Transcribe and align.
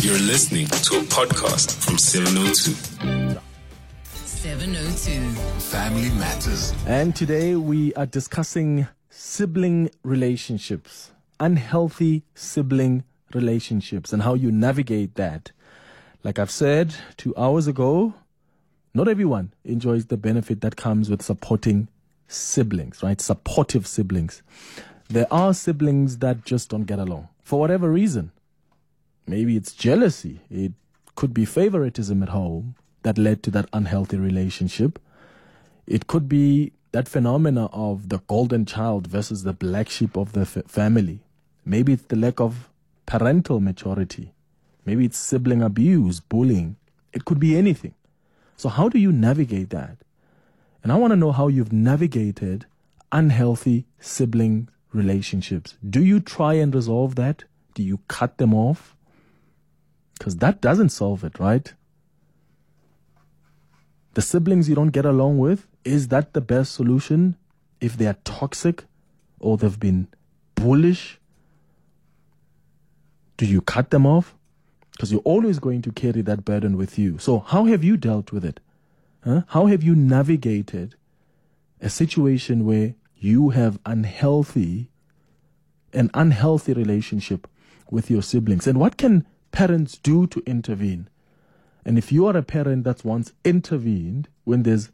You're 0.00 0.16
listening 0.20 0.66
to 0.68 0.98
a 0.98 1.02
podcast 1.02 1.74
from 1.84 1.98
702. 1.98 3.40
702. 4.04 5.32
Family 5.60 6.10
Matters. 6.10 6.72
And 6.86 7.16
today 7.16 7.56
we 7.56 7.92
are 7.94 8.06
discussing 8.06 8.86
sibling 9.10 9.90
relationships, 10.04 11.10
unhealthy 11.40 12.22
sibling 12.36 13.02
relationships, 13.34 14.12
and 14.12 14.22
how 14.22 14.34
you 14.34 14.52
navigate 14.52 15.16
that. 15.16 15.50
Like 16.22 16.38
I've 16.38 16.52
said 16.52 16.94
two 17.16 17.34
hours 17.36 17.66
ago, 17.66 18.14
not 18.94 19.08
everyone 19.08 19.52
enjoys 19.64 20.06
the 20.06 20.16
benefit 20.16 20.60
that 20.60 20.76
comes 20.76 21.10
with 21.10 21.22
supporting 21.22 21.88
siblings, 22.28 23.02
right? 23.02 23.20
Supportive 23.20 23.84
siblings. 23.84 24.42
There 25.08 25.26
are 25.32 25.52
siblings 25.54 26.18
that 26.18 26.44
just 26.44 26.68
don't 26.68 26.84
get 26.84 27.00
along 27.00 27.30
for 27.42 27.58
whatever 27.58 27.90
reason. 27.90 28.30
Maybe 29.28 29.56
it's 29.56 29.74
jealousy. 29.74 30.40
It 30.50 30.72
could 31.14 31.34
be 31.34 31.44
favoritism 31.44 32.22
at 32.22 32.30
home 32.30 32.76
that 33.02 33.18
led 33.18 33.42
to 33.42 33.50
that 33.50 33.68
unhealthy 33.74 34.16
relationship. 34.16 34.98
It 35.86 36.06
could 36.06 36.28
be 36.28 36.72
that 36.92 37.08
phenomena 37.08 37.66
of 37.66 38.08
the 38.08 38.20
golden 38.26 38.64
child 38.64 39.06
versus 39.06 39.42
the 39.42 39.52
black 39.52 39.90
sheep 39.90 40.16
of 40.16 40.32
the 40.32 40.40
f- 40.40 40.64
family. 40.66 41.20
Maybe 41.66 41.92
it's 41.92 42.04
the 42.04 42.16
lack 42.16 42.40
of 42.40 42.70
parental 43.04 43.60
maturity. 43.60 44.32
Maybe 44.86 45.04
it's 45.04 45.18
sibling 45.18 45.60
abuse, 45.60 46.20
bullying. 46.20 46.76
It 47.12 47.26
could 47.26 47.38
be 47.38 47.56
anything. 47.58 47.94
So, 48.56 48.70
how 48.70 48.88
do 48.88 48.98
you 48.98 49.12
navigate 49.12 49.68
that? 49.70 49.98
And 50.82 50.90
I 50.90 50.96
want 50.96 51.10
to 51.12 51.16
know 51.16 51.32
how 51.32 51.48
you've 51.48 51.72
navigated 51.72 52.64
unhealthy 53.12 53.84
sibling 54.00 54.68
relationships. 54.92 55.76
Do 55.88 56.02
you 56.02 56.20
try 56.20 56.54
and 56.54 56.74
resolve 56.74 57.14
that? 57.16 57.44
Do 57.74 57.82
you 57.82 58.00
cut 58.08 58.38
them 58.38 58.54
off? 58.54 58.96
Because 60.18 60.36
that 60.36 60.60
doesn't 60.60 60.90
solve 60.90 61.24
it, 61.24 61.38
right? 61.38 61.72
The 64.14 64.22
siblings 64.22 64.68
you 64.68 64.74
don't 64.74 64.90
get 64.90 65.06
along 65.06 65.38
with, 65.38 65.66
is 65.84 66.08
that 66.08 66.32
the 66.32 66.40
best 66.40 66.72
solution 66.72 67.36
if 67.80 67.96
they 67.96 68.06
are 68.06 68.16
toxic 68.24 68.84
or 69.38 69.56
they've 69.56 69.78
been 69.78 70.08
bullish? 70.56 71.20
Do 73.36 73.46
you 73.46 73.60
cut 73.60 73.90
them 73.90 74.06
off? 74.06 74.34
Because 74.90 75.12
you're 75.12 75.20
always 75.20 75.60
going 75.60 75.82
to 75.82 75.92
carry 75.92 76.22
that 76.22 76.44
burden 76.44 76.76
with 76.76 76.98
you. 76.98 77.18
So, 77.18 77.38
how 77.38 77.66
have 77.66 77.84
you 77.84 77.96
dealt 77.96 78.32
with 78.32 78.44
it? 78.44 78.58
Huh? 79.24 79.42
How 79.48 79.66
have 79.66 79.84
you 79.84 79.94
navigated 79.94 80.96
a 81.80 81.88
situation 81.88 82.64
where 82.64 82.94
you 83.16 83.50
have 83.50 83.78
unhealthy, 83.86 84.90
an 85.92 86.10
unhealthy 86.14 86.72
relationship 86.72 87.46
with 87.90 88.10
your 88.10 88.22
siblings? 88.22 88.66
And 88.66 88.80
what 88.80 88.96
can 88.96 89.24
parents 89.58 89.98
do 89.98 90.24
to 90.24 90.40
intervene? 90.46 91.08
And 91.84 91.98
if 91.98 92.12
you 92.12 92.28
are 92.28 92.36
a 92.36 92.44
parent 92.44 92.84
that's 92.84 93.02
once 93.02 93.32
intervened 93.44 94.28
when 94.44 94.62
there's 94.62 94.90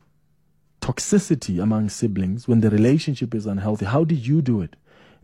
toxicity 0.81 1.63
among 1.63 1.91
siblings, 1.91 2.49
when 2.49 2.63
the 2.63 2.71
relationship 2.71 3.35
is 3.35 3.45
unhealthy, 3.45 3.85
how 3.85 4.05
did 4.05 4.27
you 4.27 4.41
do 4.41 4.63
it? 4.63 4.75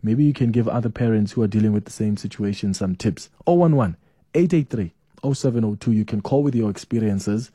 Maybe 0.03 0.23
you 0.23 0.33
can 0.33 0.51
give 0.51 0.67
other 0.67 0.89
parents 0.89 1.31
who 1.31 1.41
are 1.41 1.47
dealing 1.47 1.73
with 1.73 1.85
the 1.85 1.91
same 1.91 2.17
situation 2.17 2.75
some 2.75 2.95
tips. 2.95 3.31
011 3.47 3.97
883 4.35 4.93
0702. 5.23 5.91
You 5.91 6.05
can 6.05 6.21
call 6.21 6.43
with 6.43 6.53
your 6.53 6.69
experiences 6.69 7.49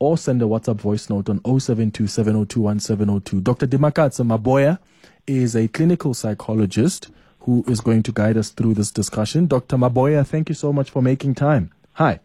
or 0.00 0.18
send 0.18 0.42
a 0.42 0.46
WhatsApp 0.46 0.80
voice 0.80 1.08
note 1.08 1.28
on 1.28 1.40
072 1.60 2.06
Dr. 2.08 3.66
Dimakatso 3.68 4.26
Maboea 4.26 4.80
is 5.28 5.54
a 5.54 5.68
clinical 5.68 6.14
psychologist 6.14 7.12
who 7.48 7.64
is 7.66 7.80
going 7.80 8.02
to 8.02 8.12
guide 8.12 8.36
us 8.36 8.50
through 8.50 8.74
this 8.74 8.90
discussion. 8.90 9.46
Dr. 9.46 9.78
Maboea, 9.78 10.26
thank 10.26 10.50
you 10.50 10.54
so 10.54 10.70
much 10.70 10.90
for 10.90 11.00
making 11.00 11.34
time. 11.34 11.70
Hi. 11.94 12.20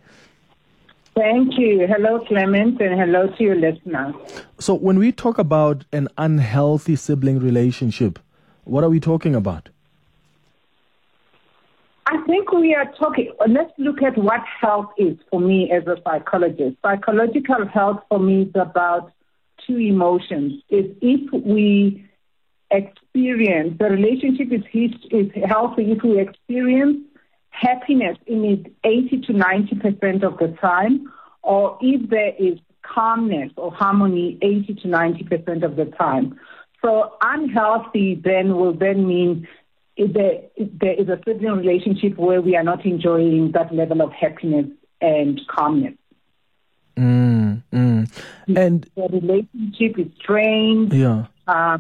Thank 1.16 1.58
you. 1.58 1.88
Hello, 1.88 2.26
Clement, 2.28 2.82
and 2.82 3.00
hello 3.00 3.28
to 3.28 3.44
your 3.44 3.56
listeners. 3.56 4.16
So, 4.60 4.74
when 4.74 5.00
we 5.00 5.14
talk 5.14 5.38
about 5.38 5.86
an 5.94 6.10
unhealthy 6.18 6.98
sibling 6.98 7.40
relationship, 7.40 8.20
what 8.66 8.84
are 8.84 8.90
we 8.90 9.00
talking 9.00 9.34
about? 9.34 9.70
I 12.06 12.22
think 12.28 12.52
we 12.52 12.76
are 12.76 12.92
talking, 13.00 13.32
let's 13.48 13.72
look 13.78 14.02
at 14.02 14.18
what 14.18 14.42
health 14.60 14.92
is 14.98 15.16
for 15.32 15.40
me 15.40 15.72
as 15.72 15.88
a 15.88 15.96
psychologist. 16.04 16.76
Psychological 16.82 17.66
health 17.74 18.02
for 18.10 18.20
me 18.20 18.42
is 18.42 18.52
about 18.56 19.14
two 19.66 19.78
emotions. 19.78 20.62
Is 20.70 20.86
if 21.02 21.32
we 21.32 22.10
experience, 22.74 23.78
the 23.80 23.86
relationship 23.86 24.52
is, 24.52 24.64
is 25.12 25.32
healthy 25.46 25.92
if 25.92 26.04
we 26.04 26.20
experience 26.20 26.98
happiness 27.50 28.18
in 28.26 28.44
it 28.44 28.74
80 28.84 29.22
to 29.28 29.34
90% 29.34 30.24
of 30.24 30.38
the 30.40 30.56
time, 30.60 31.12
or 31.44 31.78
if 31.82 32.10
there 32.10 32.34
is 32.40 32.60
calmness 32.82 33.52
or 33.58 33.72
harmony 33.72 34.38
80 34.42 34.74
to 34.76 34.88
90% 34.88 35.64
of 35.64 35.76
the 35.76 35.86
time. 35.86 36.40
So 36.84 37.14
unhealthy 37.22 38.16
then 38.16 38.58
will 38.58 38.74
then 38.74 39.08
mean 39.08 39.48
there, 39.98 40.42
there 40.58 40.94
is 40.94 41.08
a 41.08 41.20
certain 41.26 41.58
relationship 41.58 42.18
where 42.18 42.42
we 42.42 42.56
are 42.56 42.64
not 42.64 42.86
enjoying 42.86 43.52
that 43.54 43.74
level 43.74 44.02
of 44.02 44.12
happiness 44.12 44.66
and 45.00 45.40
calmness. 45.48 45.94
Mm, 46.98 47.64
mm. 47.72 48.22
And 48.56 48.90
the 48.96 49.08
relationship 49.12 50.00
is 50.00 50.08
strained. 50.20 50.94
Yeah. 50.94 51.28
Uh, 51.48 51.80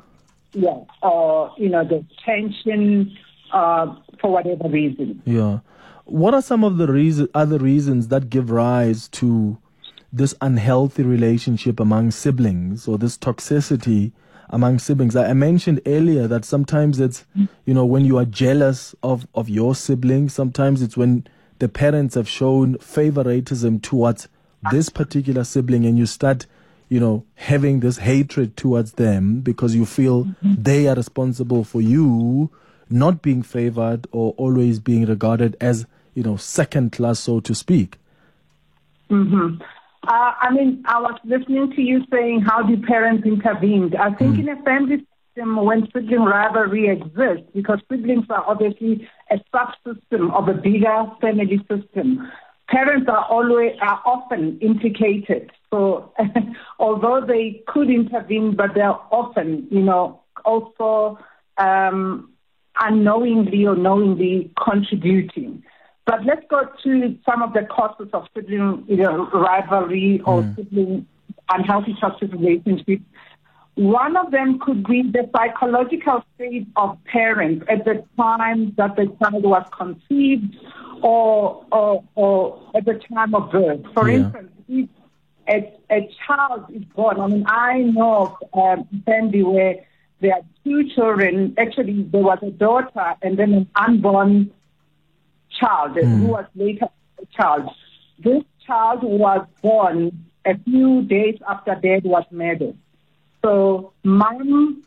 yeah. 0.53 0.79
Or, 1.01 1.53
you 1.57 1.69
know, 1.69 1.83
the 1.83 2.05
tension 2.23 3.15
uh, 3.51 3.95
for 4.19 4.31
whatever 4.31 4.69
reason. 4.69 5.21
Yeah. 5.25 5.59
What 6.05 6.33
are 6.33 6.41
some 6.41 6.63
of 6.63 6.77
the 6.77 6.87
reason, 6.87 7.27
other 7.33 7.57
reasons 7.57 8.09
that 8.09 8.29
give 8.29 8.49
rise 8.49 9.07
to 9.09 9.57
this 10.11 10.35
unhealthy 10.41 11.03
relationship 11.03 11.79
among 11.79 12.11
siblings 12.11 12.87
or 12.87 12.97
this 12.99 13.17
toxicity 13.17 14.11
among 14.49 14.77
siblings. 14.77 15.15
I, 15.15 15.33
mentioned 15.33 15.81
earlier 15.87 16.27
that 16.27 16.45
sometimes 16.45 16.99
it's, 16.99 17.25
you 17.65 17.73
know, 17.73 17.85
when 17.85 18.05
you 18.05 18.19
are 18.19 18.25
jealous 18.25 18.93
of, 19.01 19.25
of 19.33 19.49
your 19.49 19.73
siblings, 19.73 20.33
sometimes 20.33 20.83
it's 20.83 20.95
when 20.95 21.25
the 21.57 21.67
parents 21.67 22.13
have 22.13 22.29
shown 22.29 22.77
favoritism 22.77 23.79
towards 23.79 24.27
this 24.71 24.89
particular 24.89 25.43
sibling 25.43 25.85
and 25.85 25.97
you 25.97 26.05
start, 26.05 26.45
you 26.93 26.99
know, 26.99 27.25
having 27.33 27.79
this 27.79 27.97
hatred 27.97 28.55
towards 28.55 28.91
them 28.91 29.39
because 29.39 29.73
you 29.73 29.83
feel 29.83 30.25
mm-hmm. 30.25 30.53
they 30.61 30.87
are 30.87 30.93
responsible 30.93 31.63
for 31.63 31.81
you 31.81 32.51
not 32.87 33.23
being 33.23 33.41
favored 33.41 34.05
or 34.11 34.35
always 34.37 34.77
being 34.77 35.03
regarded 35.07 35.57
as, 35.59 35.87
you 36.13 36.21
know, 36.21 36.37
second 36.37 36.91
class, 36.91 37.19
so 37.19 37.39
to 37.39 37.55
speak. 37.55 37.97
Mm-hmm. 39.09 39.59
Uh, 40.07 40.33
I 40.39 40.51
mean, 40.51 40.83
I 40.85 40.99
was 40.99 41.19
listening 41.23 41.71
to 41.71 41.81
you 41.81 42.03
saying 42.11 42.41
how 42.41 42.61
do 42.61 42.79
parents 42.83 43.25
intervene. 43.25 43.95
I 43.95 44.13
think 44.13 44.35
mm. 44.35 44.41
in 44.41 44.49
a 44.49 44.61
family 44.61 44.97
system, 45.33 45.55
when 45.65 45.87
sibling 45.93 46.25
rivalry 46.25 46.89
exists, 46.89 47.49
because 47.55 47.79
siblings 47.89 48.27
are 48.29 48.47
obviously 48.47 49.09
a 49.31 49.37
subsystem 49.51 50.31
of 50.31 50.47
a 50.47 50.53
bigger 50.53 51.07
family 51.19 51.57
system, 51.67 52.31
parents 52.67 53.07
are 53.09 53.25
always 53.25 53.75
are 53.81 54.01
often 54.05 54.59
implicated. 54.59 55.51
So, 55.69 56.11
although 56.79 57.25
they 57.25 57.63
could 57.67 57.89
intervene, 57.89 58.55
but 58.55 58.73
they're 58.75 58.97
often, 59.11 59.67
you 59.71 59.81
know, 59.81 60.21
also 60.45 61.17
um, 61.57 62.31
unknowingly 62.79 63.65
or 63.65 63.75
knowingly 63.75 64.51
contributing. 64.63 65.63
But 66.05 66.25
let's 66.25 66.45
go 66.49 66.67
to 66.83 67.17
some 67.25 67.41
of 67.41 67.53
the 67.53 67.63
causes 67.63 68.09
of 68.13 68.27
sibling 68.35 68.83
you 68.87 68.97
know, 68.97 69.29
rivalry 69.31 70.21
or 70.25 70.41
mm. 70.41 70.55
sibling 70.55 71.07
unhealthy 71.49 71.95
toxic 71.99 72.31
relationships. 72.33 73.03
One 73.75 74.15
of 74.17 74.31
them 74.31 74.59
could 74.59 74.85
be 74.85 75.01
the 75.01 75.27
psychological 75.35 76.23
state 76.35 76.67
of 76.75 76.97
parents 77.05 77.65
at 77.69 77.85
the 77.85 78.03
time 78.17 78.73
that 78.77 78.95
the 78.95 79.07
child 79.19 79.43
was 79.43 79.65
conceived 79.75 80.55
or, 81.03 81.65
or, 81.71 82.03
or 82.15 82.71
at 82.73 82.85
the 82.85 82.99
time 83.13 83.35
of 83.35 83.51
birth. 83.51 83.81
For 83.93 84.09
yeah. 84.09 84.17
instance, 84.17 84.51
if 84.67 84.89
a, 85.47 85.73
a 85.91 86.09
child 86.25 86.65
is 86.73 86.83
born, 86.95 87.19
I 87.19 87.27
mean, 87.27 87.45
I 87.47 87.79
know 87.79 88.37
of 88.53 88.79
um, 88.79 89.03
family 89.05 89.43
where 89.43 89.85
there 90.21 90.33
are 90.33 90.41
two 90.63 90.89
children. 90.95 91.53
Actually, 91.57 92.03
there 92.03 92.23
was 92.23 92.39
a 92.41 92.51
daughter 92.51 93.15
and 93.21 93.37
then 93.37 93.53
an 93.53 93.69
unborn 93.75 94.51
child 95.59 95.97
mm. 95.97 96.19
who 96.19 96.27
was 96.27 96.45
later 96.55 96.87
a 97.21 97.25
child. 97.35 97.69
This 98.19 98.43
child 98.65 99.03
was 99.03 99.45
born 99.61 100.25
a 100.45 100.57
few 100.59 101.03
days 101.03 101.37
after 101.47 101.75
dad 101.75 102.03
was 102.05 102.23
murdered. 102.31 102.77
So 103.43 103.91
mom 104.03 104.83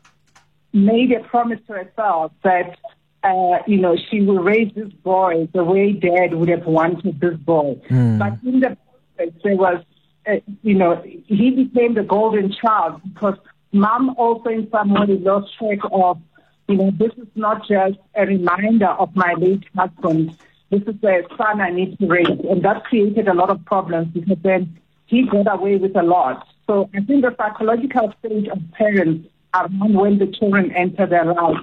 made 0.72 1.12
a 1.12 1.20
promise 1.20 1.60
to 1.66 1.74
herself 1.74 2.32
that, 2.42 2.78
uh, 3.26 3.62
you 3.66 3.78
know, 3.78 3.96
she 4.10 4.20
will 4.22 4.42
raise 4.42 4.72
this 4.74 4.92
boy 5.02 5.48
the 5.52 5.64
way 5.64 5.92
dad 5.92 6.34
would 6.34 6.48
have 6.48 6.66
wanted 6.66 7.20
this 7.20 7.36
boy. 7.36 7.80
Mm. 7.90 8.18
But 8.18 8.48
in 8.48 8.60
the 8.60 8.76
process, 9.16 9.34
there 9.42 9.56
was, 9.56 9.84
uh, 10.26 10.36
you 10.62 10.74
know, 10.74 11.02
he 11.04 11.50
became 11.50 11.94
the 11.94 12.02
golden 12.02 12.52
child 12.52 13.00
because 13.12 13.38
mom 13.72 14.14
also 14.16 14.50
in 14.50 14.70
some 14.70 14.94
way 14.94 15.06
lost 15.18 15.56
track 15.58 15.78
of, 15.90 16.20
you 16.68 16.76
know, 16.76 16.90
this 16.90 17.12
is 17.16 17.28
not 17.34 17.66
just 17.68 17.98
a 18.14 18.26
reminder 18.26 18.88
of 18.88 19.14
my 19.14 19.34
late 19.34 19.64
husband 19.74 20.36
this 20.70 20.82
is 20.82 21.00
the 21.00 21.22
son 21.36 21.60
I 21.60 21.70
need 21.70 21.98
to 21.98 22.06
raise. 22.06 22.26
And 22.26 22.62
that 22.64 22.84
created 22.84 23.28
a 23.28 23.34
lot 23.34 23.50
of 23.50 23.64
problems 23.64 24.08
because 24.12 24.38
then 24.42 24.76
he 25.06 25.26
got 25.26 25.52
away 25.52 25.76
with 25.76 25.96
a 25.96 26.02
lot. 26.02 26.46
So 26.66 26.90
I 26.94 27.00
think 27.00 27.22
the 27.22 27.34
psychological 27.36 28.12
stage 28.18 28.48
of 28.48 28.58
parents 28.72 29.28
around 29.54 29.94
when 29.94 30.18
the 30.18 30.26
children 30.26 30.72
enter 30.72 31.06
their 31.06 31.24
life 31.24 31.58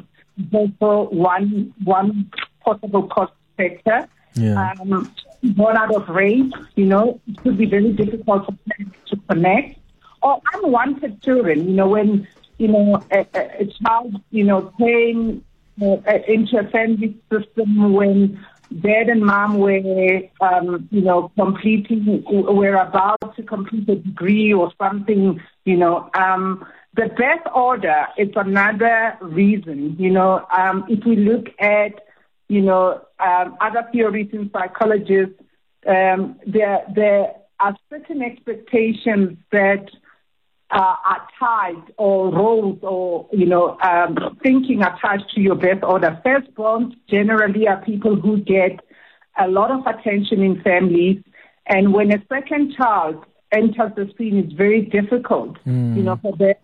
also 0.52 1.10
one, 1.12 1.74
one 1.84 2.32
possible 2.64 3.08
cause 3.08 3.30
factor. 3.58 4.08
Yeah. 4.36 4.74
Um, 4.80 5.14
born 5.44 5.78
out 5.78 5.94
of 5.94 6.10
rape, 6.10 6.54
you 6.76 6.86
know, 6.86 7.20
it 7.28 7.38
could 7.44 7.58
be 7.58 7.66
very 7.66 7.92
difficult 7.92 8.46
for 8.46 8.56
parents 8.68 8.98
to 9.10 9.18
connect. 9.30 9.80
Or 10.22 10.42
unwanted 10.54 11.22
children, 11.22 11.68
you 11.68 11.76
know, 11.76 11.90
when, 11.90 12.28
you 12.58 12.70
know, 12.70 13.04
a, 13.12 13.28
a, 13.36 13.62
a 13.62 13.66
child, 13.66 14.22
you 14.32 14.46
know, 14.46 14.74
came 14.80 15.44
uh, 15.82 15.98
into 16.28 16.58
a 16.60 16.64
family 16.70 17.18
system 17.30 17.94
when 17.94 18.40
dad 18.80 19.10
and 19.10 19.22
mom 19.22 19.58
were, 19.58 20.22
um, 20.42 20.88
you 20.92 21.02
know, 21.02 21.32
completing, 21.38 22.24
were 22.26 22.76
about 22.76 23.36
to 23.36 23.44
complete 23.44 23.88
a 23.90 23.96
degree 23.96 24.54
or 24.54 24.72
something, 24.82 25.42
you 25.66 25.78
know, 25.78 26.10
um, 26.16 26.66
the 26.96 27.08
birth 27.18 27.46
order 27.56 28.06
is 28.18 28.30
another 28.36 29.18
reason, 29.22 29.96
you 29.98 30.12
know, 30.12 30.46
um, 30.56 30.86
if 30.90 31.04
we 31.06 31.16
look 31.16 31.48
at, 31.60 31.94
you 32.50 32.62
know, 32.62 33.02
um, 33.20 33.58
other 33.62 33.88
theories 33.92 34.30
in 34.32 34.50
psychologists, 34.54 35.36
um, 35.88 36.40
there, 36.46 36.84
there 36.96 37.32
are 37.60 37.76
certain 37.90 38.22
expectations 38.22 39.38
that 39.52 39.90
uh, 40.70 40.96
are 41.06 41.28
tied 41.40 41.94
or 41.98 42.32
roles 42.32 42.80
or, 42.84 43.28
you 43.32 43.46
know, 43.46 43.78
um, 43.82 44.38
thinking 44.44 44.82
attached 44.82 45.30
to 45.34 45.42
your 45.42 45.56
birth 45.56 45.84
order. 45.84 46.22
Firstborns 46.26 46.94
generally 47.10 47.68
are 47.68 47.82
people 47.84 48.16
who 48.16 48.38
get 48.38 48.80
a 49.40 49.48
lot 49.48 49.72
of 49.72 49.86
attention 49.88 50.42
in 50.42 50.62
families. 50.62 51.22
And 51.66 51.94
when 51.94 52.12
a 52.12 52.22
second 52.28 52.74
child 52.76 53.26
enters 53.52 53.94
the 53.96 54.12
scene, 54.18 54.38
it's 54.38 54.54
very 54.54 54.82
difficult, 54.82 55.58
Mm. 55.66 55.96
you 55.98 56.04
know, 56.04 56.18
for 56.22 56.36
them 56.38 56.56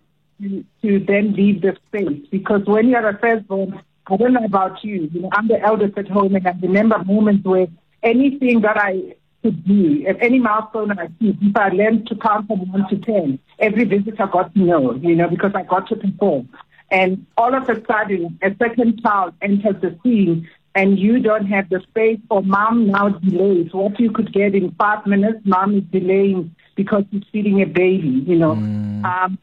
to, 0.41 0.65
to 0.81 0.99
then 1.05 1.33
leave 1.33 1.61
the 1.61 1.77
space. 1.87 2.25
Because 2.31 2.61
when 2.65 2.89
you're 2.89 3.07
a 3.07 3.17
firstborn, 3.17 3.81
I 4.07 4.17
don't 4.17 4.33
know 4.33 4.45
about 4.45 4.83
you, 4.83 5.09
you 5.13 5.21
know, 5.21 5.29
I'm 5.33 5.47
the 5.47 5.61
eldest 5.61 5.97
at 5.97 6.07
home 6.07 6.35
and 6.35 6.47
I 6.47 6.55
remember 6.61 6.97
moments 7.03 7.45
where 7.45 7.67
anything 8.01 8.61
that 8.61 8.77
I 8.77 9.15
could 9.43 9.65
do, 9.65 10.03
if 10.05 10.17
any 10.19 10.39
milestone 10.39 10.97
I 10.97 11.05
achieved, 11.05 11.37
if 11.41 11.55
I 11.55 11.69
learned 11.69 12.07
to 12.07 12.15
count 12.15 12.47
from 12.47 12.71
one 12.71 12.89
to 12.89 12.97
ten, 12.97 13.39
every 13.59 13.85
visitor 13.85 14.27
got 14.27 14.53
to 14.55 14.59
know, 14.59 14.95
you 14.95 15.15
know, 15.15 15.29
because 15.29 15.51
I 15.55 15.63
got 15.63 15.87
to 15.89 15.95
perform. 15.95 16.49
And 16.91 17.25
all 17.37 17.53
of 17.53 17.69
a 17.69 17.85
sudden, 17.85 18.39
a 18.41 18.55
second 18.57 19.01
child 19.03 19.35
enters 19.41 19.79
the 19.81 19.97
scene 20.03 20.49
and 20.75 20.97
you 20.97 21.19
don't 21.19 21.45
have 21.45 21.69
the 21.69 21.81
space 21.81 22.19
or 22.29 22.41
mom 22.41 22.87
now 22.87 23.09
delays. 23.09 23.71
What 23.73 23.99
you 23.99 24.11
could 24.11 24.33
get 24.33 24.55
in 24.55 24.71
five 24.71 25.05
minutes, 25.05 25.39
mom 25.43 25.77
is 25.77 25.83
delaying 25.91 26.55
because 26.75 27.03
she's 27.11 27.23
feeding 27.31 27.61
a 27.61 27.65
baby, 27.65 28.23
you 28.25 28.35
know. 28.37 28.51
Um, 28.51 29.37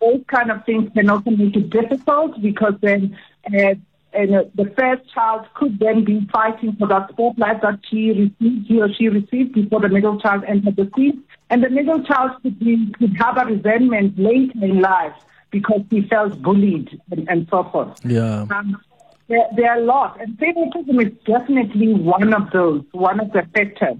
those 0.00 0.22
kind 0.26 0.50
of 0.50 0.64
things 0.64 0.90
can 0.94 1.10
also 1.10 1.30
make 1.30 1.56
it 1.56 1.70
difficult 1.70 2.40
because 2.40 2.74
then 2.80 3.16
uh, 3.46 3.74
and 4.12 4.34
uh, 4.34 4.44
the 4.54 4.64
first 4.76 5.08
child 5.12 5.46
could 5.54 5.78
then 5.78 6.04
be 6.04 6.26
fighting 6.32 6.74
for 6.76 6.88
that 6.88 7.10
spotlight 7.10 7.62
that 7.62 7.78
she 7.88 8.10
received, 8.10 8.66
he 8.66 8.80
or 8.80 8.92
she 8.92 9.08
received 9.08 9.52
before 9.52 9.80
the 9.80 9.88
middle 9.88 10.20
child 10.20 10.42
entered 10.48 10.76
the 10.76 10.90
scene. 10.96 11.22
And 11.48 11.62
the 11.62 11.70
middle 11.70 12.02
child 12.02 12.32
could, 12.42 12.58
be, 12.58 12.92
could 12.98 13.16
have 13.16 13.36
a 13.36 13.44
resentment 13.44 14.18
later 14.18 14.64
in 14.64 14.80
life 14.80 15.14
because 15.50 15.82
he 15.90 16.02
felt 16.02 16.40
bullied 16.42 17.00
and, 17.10 17.28
and 17.28 17.48
so 17.50 17.64
forth. 17.64 18.00
Yeah. 18.04 18.46
Um, 18.50 18.80
there, 19.28 19.46
there 19.54 19.70
are 19.70 19.78
a 19.78 19.84
lot, 19.84 20.20
and 20.20 20.36
favoritism 20.38 20.98
is 20.98 21.12
definitely 21.24 21.94
one 21.94 22.34
of 22.34 22.50
those, 22.50 22.82
one 22.90 23.20
of 23.20 23.32
the 23.32 23.42
factors. 23.54 23.96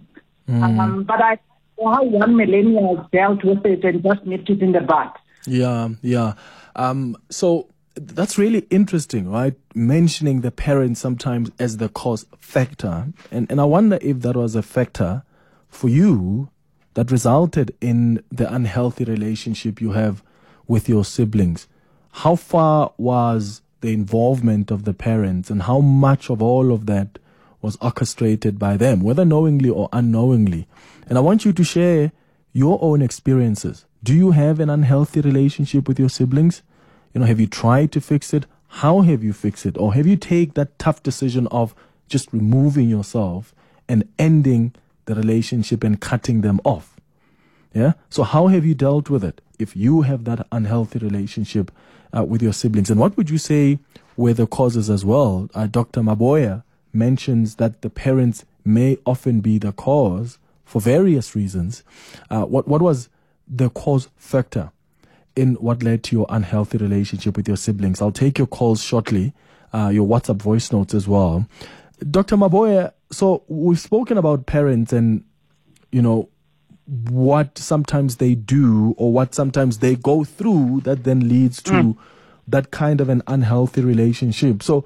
Um, 0.49 1.05
but 1.05 1.23
I 1.23 1.38
know 1.79 1.93
how 1.93 2.02
one 2.02 2.37
millennial 2.37 3.08
dealt 3.12 3.44
with 3.44 3.64
it 3.64 3.85
and 3.85 4.02
just 4.02 4.26
nipped 4.26 4.50
it 4.50 4.61
in 4.61 4.73
the 4.73 4.81
bud. 4.81 5.11
Yeah, 5.46 5.88
yeah. 6.02 6.34
Um, 6.76 7.16
so 7.31 7.69
that's 7.94 8.38
really 8.38 8.66
interesting, 8.70 9.31
right? 9.31 9.54
Mentioning 9.75 10.40
the 10.40 10.50
parents 10.50 11.00
sometimes 11.00 11.50
as 11.58 11.78
the 11.78 11.88
cause 11.88 12.26
factor. 12.38 13.08
And, 13.31 13.50
and 13.50 13.60
I 13.60 13.64
wonder 13.64 13.98
if 14.00 14.20
that 14.20 14.37
was 14.37 14.54
a 14.54 14.62
factor 14.62 15.22
for 15.69 15.88
you 15.88 16.50
that 16.94 17.10
resulted 17.10 17.75
in 17.81 18.22
the 18.31 18.52
unhealthy 18.52 19.04
relationship 19.04 19.81
you 19.81 19.92
have 19.92 20.22
with 20.66 20.88
your 20.88 21.04
siblings. 21.04 21.66
How 22.12 22.37
far 22.37 22.92
was 22.96 23.62
the 23.81 23.92
involvement 23.92 24.70
of 24.70 24.84
the 24.84 24.94
parents 24.94 25.50
and 25.50 25.62
how 25.62 25.81
much 25.81 26.31
of 26.31 26.42
all 26.42 26.72
of 26.72 26.87
that 26.87 27.19
was 27.62 27.76
orchestrated 27.81 28.58
by 28.58 28.76
them, 28.76 29.00
whether 29.00 29.25
knowingly 29.25 29.70
or 29.70 29.88
unknowingly? 29.92 30.66
And 31.06 31.19
I 31.19 31.20
want 31.20 31.44
you 31.44 31.52
to 31.52 31.64
share 31.64 32.12
your 32.52 32.78
own 32.82 33.02
experiences. 33.02 33.84
Do 34.02 34.14
you 34.14 34.31
have 34.31 34.61
an 34.61 34.70
unhealthy 34.70 35.20
relationship 35.20 35.87
with 35.87 35.99
your 35.99 36.08
siblings? 36.08 36.62
You 37.12 37.20
know, 37.20 37.26
have 37.26 37.38
you 37.38 37.47
tried 37.47 37.93
to 37.93 38.00
fix 38.00 38.32
it? 38.32 38.47
How 38.69 39.02
have 39.02 39.23
you 39.23 39.32
fixed 39.35 39.67
it? 39.67 39.76
Or 39.76 39.93
have 39.94 40.06
you 40.06 40.17
take 40.17 40.55
that 40.55 40.79
tough 40.79 41.02
decision 41.02 41.47
of 41.49 41.75
just 42.08 42.32
removing 42.32 42.88
yourself 42.88 43.55
and 43.88 44.08
ending 44.19 44.73
the 45.05 45.14
relationship 45.14 45.85
and 45.85 46.00
cutting 46.00 46.41
them 46.41 46.61
off? 46.64 46.97
Yeah. 47.75 47.93
So 48.08 48.23
how 48.23 48.47
have 48.47 48.64
you 48.64 48.75
dealt 48.75 49.11
with 49.11 49.23
it? 49.23 49.43
If 49.58 49.76
you 49.76 50.02
have 50.02 50.25
that 50.25 50.47
unhealthy 50.50 50.99
relationship 50.99 51.70
uh, 52.17 52.25
with 52.25 52.43
your 52.43 52.55
siblings, 52.55 52.91
and 52.91 52.99
what 52.99 53.17
would 53.19 53.29
you 53.29 53.38
say 53.38 53.81
were 54.17 54.32
the 54.32 54.47
causes 54.47 54.88
as 54.88 55.05
well? 55.05 55.50
Uh, 55.55 55.67
Dr. 55.67 56.00
Maboea 56.00 56.62
mentions 56.93 57.56
that 57.56 57.82
the 57.82 57.91
parents 57.91 58.44
may 58.64 58.97
often 59.05 59.41
be 59.41 59.58
the 59.58 59.73
cause 59.73 60.38
for 60.64 60.81
various 60.81 61.37
reasons. 61.37 61.82
Uh, 62.31 62.44
what 62.44 62.67
what 62.67 62.81
was 62.81 63.08
the 63.50 63.69
cause 63.70 64.08
factor 64.17 64.70
in 65.37 65.55
what 65.56 65.82
led 65.82 66.05
to 66.05 66.17
your 66.17 66.26
unhealthy 66.29 66.79
relationship 66.79 67.37
with 67.37 67.49
your 67.49 67.56
siblings? 67.56 68.00
I'll 68.00 68.12
take 68.12 68.38
your 68.38 68.47
calls 68.47 68.82
shortly, 68.82 69.32
uh, 69.75 69.91
your 69.93 70.06
WhatsApp 70.06 70.41
voice 70.41 70.73
notes 70.73 70.94
as 70.94 71.08
well. 71.08 71.47
Dr. 72.11 72.37
Maboea, 72.37 72.93
so 73.11 73.43
we've 73.49 73.81
spoken 73.81 74.17
about 74.17 74.47
parents 74.47 74.93
and 74.93 75.25
you 75.93 76.00
know 76.00 76.29
what 77.08 77.58
sometimes 77.58 78.17
they 78.17 78.35
do 78.35 78.94
or 78.97 79.12
what 79.12 79.35
sometimes 79.35 79.79
they 79.79 79.97
go 79.97 80.25
through 80.25 80.81
that 80.85 81.05
then 81.05 81.29
leads 81.29 81.62
to 81.62 81.97
that 82.49 82.70
kind 82.70 83.00
of 83.00 83.08
an 83.08 83.23
unhealthy 83.26 83.81
relationship. 83.81 84.62
So 84.62 84.85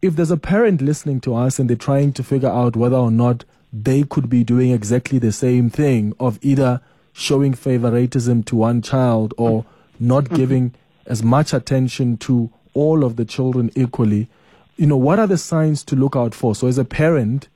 if 0.00 0.16
there's 0.16 0.30
a 0.30 0.36
parent 0.36 0.80
listening 0.80 1.20
to 1.22 1.34
us 1.34 1.58
and 1.58 1.68
they're 1.68 1.76
trying 1.76 2.12
to 2.14 2.22
figure 2.22 2.48
out 2.48 2.76
whether 2.76 2.96
or 2.96 3.10
not 3.10 3.44
they 3.72 4.02
could 4.04 4.28
be 4.28 4.44
doing 4.44 4.70
exactly 4.70 5.18
the 5.18 5.32
same 5.32 5.70
thing 5.70 6.14
of 6.18 6.38
either 6.42 6.80
showing 7.12 7.54
favoritism 7.54 8.42
to 8.44 8.56
one 8.56 8.82
child 8.82 9.34
or 9.36 9.64
not 9.98 10.28
giving 10.30 10.74
as 11.06 11.22
much 11.22 11.52
attention 11.52 12.16
to 12.16 12.50
all 12.74 13.04
of 13.04 13.16
the 13.16 13.24
children 13.24 13.70
equally, 13.74 14.28
you 14.76 14.86
know, 14.86 14.96
what 14.96 15.18
are 15.18 15.26
the 15.26 15.36
signs 15.38 15.84
to 15.84 15.96
look 15.96 16.16
out 16.16 16.34
for? 16.34 16.54
So 16.54 16.66
as 16.66 16.78
a 16.78 16.84
parent, 16.84 17.48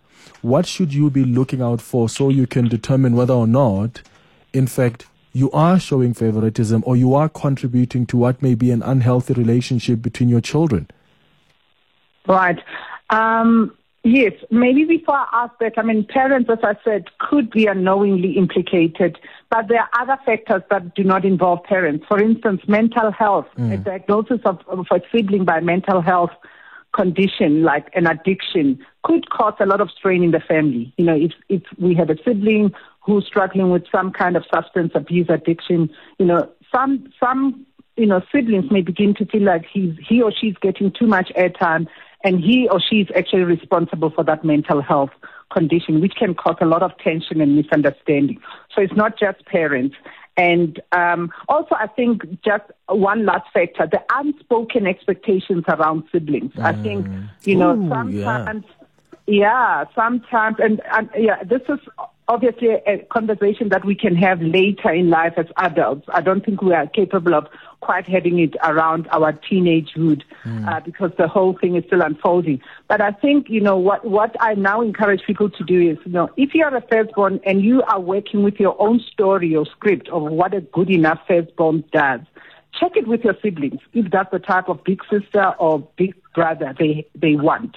what 0.42 0.66
should 0.66 0.92
you 0.92 1.10
be 1.10 1.24
looking 1.24 1.62
out 1.62 1.80
for 1.80 2.08
so 2.08 2.28
you 2.28 2.46
can 2.46 2.68
determine 2.68 3.16
whether 3.16 3.34
or 3.34 3.46
not, 3.46 4.02
in 4.52 4.66
fact, 4.66 5.06
you 5.32 5.50
are 5.50 5.80
showing 5.80 6.14
favoritism 6.14 6.82
or 6.86 6.96
you 6.96 7.14
are 7.14 7.28
contributing 7.28 8.06
to 8.06 8.16
what 8.16 8.42
may 8.42 8.54
be 8.54 8.70
an 8.70 8.82
unhealthy 8.82 9.34
relationship 9.34 10.00
between 10.00 10.28
your 10.28 10.40
children? 10.40 10.88
Right. 12.26 12.58
Um, 13.10 13.76
yes, 14.04 14.32
maybe 14.50 14.84
before 14.84 15.16
I 15.16 15.26
ask 15.32 15.54
that, 15.60 15.72
I 15.76 15.82
mean, 15.82 16.04
parents, 16.04 16.48
as 16.50 16.58
I 16.62 16.76
said, 16.84 17.06
could 17.18 17.50
be 17.50 17.66
unknowingly 17.66 18.32
implicated, 18.36 19.18
but 19.50 19.68
there 19.68 19.80
are 19.80 20.02
other 20.02 20.18
factors 20.24 20.62
that 20.70 20.94
do 20.94 21.02
not 21.02 21.24
involve 21.24 21.64
parents. 21.64 22.04
For 22.06 22.20
instance, 22.20 22.62
mental 22.68 23.10
health, 23.10 23.46
a 23.56 23.60
mm. 23.60 23.84
diagnosis 23.84 24.40
of, 24.44 24.60
of 24.68 24.86
a 24.90 25.00
sibling 25.10 25.44
by 25.44 25.60
mental 25.60 26.00
health 26.00 26.30
condition 26.94 27.62
like 27.62 27.88
an 27.94 28.06
addiction 28.06 28.78
could 29.02 29.28
cause 29.30 29.54
a 29.60 29.66
lot 29.66 29.80
of 29.80 29.90
strain 29.90 30.22
in 30.22 30.30
the 30.30 30.40
family. 30.40 30.94
You 30.96 31.04
know, 31.04 31.16
if, 31.16 31.32
if 31.48 31.62
we 31.78 31.94
have 31.96 32.08
a 32.08 32.16
sibling 32.24 32.72
who's 33.00 33.26
struggling 33.26 33.70
with 33.70 33.84
some 33.90 34.12
kind 34.12 34.36
of 34.36 34.44
substance 34.52 34.92
abuse 34.94 35.26
addiction, 35.28 35.90
you 36.18 36.26
know, 36.26 36.48
some, 36.72 37.12
some, 37.20 37.66
you 37.96 38.06
know, 38.06 38.22
siblings 38.32 38.70
may 38.70 38.80
begin 38.80 39.14
to 39.14 39.26
feel 39.26 39.42
like 39.42 39.64
he's, 39.70 39.94
he 40.08 40.22
or 40.22 40.32
she's 40.32 40.54
getting 40.62 40.92
too 40.92 41.06
much 41.06 41.30
airtime 41.36 41.86
and 42.24 42.40
he 42.40 42.68
or 42.68 42.80
she 42.80 43.02
is 43.02 43.08
actually 43.14 43.44
responsible 43.44 44.10
for 44.10 44.24
that 44.24 44.44
mental 44.44 44.82
health 44.82 45.10
condition, 45.52 46.00
which 46.00 46.14
can 46.16 46.34
cause 46.34 46.56
a 46.60 46.66
lot 46.66 46.82
of 46.82 46.96
tension 46.98 47.40
and 47.40 47.54
misunderstanding. 47.54 48.40
So 48.74 48.80
it's 48.82 48.94
not 48.94 49.18
just 49.18 49.44
parents. 49.46 49.94
And 50.36 50.80
um, 50.90 51.30
also, 51.48 51.76
I 51.76 51.86
think 51.86 52.22
just 52.44 52.64
one 52.88 53.24
last 53.24 53.46
factor: 53.52 53.86
the 53.86 54.02
unspoken 54.12 54.86
expectations 54.86 55.62
around 55.68 56.04
siblings. 56.10 56.52
I 56.58 56.72
think 56.72 57.06
you 57.44 57.54
know 57.54 57.76
Ooh, 57.76 58.10
yeah. 58.10 58.24
sometimes, 58.24 58.64
yeah, 59.26 59.84
sometimes, 59.94 60.56
and, 60.58 60.82
and 60.92 61.08
yeah, 61.16 61.44
this 61.44 61.62
is 61.68 61.78
obviously 62.28 62.68
a 62.86 62.98
conversation 63.10 63.68
that 63.68 63.84
we 63.84 63.94
can 63.94 64.16
have 64.16 64.40
later 64.40 64.90
in 64.90 65.10
life 65.10 65.34
as 65.36 65.46
adults. 65.56 66.06
I 66.12 66.20
don't 66.20 66.44
think 66.44 66.62
we 66.62 66.72
are 66.72 66.86
capable 66.86 67.34
of 67.34 67.46
quite 67.80 68.06
having 68.06 68.38
it 68.38 68.56
around 68.62 69.06
our 69.12 69.34
teenagehood 69.34 70.22
mm. 70.44 70.66
uh, 70.66 70.80
because 70.80 71.10
the 71.18 71.28
whole 71.28 71.56
thing 71.58 71.76
is 71.76 71.84
still 71.86 72.00
unfolding. 72.00 72.62
But 72.88 73.02
I 73.02 73.10
think, 73.10 73.50
you 73.50 73.60
know, 73.60 73.76
what, 73.76 74.06
what 74.06 74.34
I 74.40 74.54
now 74.54 74.80
encourage 74.80 75.22
people 75.26 75.50
to 75.50 75.64
do 75.64 75.90
is, 75.90 75.98
you 76.06 76.12
know, 76.12 76.30
if 76.38 76.54
you 76.54 76.64
are 76.64 76.74
a 76.74 76.80
firstborn 76.80 77.40
and 77.44 77.60
you 77.60 77.82
are 77.82 78.00
working 78.00 78.42
with 78.42 78.58
your 78.58 78.80
own 78.80 79.00
story 79.00 79.54
or 79.54 79.66
script 79.66 80.08
of 80.08 80.22
what 80.22 80.54
a 80.54 80.62
good 80.62 80.88
enough 80.88 81.20
firstborn 81.28 81.84
does, 81.92 82.20
check 82.80 82.96
it 82.96 83.06
with 83.06 83.22
your 83.22 83.36
siblings 83.42 83.80
if 83.92 84.10
that's 84.10 84.30
the 84.32 84.38
type 84.38 84.68
of 84.68 84.82
big 84.82 85.00
sister 85.10 85.54
or 85.58 85.86
big 85.96 86.14
brother 86.34 86.74
they, 86.78 87.06
they 87.14 87.36
want, 87.36 87.76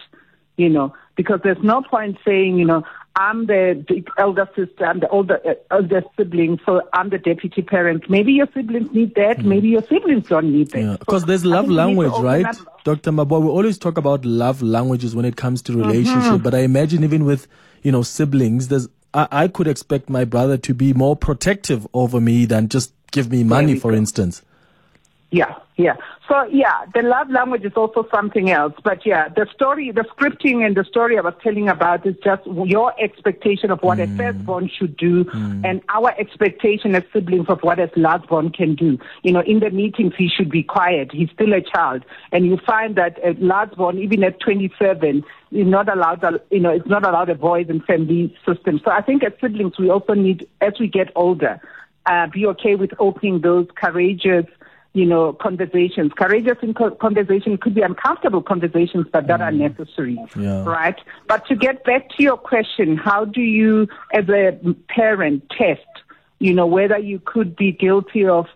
you 0.56 0.70
know, 0.70 0.94
because 1.18 1.42
there's 1.44 1.62
no 1.62 1.82
point 1.82 2.18
saying, 2.26 2.58
you 2.58 2.66
know, 2.66 2.84
I'm 3.18 3.48
the, 3.48 3.84
the 3.88 4.04
elder 4.20 4.48
sister, 4.56 4.86
I'm 4.86 5.00
the 5.00 5.10
older 5.10 5.42
uh, 5.44 5.56
elder 5.72 6.04
sibling, 6.16 6.60
so 6.66 6.82
I'm 6.94 7.10
the 7.10 7.18
deputy 7.18 7.64
parent. 7.64 8.08
Maybe 8.10 8.32
your 8.32 8.48
siblings 8.54 8.92
need 8.92 9.16
that, 9.16 9.40
mm. 9.40 9.46
maybe 9.46 9.70
your 9.70 9.82
siblings 9.82 10.28
don't 10.28 10.52
need 10.52 10.70
that. 10.72 11.00
Because 11.00 11.22
so 11.22 11.28
there's 11.28 11.44
love 11.44 11.68
language, 11.68 12.14
right? 12.20 12.46
Dr. 12.84 13.12
Maboea, 13.12 13.42
we 13.42 13.48
always 13.50 13.80
talk 13.80 13.98
about 13.98 14.24
love 14.24 14.62
languages 14.62 15.16
when 15.16 15.26
it 15.26 15.36
comes 15.36 15.64
to 15.64 15.74
relationship, 15.76 16.34
mm-hmm. 16.34 16.44
but 16.44 16.54
I 16.54 16.60
imagine 16.60 17.04
even 17.04 17.26
with, 17.26 17.48
you 17.82 17.92
know, 17.92 18.04
siblings, 18.04 18.68
there's 18.68 18.88
I, 19.14 19.28
I 19.32 19.48
could 19.48 19.68
expect 19.68 20.10
my 20.10 20.24
brother 20.24 20.58
to 20.58 20.74
be 20.76 20.94
more 20.94 21.16
protective 21.16 21.88
over 21.94 22.22
me 22.22 22.46
than 22.46 22.70
just 22.70 22.94
give 23.12 23.32
me 23.32 23.44
money, 23.44 23.80
for 23.80 23.92
go. 23.92 23.98
instance. 23.98 24.44
Yeah, 25.32 25.56
yeah. 25.78 25.96
So 26.28 26.44
yeah, 26.52 26.86
the 26.96 27.04
love 27.04 27.30
language 27.30 27.64
is 27.64 27.74
also 27.76 28.08
something 28.14 28.50
else. 28.50 28.74
But 28.84 29.06
yeah, 29.06 29.30
the 29.30 29.48
story, 29.54 29.92
the 29.92 30.02
scripting 30.02 30.66
and 30.66 30.76
the 30.76 30.84
story 30.84 31.18
I 31.18 31.22
was 31.22 31.36
telling 31.42 31.70
about 31.70 32.06
is 32.06 32.16
just 32.24 32.42
your 32.46 33.00
expectation 33.00 33.70
of 33.70 33.80
what 33.84 34.00
mm. 34.00 34.12
a 34.12 34.18
firstborn 34.18 34.70
should 34.76 34.98
do 34.98 35.26
mm. 35.26 35.64
and 35.64 35.82
our 35.90 36.20
expectation 36.20 36.96
as 36.96 37.04
siblings 37.14 37.48
of 37.48 37.60
what 37.62 37.80
a 37.80 37.88
lastborn 37.90 38.54
can 38.54 38.74
do. 38.74 38.98
You 39.22 39.32
know, 39.32 39.42
in 39.42 39.60
the 39.60 39.70
meetings 39.70 40.14
he 40.18 40.28
should 40.28 40.50
be 40.50 40.64
quiet. 40.64 41.12
He's 41.12 41.30
still 41.30 41.54
a 41.54 41.62
child. 41.62 42.04
And 42.32 42.46
you 42.48 42.58
find 42.66 42.96
that 42.96 43.20
a 43.24 43.36
lastborn, 43.36 44.00
even 44.02 44.24
at 44.24 44.40
27, 44.40 45.24
is 45.52 45.68
not 45.68 45.94
allowed, 45.94 46.26
you 46.50 46.60
know, 46.60 46.72
it's 46.72 46.88
not 46.88 47.08
allowed 47.08 47.30
a 47.30 47.36
voice 47.36 47.68
in 47.70 47.82
family 47.82 48.36
system. 48.48 48.82
So 48.84 48.90
I 48.90 49.02
think 49.02 49.24
as 49.24 49.34
siblings 49.40 49.78
we 49.78 49.92
also 49.92 50.16
need, 50.16 50.48
as 50.60 50.74
we 50.80 50.88
get 50.88 51.12
older, 51.16 51.62
uh, 52.08 52.26
be 52.28 52.48
okay 52.48 52.76
with 52.76 52.92
opening 53.00 53.42
those 53.42 53.68
courageous 53.76 54.46
you 54.94 55.06
know, 55.06 55.34
conversations. 55.34 56.12
Courageous 56.18 56.58
in 56.62 56.74
co- 56.74 56.92
conversation 56.92 57.58
could 57.58 57.76
be 57.76 57.82
uncomfortable 57.82 58.42
conversations, 58.42 59.06
but 59.12 59.28
that 59.28 59.40
mm. 59.40 59.44
are 59.44 59.52
necessary, 59.52 60.18
yeah. 60.40 60.64
right? 60.64 61.00
But 61.28 61.46
to 61.48 61.56
get 61.56 61.84
back 61.84 62.10
to 62.18 62.24
your 62.24 62.38
question, 62.38 62.98
how 62.98 63.26
do 63.26 63.42
you, 63.42 63.88
as 64.14 64.28
a 64.30 64.58
parent, 64.90 65.50
test, 65.50 65.82
you 66.40 66.54
know, 66.54 66.66
whether 66.66 66.98
you 66.98 67.20
could 67.24 67.56
be 67.56 67.72
guilty 67.72 68.26
of 68.28 68.48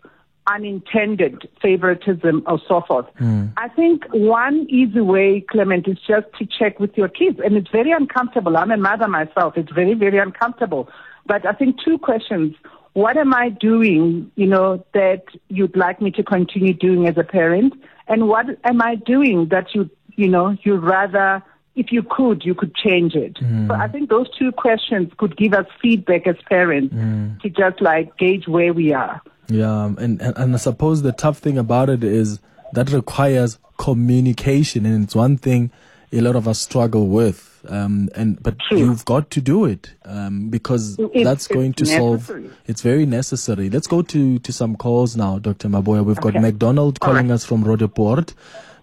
unintended 0.48 1.48
favoritism 1.62 2.44
or 2.48 2.60
so 2.68 2.82
forth. 2.82 3.06
Mm. 3.20 3.54
I 3.58 3.68
think 3.70 4.06
one 4.12 4.66
easy 4.70 5.00
way, 5.00 5.46
Clement, 5.50 5.88
is 5.88 5.98
just 6.08 6.28
to 6.40 6.46
check 6.46 6.80
with 6.80 6.98
your 6.98 7.08
kids. 7.08 7.40
And 7.44 7.56
it's 7.56 7.70
very 7.70 7.92
uncomfortable. 7.92 8.58
I'm 8.58 8.72
a 8.72 8.78
mother 8.78 9.08
myself. 9.08 9.54
It's 9.56 9.72
very, 9.72 9.94
very 9.94 10.18
uncomfortable. 10.18 10.90
But 11.26 11.46
I 11.46 11.54
think 11.54 11.78
two 11.84 11.98
questions 12.00 12.56
what 12.93 13.17
am 13.17 13.33
I 13.33 13.50
doing, 13.50 14.31
you 14.36 14.48
know, 14.48 14.83
that 14.93 15.24
you'd 15.48 15.75
like 15.75 16.01
me 16.01 16.12
to 16.12 16.24
continue 16.24 16.74
doing 16.74 17.07
as 17.07 17.17
a 17.17 17.24
parent? 17.24 17.74
And 18.07 18.27
what 18.27 18.45
am 18.63 18.81
I 18.81 18.95
doing 18.95 19.48
that 19.50 19.74
you, 19.74 19.89
you 20.15 20.27
know, 20.27 20.57
you'd 20.63 20.83
rather, 20.83 21.41
if 21.75 21.91
you 21.91 22.03
could, 22.03 22.43
you 22.43 22.53
could 22.53 22.75
change 22.75 23.15
it? 23.15 23.36
Mm. 23.36 23.67
So 23.67 23.74
I 23.75 23.88
think 23.88 24.10
those 24.10 24.29
two 24.38 24.51
questions 24.51 25.12
could 25.17 25.38
give 25.38 25.53
us 25.53 25.65
feedback 25.81 26.27
as 26.27 26.36
parents 26.50 26.93
mm. 26.93 27.39
to 27.41 27.50
just 27.50 27.81
like 27.81 28.17
gauge 28.17 28.48
where 28.48 28.74
we 28.74 28.93
are. 28.93 29.21
Yeah. 29.48 29.86
And, 29.86 30.21
and, 30.21 30.38
and 30.38 30.53
I 30.53 30.57
suppose 30.57 31.01
the 31.01 31.13
tough 31.13 31.38
thing 31.38 31.57
about 31.57 31.89
it 31.89 32.03
is 32.03 32.39
that 32.74 32.91
requires 32.91 33.57
communication. 33.77 34.86
And 34.86 35.05
it's 35.05 35.15
one 35.15 35.38
thing 35.38 35.71
a 36.12 36.19
lot 36.19 36.36
of 36.36 36.48
us 36.48 36.60
struggle 36.60 37.07
with 37.07 37.50
um, 37.68 38.10
and 38.15 38.41
but 38.41 38.58
True. 38.60 38.77
you've 38.77 39.06
got 39.06 39.30
to 39.32 39.41
do 39.41 39.65
it 39.65 39.94
um, 40.06 40.50
because 40.50 40.98
it's, 41.00 41.24
that's 41.24 41.48
going 41.48 41.74
to 41.74 41.84
necessary. 41.84 42.48
solve. 42.48 42.58
It's 42.68 42.82
very 42.82 43.06
necessary. 43.06 43.70
Let's 43.70 43.88
go 43.88 44.01
to 44.01 44.39
to 44.39 44.53
some 44.53 44.75
calls 44.75 45.15
now, 45.15 45.39
Dr. 45.39 45.70
Maboea. 45.70 46.03
We've 46.03 46.18
got 46.18 46.34
McDonald 46.36 47.00
calling 47.00 47.27
right. 47.27 47.36
us 47.36 47.46
from 47.46 47.63
Roodepoort. 47.63 48.34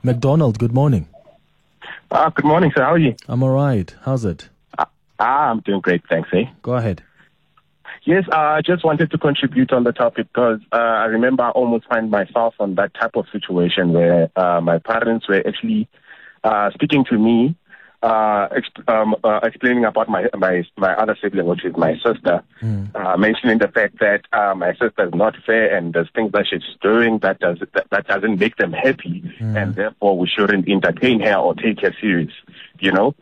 McDonald, 0.02 0.58
good 0.58 0.72
morning. 0.72 1.08
Uh, 2.10 2.30
good 2.30 2.44
morning, 2.44 2.72
sir. 2.74 2.82
How 2.82 2.92
are 2.92 2.98
you? 2.98 3.14
I'm 3.28 3.42
all 3.42 3.50
right. 3.50 3.94
How's 4.02 4.24
it? 4.24 4.48
Uh, 4.78 4.84
I'm 5.18 5.60
doing 5.60 5.80
great, 5.80 6.02
thanks. 6.08 6.28
Eh? 6.32 6.44
Go 6.62 6.74
ahead. 6.74 7.02
Yes, 8.04 8.24
uh, 8.32 8.36
I 8.36 8.62
just 8.62 8.84
wanted 8.84 9.10
to 9.10 9.18
contribute 9.18 9.70
on 9.70 9.84
the 9.84 9.92
topic 9.92 10.28
because 10.32 10.60
uh, 10.72 10.76
I 10.76 11.04
remember 11.06 11.42
I 11.42 11.50
almost 11.50 11.86
find 11.88 12.10
myself 12.10 12.54
on 12.58 12.76
that 12.76 12.94
type 12.94 13.16
of 13.16 13.26
situation 13.30 13.92
where 13.92 14.30
uh, 14.34 14.62
my 14.62 14.78
parents 14.78 15.28
were 15.28 15.42
actually 15.46 15.88
uh, 16.42 16.70
speaking 16.70 17.04
to 17.10 17.18
me 17.18 17.54
uh, 18.02 18.48
exp- 18.48 18.88
um, 18.88 19.16
uh, 19.24 19.40
explaining 19.42 19.84
about 19.84 20.08
my, 20.08 20.26
my 20.36 20.62
my 20.76 20.94
other 20.94 21.16
sibling, 21.20 21.46
which 21.46 21.64
is 21.64 21.76
my 21.76 21.94
sister, 21.94 22.42
mm. 22.62 22.94
uh, 22.94 23.16
mentioning 23.16 23.58
the 23.58 23.68
fact 23.68 23.98
that 23.98 24.22
uh, 24.32 24.54
my 24.54 24.72
sister 24.72 25.06
is 25.06 25.14
not 25.14 25.34
fair 25.44 25.74
and 25.74 25.94
there's 25.94 26.08
things 26.14 26.32
that 26.32 26.46
she's 26.48 26.62
doing 26.80 27.18
that 27.18 27.40
does 27.40 27.58
that, 27.74 27.86
that 27.90 28.06
doesn't 28.06 28.38
make 28.38 28.56
them 28.56 28.72
happy, 28.72 29.22
mm. 29.40 29.60
and 29.60 29.74
therefore 29.74 30.16
we 30.16 30.28
shouldn't 30.28 30.68
entertain 30.68 31.20
her 31.20 31.34
or 31.36 31.54
take 31.54 31.80
her 31.80 31.94
serious. 32.00 32.32
You 32.78 32.92
know, 32.92 33.14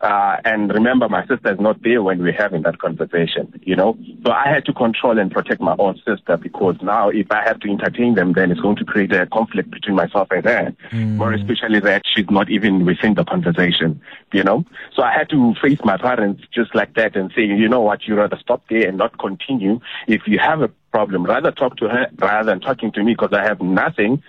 uh, 0.00 0.36
and 0.44 0.72
remember, 0.72 1.08
my 1.08 1.26
sister 1.26 1.52
is 1.52 1.60
not 1.60 1.82
there 1.82 2.02
when 2.02 2.22
we're 2.22 2.32
having 2.32 2.62
that 2.62 2.78
conversation, 2.78 3.58
you 3.62 3.74
know? 3.74 3.96
So 4.24 4.32
I 4.32 4.48
had 4.48 4.64
to 4.66 4.72
control 4.72 5.18
and 5.18 5.30
protect 5.30 5.60
my 5.60 5.74
own 5.78 5.96
sister 6.06 6.36
because 6.36 6.76
now 6.82 7.08
if 7.08 7.30
I 7.30 7.42
have 7.42 7.60
to 7.60 7.70
entertain 7.70 8.14
them, 8.14 8.34
then 8.34 8.50
it's 8.50 8.60
going 8.60 8.76
to 8.76 8.84
create 8.84 9.12
a 9.12 9.26
conflict 9.26 9.70
between 9.70 9.96
myself 9.96 10.28
and 10.30 10.44
her. 10.44 10.76
Mm. 10.90 11.16
More 11.16 11.32
especially 11.32 11.80
that 11.80 12.02
she's 12.12 12.28
not 12.28 12.50
even 12.50 12.84
within 12.84 13.14
the 13.14 13.24
conversation, 13.24 14.00
you 14.32 14.42
know? 14.42 14.64
So 14.94 15.02
I 15.02 15.12
had 15.12 15.30
to 15.30 15.54
face 15.62 15.78
my 15.84 15.96
parents 15.96 16.42
just 16.52 16.74
like 16.74 16.94
that 16.94 17.16
and 17.16 17.32
say, 17.34 17.42
you 17.42 17.68
know 17.68 17.80
what, 17.80 18.06
you 18.06 18.14
rather 18.14 18.38
stop 18.38 18.62
there 18.68 18.86
and 18.86 18.98
not 18.98 19.18
continue. 19.18 19.80
If 20.06 20.22
you 20.26 20.38
have 20.38 20.60
a 20.60 20.68
problem, 20.90 21.24
rather 21.24 21.50
talk 21.50 21.76
to 21.78 21.88
her 21.88 22.08
rather 22.18 22.50
than 22.50 22.60
talking 22.60 22.92
to 22.92 23.02
me 23.02 23.14
because 23.14 23.32
I 23.32 23.42
have 23.42 23.60
nothing 23.60 24.22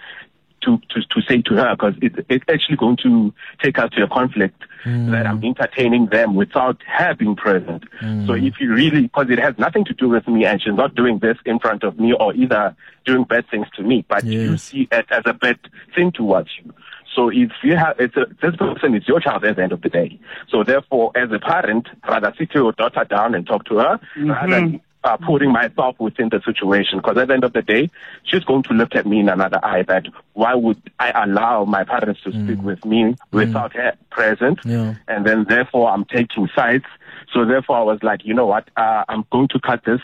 to, 0.66 0.78
to, 0.90 1.02
to 1.02 1.22
say 1.28 1.42
to 1.44 1.56
her 1.56 1.76
because 1.76 1.94
it, 2.02 2.26
it's 2.30 2.46
actually 2.50 2.78
going 2.78 2.98
to 3.04 3.34
take 3.64 3.80
us 3.80 3.90
to 3.92 4.04
a 4.04 4.08
conflict 4.08 4.62
mm. 4.84 5.12
that 5.12 5.26
I'm 5.26 5.44
entertaining 5.44 6.08
them 6.08 6.36
without 6.36 6.82
her 6.84 7.16
being 7.16 7.36
present. 7.36 7.84
Mm. 8.02 8.28
So 8.28 8.34
if 8.34 8.60
you 8.60 8.74
really, 8.74 9.04
because 9.04 9.30
it 9.30 9.40
has 9.40 9.58
nothing 9.58 9.86
to 9.86 9.94
do 9.94 10.10
with 10.10 10.28
me 10.28 10.46
and 10.46 10.62
she's 10.62 10.74
not 10.74 10.96
doing 10.96 11.20
this 11.20 11.38
in 11.46 11.60
front 11.60 11.84
of 11.84 12.00
me 12.00 12.14
or 12.14 12.34
either 12.34 12.76
doing 13.06 13.24
bad 13.24 13.46
things 13.50 13.68
to 13.76 13.84
me, 13.84 14.06
but 14.08 14.24
yes. 14.24 14.34
you 14.34 14.58
see 14.58 14.88
it 14.92 15.06
as 15.10 15.24
a 15.26 15.34
bad 15.34 15.60
thing 15.94 16.12
towards 16.12 16.50
you. 16.64 16.74
So 17.16 17.30
if 17.30 17.52
you 17.64 17.78
have, 17.78 17.98
it's 18.00 18.18
a, 18.18 18.26
this 18.42 18.56
person 18.58 18.94
is 18.94 19.08
your 19.08 19.22
child 19.22 19.46
at 19.46 19.56
the 19.56 19.64
end 19.64 19.72
of 19.72 19.82
the 19.82 19.90
day. 19.90 20.20
So 20.50 20.64
therefore, 20.64 21.12
as 21.16 21.32
a 21.32 21.40
parent, 21.40 21.88
rather 22.08 22.34
sit 22.38 22.54
your 22.54 22.74
daughter 22.74 23.06
down 23.06 23.36
and 23.36 23.48
talk 23.48 23.66
to 23.66 23.78
her 23.78 24.00
mm-hmm. 24.18 24.32
rather 24.32 24.52
than 24.52 24.82
uh, 25.06 25.18
putting 25.18 25.52
myself 25.52 25.96
within 26.00 26.30
the 26.30 26.42
situation. 26.44 26.98
Because 27.00 27.18
at 27.18 27.28
the 27.28 27.34
end 27.36 27.44
of 27.44 27.54
the 27.54 27.62
day, 27.62 27.90
she's 28.24 28.44
going 28.44 28.64
to 28.64 28.74
look 28.74 28.96
at 28.96 29.06
me 29.06 29.20
in 29.20 29.30
another 29.30 29.64
eye 29.64 29.84
that 29.84 30.08
why 30.34 30.56
would 30.56 30.82
I 31.00 31.24
allow 31.24 31.64
my 31.64 31.84
parents 31.84 32.22
to 32.24 32.32
speak 32.32 32.58
mm. 32.58 32.64
with 32.64 32.84
me 32.84 33.04
mm. 33.04 33.18
without 33.32 33.74
mm. 33.74 33.76
her 33.76 33.94
present? 34.10 34.60
Yeah. 34.66 34.96
And 35.08 35.26
then 35.26 35.46
therefore 35.48 35.92
I'm 35.92 36.06
taking 36.06 36.50
sides. 36.56 36.86
So 37.32 37.46
therefore 37.46 37.78
I 37.78 37.84
was 37.84 38.00
like, 38.02 38.26
you 38.26 38.34
know 38.34 38.48
what, 38.48 38.70
uh, 38.76 39.06
I'm 39.08 39.26
going 39.32 39.48
to 39.50 39.60
cut 39.60 39.86
this. 39.86 40.02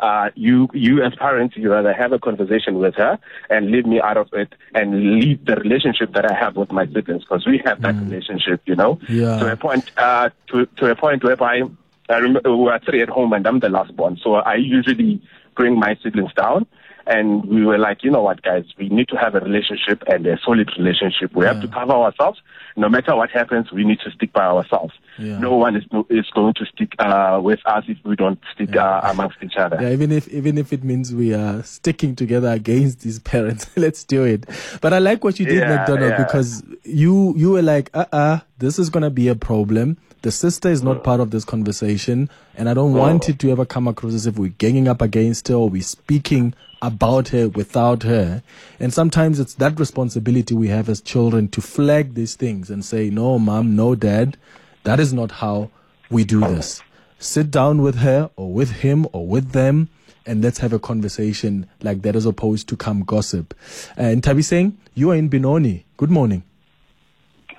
Uh, 0.00 0.30
you, 0.36 0.68
you 0.72 1.02
as 1.02 1.12
parents, 1.16 1.56
you 1.56 1.72
rather 1.72 1.92
have 1.92 2.12
a 2.12 2.20
conversation 2.20 2.78
with 2.78 2.94
her 2.94 3.18
and 3.50 3.70
leave 3.70 3.84
me 3.84 4.00
out 4.00 4.16
of 4.16 4.28
it 4.32 4.54
and 4.72 5.20
leave 5.20 5.44
the 5.44 5.56
relationship 5.56 6.14
that 6.14 6.24
I 6.24 6.34
have 6.34 6.56
with 6.56 6.70
my 6.70 6.86
siblings 6.86 7.24
because 7.24 7.44
we 7.44 7.60
have 7.66 7.82
that 7.82 7.96
mm. 7.96 8.08
relationship, 8.08 8.62
you 8.64 8.76
know, 8.76 9.00
yeah. 9.08 9.40
to 9.40 9.52
a 9.52 9.56
point, 9.56 9.90
uh, 9.98 10.30
to, 10.52 10.66
to 10.76 10.90
a 10.90 10.94
point 10.94 11.24
whereby 11.24 11.62
I 12.08 12.16
remember 12.18 12.56
we 12.56 12.64
were 12.64 12.80
three 12.84 13.02
at 13.02 13.08
home 13.08 13.32
and 13.32 13.46
I'm 13.46 13.60
the 13.60 13.68
last 13.68 13.94
born. 13.96 14.18
So 14.22 14.36
I 14.36 14.54
usually 14.54 15.20
bring 15.56 15.78
my 15.78 15.96
siblings 16.02 16.32
down 16.34 16.66
and 17.08 17.44
we 17.46 17.64
were 17.64 17.78
like, 17.78 18.04
you 18.04 18.10
know 18.10 18.22
what, 18.22 18.42
guys, 18.42 18.64
we 18.76 18.90
need 18.90 19.08
to 19.08 19.16
have 19.16 19.34
a 19.34 19.40
relationship 19.40 20.02
and 20.06 20.26
a 20.26 20.38
solid 20.44 20.70
relationship. 20.78 21.34
We 21.34 21.44
yeah. 21.44 21.54
have 21.54 21.62
to 21.62 21.68
cover 21.68 21.92
ourselves. 21.92 22.40
No 22.76 22.88
matter 22.88 23.16
what 23.16 23.30
happens, 23.30 23.72
we 23.72 23.84
need 23.84 23.98
to 24.00 24.10
stick 24.10 24.32
by 24.32 24.44
ourselves. 24.44 24.92
Yeah. 25.18 25.38
No 25.38 25.56
one 25.56 25.74
is 25.74 25.84
is 26.10 26.26
going 26.34 26.54
to 26.54 26.66
stick 26.66 26.92
uh, 26.98 27.40
with 27.42 27.60
us 27.64 27.84
if 27.88 27.96
we 28.04 28.14
don't 28.14 28.38
stick 28.54 28.74
yeah. 28.74 28.98
uh, 28.98 29.10
amongst 29.10 29.38
each 29.42 29.56
other. 29.56 29.78
Yeah, 29.80 29.90
even 29.90 30.12
if 30.12 30.28
even 30.28 30.58
if 30.58 30.72
it 30.72 30.84
means 30.84 31.14
we 31.14 31.32
are 31.34 31.62
sticking 31.62 32.14
together 32.14 32.48
against 32.48 33.00
these 33.00 33.18
parents, 33.18 33.68
let's 33.76 34.04
do 34.04 34.24
it. 34.24 34.46
But 34.80 34.92
I 34.92 34.98
like 34.98 35.24
what 35.24 35.40
you 35.40 35.46
did, 35.46 35.66
McDonald, 35.66 36.14
because 36.18 36.62
you 36.84 37.34
you 37.36 37.52
were 37.52 37.62
like, 37.62 37.90
uh, 37.94 38.04
uh-uh, 38.12 38.18
uh 38.18 38.40
this 38.58 38.78
is 38.78 38.90
gonna 38.90 39.10
be 39.10 39.28
a 39.28 39.34
problem 39.34 39.96
the 40.22 40.32
sister 40.32 40.68
is 40.68 40.82
not 40.82 41.04
part 41.04 41.20
of 41.20 41.30
this 41.30 41.44
conversation, 41.44 42.28
and 42.56 42.68
I 42.68 42.74
don't 42.74 42.92
want 42.92 43.28
it 43.28 43.38
to 43.38 43.52
ever 43.52 43.64
come 43.64 43.86
across 43.86 44.14
as 44.14 44.26
if 44.26 44.36
we're 44.36 44.48
ganging 44.48 44.88
up 44.88 45.00
against 45.00 45.46
her 45.46 45.54
or 45.54 45.68
we're 45.68 45.82
speaking 45.82 46.54
about 46.82 47.28
her 47.28 47.48
without 47.48 48.02
her. 48.02 48.42
And 48.78 48.92
sometimes 48.92 49.40
it's 49.40 49.54
that 49.54 49.78
responsibility 49.78 50.54
we 50.54 50.68
have 50.68 50.88
as 50.88 51.00
children 51.00 51.48
to 51.48 51.60
flag 51.60 52.14
these 52.14 52.36
things 52.36 52.70
and 52.70 52.84
say, 52.84 53.10
no, 53.10 53.38
mom, 53.38 53.74
no, 53.74 53.94
dad, 53.94 54.36
that 54.84 55.00
is 55.00 55.12
not 55.12 55.30
how 55.32 55.70
we 56.10 56.24
do 56.24 56.40
this. 56.40 56.82
sit 57.18 57.50
down 57.50 57.82
with 57.82 57.96
her 57.96 58.30
or 58.36 58.52
with 58.52 58.70
him 58.70 59.06
or 59.12 59.26
with 59.26 59.52
them 59.52 59.88
and 60.26 60.42
let's 60.42 60.58
have 60.58 60.72
a 60.72 60.78
conversation 60.78 61.66
like 61.82 62.02
that 62.02 62.14
as 62.14 62.26
opposed 62.26 62.68
to 62.68 62.76
come 62.76 63.02
gossip. 63.02 63.54
And 63.96 64.22
Ntabiseng, 64.22 64.74
you 64.94 65.10
are 65.10 65.14
in 65.14 65.28
Benoni. 65.28 65.86
Good 65.96 66.10
morning. 66.10 66.44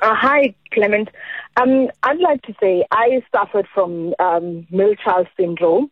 Uh, 0.01 0.13
hi, 0.15 0.53
Clement. 0.71 1.09
Um, 1.57 1.89
I'd 2.03 2.19
like 2.19 2.41
to 2.43 2.53
say 2.61 2.85
I 2.91 3.21
suffered 3.35 3.67
from 3.73 4.13
um, 4.19 4.67
child 5.03 5.27
syndrome. 5.35 5.89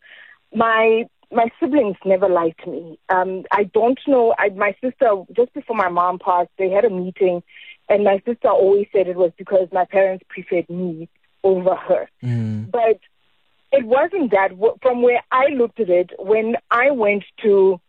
My 0.54 1.10
my 1.32 1.50
siblings 1.60 1.98
never 2.06 2.30
liked 2.30 2.66
me. 2.68 3.00
Um, 3.10 3.44
I 3.52 3.66
don't 3.66 4.00
know. 4.08 4.34
I, 4.38 4.50
my 4.50 4.76
sister, 4.82 5.24
just 5.36 5.54
before 5.54 5.76
my 5.76 5.90
mom 5.90 6.20
passed, 6.20 6.50
they 6.58 6.70
had 6.70 6.86
a 6.86 6.90
meeting, 6.90 7.44
and 7.90 8.04
my 8.04 8.22
sister 8.26 8.50
always 8.50 8.88
said 8.92 9.08
it 9.08 9.18
was 9.18 9.32
because 9.38 9.68
my 9.72 9.86
parents 9.86 10.24
preferred 10.30 10.70
me 10.70 11.10
over 11.44 11.76
her. 11.76 12.10
Mm. 12.24 12.72
But 12.72 13.00
it 13.72 13.86
wasn't 13.86 14.32
that. 14.32 14.52
From 14.82 15.02
where 15.02 15.22
I 15.32 15.48
looked 15.48 15.80
at 15.80 15.90
it, 15.90 16.12
when 16.18 16.56
I 16.72 16.92
went 16.92 17.26
to 17.44 17.80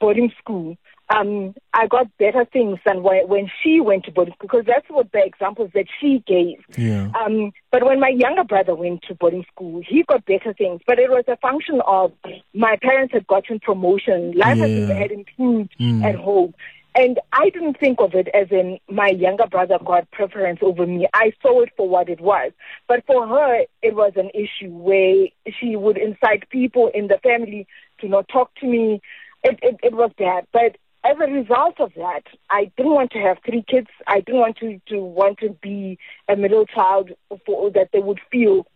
boarding 0.00 0.32
school, 0.38 0.76
um, 1.10 1.54
I 1.72 1.86
got 1.86 2.06
better 2.18 2.44
things 2.44 2.78
than 2.84 3.02
when 3.02 3.50
she 3.62 3.80
went 3.80 4.04
to 4.04 4.12
boarding 4.12 4.34
school 4.34 4.48
because 4.48 4.66
that's 4.66 4.88
what 4.90 5.10
the 5.12 5.24
examples 5.24 5.70
that 5.74 5.86
she 6.00 6.22
gave. 6.26 6.58
Yeah. 6.76 7.10
Um, 7.18 7.52
but 7.72 7.84
when 7.84 7.98
my 8.00 8.08
younger 8.10 8.44
brother 8.44 8.74
went 8.74 9.02
to 9.02 9.14
boarding 9.14 9.44
school, 9.52 9.82
he 9.86 10.02
got 10.02 10.26
better 10.26 10.52
things. 10.52 10.80
But 10.86 10.98
it 10.98 11.10
was 11.10 11.24
a 11.28 11.36
function 11.38 11.80
of 11.86 12.12
my 12.54 12.76
parents 12.82 13.14
had 13.14 13.26
gotten 13.26 13.58
promotion, 13.60 14.32
life 14.32 14.58
Yeah. 14.58 14.66
had, 14.66 14.98
had 14.98 15.10
improved 15.12 15.74
Mm. 15.80 16.04
at 16.04 16.14
home. 16.16 16.54
And 16.94 17.20
I 17.32 17.50
didn't 17.50 17.78
think 17.78 18.00
of 18.00 18.14
it 18.14 18.26
as 18.34 18.50
in 18.50 18.78
my 18.90 19.08
younger 19.08 19.46
brother 19.46 19.78
got 19.84 20.10
preference 20.10 20.58
over 20.62 20.84
me. 20.84 21.06
I 21.14 21.32
saw 21.42 21.60
it 21.60 21.70
for 21.76 21.88
what 21.88 22.08
it 22.08 22.20
was. 22.20 22.50
But 22.88 23.06
for 23.06 23.26
her, 23.26 23.64
it 23.82 23.94
was 23.94 24.12
an 24.16 24.30
issue 24.34 24.70
where 24.70 25.28
she 25.60 25.76
would 25.76 25.96
incite 25.96 26.48
people 26.50 26.88
in 26.92 27.06
the 27.06 27.18
family 27.18 27.66
to 28.00 28.08
not 28.08 28.28
talk 28.28 28.52
to 28.56 28.66
me. 28.66 29.00
It, 29.44 29.60
it, 29.62 29.76
it 29.84 29.94
was 29.94 30.10
bad. 30.18 30.46
But 30.52 30.76
as 31.08 31.16
a 31.20 31.30
result 31.32 31.80
of 31.80 31.92
that, 31.94 32.24
I 32.50 32.70
didn't 32.76 32.92
want 32.92 33.10
to 33.12 33.18
have 33.18 33.38
three 33.44 33.64
kids. 33.66 33.88
I 34.06 34.20
didn't 34.20 34.40
want 34.40 34.56
to, 34.58 34.80
to 34.88 34.98
want 35.00 35.38
to 35.38 35.50
be 35.62 35.98
a 36.28 36.36
middle 36.36 36.66
child 36.66 37.10
for, 37.46 37.70
that 37.70 37.90
they 37.92 38.00
would 38.00 38.20
feel 38.30 38.66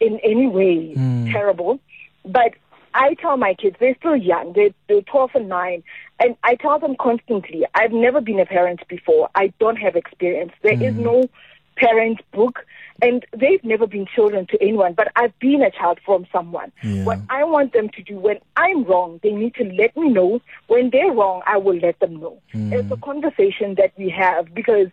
in 0.00 0.18
any 0.22 0.48
way 0.48 0.94
Mm. 0.96 1.32
terrible. 1.32 1.80
But 2.24 2.54
I 2.94 3.14
tell 3.14 3.36
my 3.36 3.54
kids, 3.54 3.76
they're 3.80 3.96
still 3.96 4.16
young, 4.16 4.52
they're, 4.54 4.74
they're 4.88 5.02
12 5.02 5.30
and 5.34 5.48
9, 5.48 5.82
and 6.20 6.36
I 6.44 6.54
tell 6.54 6.78
them 6.78 6.94
constantly, 6.98 7.66
I've 7.74 7.92
never 7.92 8.20
been 8.20 8.40
a 8.40 8.46
parent 8.46 8.86
before. 8.88 9.28
I 9.34 9.52
don't 9.58 9.76
have 9.76 9.96
experience. 9.96 10.52
There 10.62 10.80
is 10.80 10.94
no 10.96 11.28
parent 11.76 12.20
book, 12.32 12.64
and 13.02 13.24
they've 13.36 13.62
never 13.64 13.86
been 13.86 14.06
children 14.06 14.46
to 14.46 14.62
anyone, 14.62 14.94
but 14.94 15.08
I've 15.16 15.36
been 15.38 15.62
a 15.62 15.70
child 15.70 15.98
from 16.04 16.26
someone. 16.32 16.72
Yeah. 16.82 17.04
What 17.04 17.18
I 17.28 17.44
want 17.44 17.72
them 17.72 17.88
to 17.90 18.02
do 18.02 18.18
when 18.18 18.38
I'm 18.56 18.84
wrong, 18.84 19.20
they 19.22 19.32
need 19.32 19.54
to 19.56 19.64
let 19.64 19.96
me 19.96 20.08
know. 20.08 20.40
When 20.68 20.90
they're 20.90 21.12
wrong, 21.12 21.42
I 21.46 21.58
will 21.58 21.76
let 21.76 21.98
them 22.00 22.16
know. 22.16 22.40
Hmm. 22.52 22.72
It's 22.72 22.90
a 22.90 22.96
conversation 22.96 23.74
that 23.76 23.92
we 23.96 24.08
have 24.10 24.54
because 24.54 24.88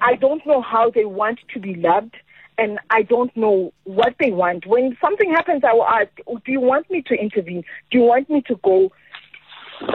I 0.00 0.14
don't 0.16 0.44
know 0.46 0.62
how 0.62 0.90
they 0.90 1.04
want 1.04 1.40
to 1.52 1.60
be 1.60 1.74
loved 1.74 2.16
and 2.58 2.78
I 2.90 3.02
don't 3.02 3.34
know 3.36 3.72
what 3.84 4.14
they 4.20 4.30
want. 4.30 4.66
When 4.66 4.96
something 5.00 5.30
happens, 5.30 5.64
I 5.64 5.72
will 5.72 5.86
ask, 5.86 6.10
oh, 6.26 6.40
Do 6.44 6.52
you 6.52 6.60
want 6.60 6.90
me 6.90 7.02
to 7.02 7.14
intervene? 7.14 7.64
Do 7.90 7.98
you 7.98 8.04
want 8.04 8.30
me 8.30 8.42
to 8.42 8.56
go 8.62 8.92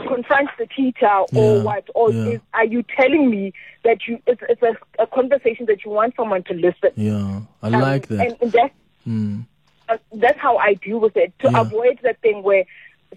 confront 0.08 0.50
the 0.58 0.68
teacher 0.68 1.08
or 1.34 1.58
Yeah, 1.58 1.64
what? 1.64 1.90
Or 1.96 2.12
yeah. 2.12 2.34
is, 2.34 2.42
are 2.54 2.66
you 2.66 2.84
telling 2.96 3.30
me 3.30 3.54
that 3.84 4.08
you 4.08 4.20
it's, 4.28 4.42
it's 4.50 4.62
a, 4.62 4.76
a 5.02 5.08
conversation 5.08 5.66
that 5.68 5.84
you 5.86 5.92
want 5.92 6.16
someone 6.16 6.44
to 6.44 6.54
listen? 6.54 6.92
Yeah. 6.96 7.42
I 7.62 7.68
Um, 7.68 7.82
like 7.82 8.08
that. 8.08 8.38
And, 8.42 8.52
that's, 8.52 8.74
Mm. 9.08 9.46
uh, 9.88 9.98
that's 10.14 10.38
how 10.40 10.58
I 10.58 10.74
deal 10.74 11.00
with 11.00 11.16
it 11.16 11.32
to 11.40 11.50
Yeah. 11.50 11.62
avoid 11.62 12.00
that 12.04 12.20
thing 12.22 12.44
where 12.44 12.66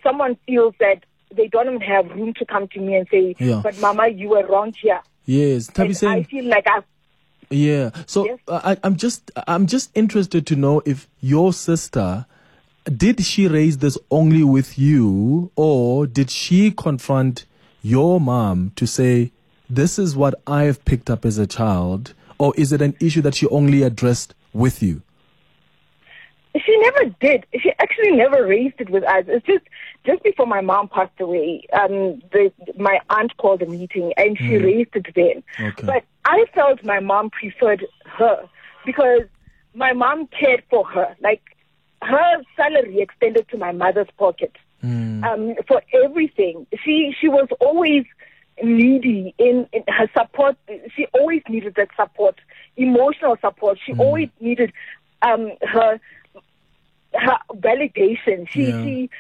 someone 0.04 0.36
feels 0.46 0.74
that 0.78 1.04
they 1.34 1.48
don't 1.48 1.66
even 1.66 1.80
have 1.80 2.06
room 2.10 2.32
to 2.34 2.44
come 2.44 2.68
to 2.68 2.80
me 2.80 2.94
and 2.96 3.08
say, 3.10 3.34
Yeah. 3.40 3.60
"But 3.62 3.78
Mama, 3.80 4.08
you 4.08 4.28
were 4.28 4.46
wrong 4.46 4.72
here." 4.80 5.00
Yes. 5.26 5.66
Tabi 5.68 5.94
And 6.02 6.08
I 6.08 6.22
feel 6.24 6.44
like 6.44 6.66
I 6.66 6.82
Yeah. 7.50 7.90
So 8.06 8.24
Yes. 8.26 8.38
uh, 8.46 8.60
I, 8.62 8.76
I'm 8.84 8.94
just 8.96 9.32
I'm 9.48 9.66
just 9.66 9.90
interested 9.96 10.46
to 10.46 10.54
know 10.56 10.80
if 10.86 11.08
your 11.20 11.52
sister 11.52 12.26
did 12.96 13.24
she 13.24 13.46
raise 13.46 13.78
this 13.78 13.96
only 14.10 14.42
with 14.42 14.78
you 14.78 15.50
or 15.54 16.06
did 16.06 16.30
she 16.30 16.70
confront 16.70 17.46
your 17.82 18.20
mom 18.20 18.72
to 18.76 18.86
say 18.86 19.30
this 19.68 19.98
is 19.98 20.16
what 20.16 20.34
I've 20.46 20.84
picked 20.84 21.08
up 21.08 21.24
as 21.24 21.38
a 21.38 21.46
child 21.46 22.14
or 22.38 22.52
is 22.56 22.72
it 22.72 22.82
an 22.82 22.96
issue 23.00 23.20
that 23.22 23.34
she 23.34 23.46
only 23.48 23.82
addressed 23.82 24.34
with 24.52 24.82
you? 24.82 25.02
She 26.64 26.76
never 26.78 27.04
did. 27.20 27.46
She 27.60 27.70
actually 27.78 28.10
never 28.10 28.44
raised 28.44 28.80
it 28.80 28.90
with 28.90 29.04
us. 29.04 29.24
It's 29.28 29.46
just 29.46 29.64
just 30.04 30.22
before 30.24 30.46
my 30.46 30.60
mom 30.60 30.88
passed 30.88 31.20
away, 31.20 31.64
um, 31.72 32.20
the, 32.32 32.50
my 32.76 32.98
aunt 33.10 33.36
called 33.36 33.62
a 33.62 33.66
meeting 33.66 34.12
and 34.16 34.36
she 34.36 34.56
raised 34.56 34.96
it 34.96 35.06
then. 35.14 35.44
Okay. 35.60 35.86
But 35.86 36.04
I 36.24 36.46
felt 36.52 36.82
my 36.82 36.98
mom 36.98 37.30
preferred 37.30 37.86
her 38.04 38.48
because 38.84 39.22
my 39.74 39.92
mom 39.92 40.26
cared 40.28 40.64
for 40.68 40.84
her. 40.86 41.14
Like 41.20 41.42
her 42.02 42.42
salary 42.56 43.00
extended 43.00 43.48
to 43.50 43.58
my 43.58 43.72
mother's 43.72 44.08
pocket 44.18 44.52
Mm. 44.82 45.22
um, 45.24 45.54
for 45.68 45.82
everything. 45.92 46.66
She 46.82 47.14
she 47.20 47.28
was 47.28 47.48
always 47.60 48.04
needy 48.62 49.34
in, 49.36 49.68
in 49.74 49.82
her 49.88 50.08
support. 50.16 50.56
She 50.96 51.06
always 51.12 51.42
needed 51.50 51.74
that 51.74 51.88
support, 51.94 52.36
emotional 52.78 53.36
support. 53.42 53.78
She 53.84 53.92
always 53.92 54.30
needed 54.40 54.72
um, 55.20 55.52
her 55.60 56.00
her 57.14 57.36
validation. 57.56 58.48
She 58.48 58.62
Yeah. 58.70 58.82
she 58.82 59.10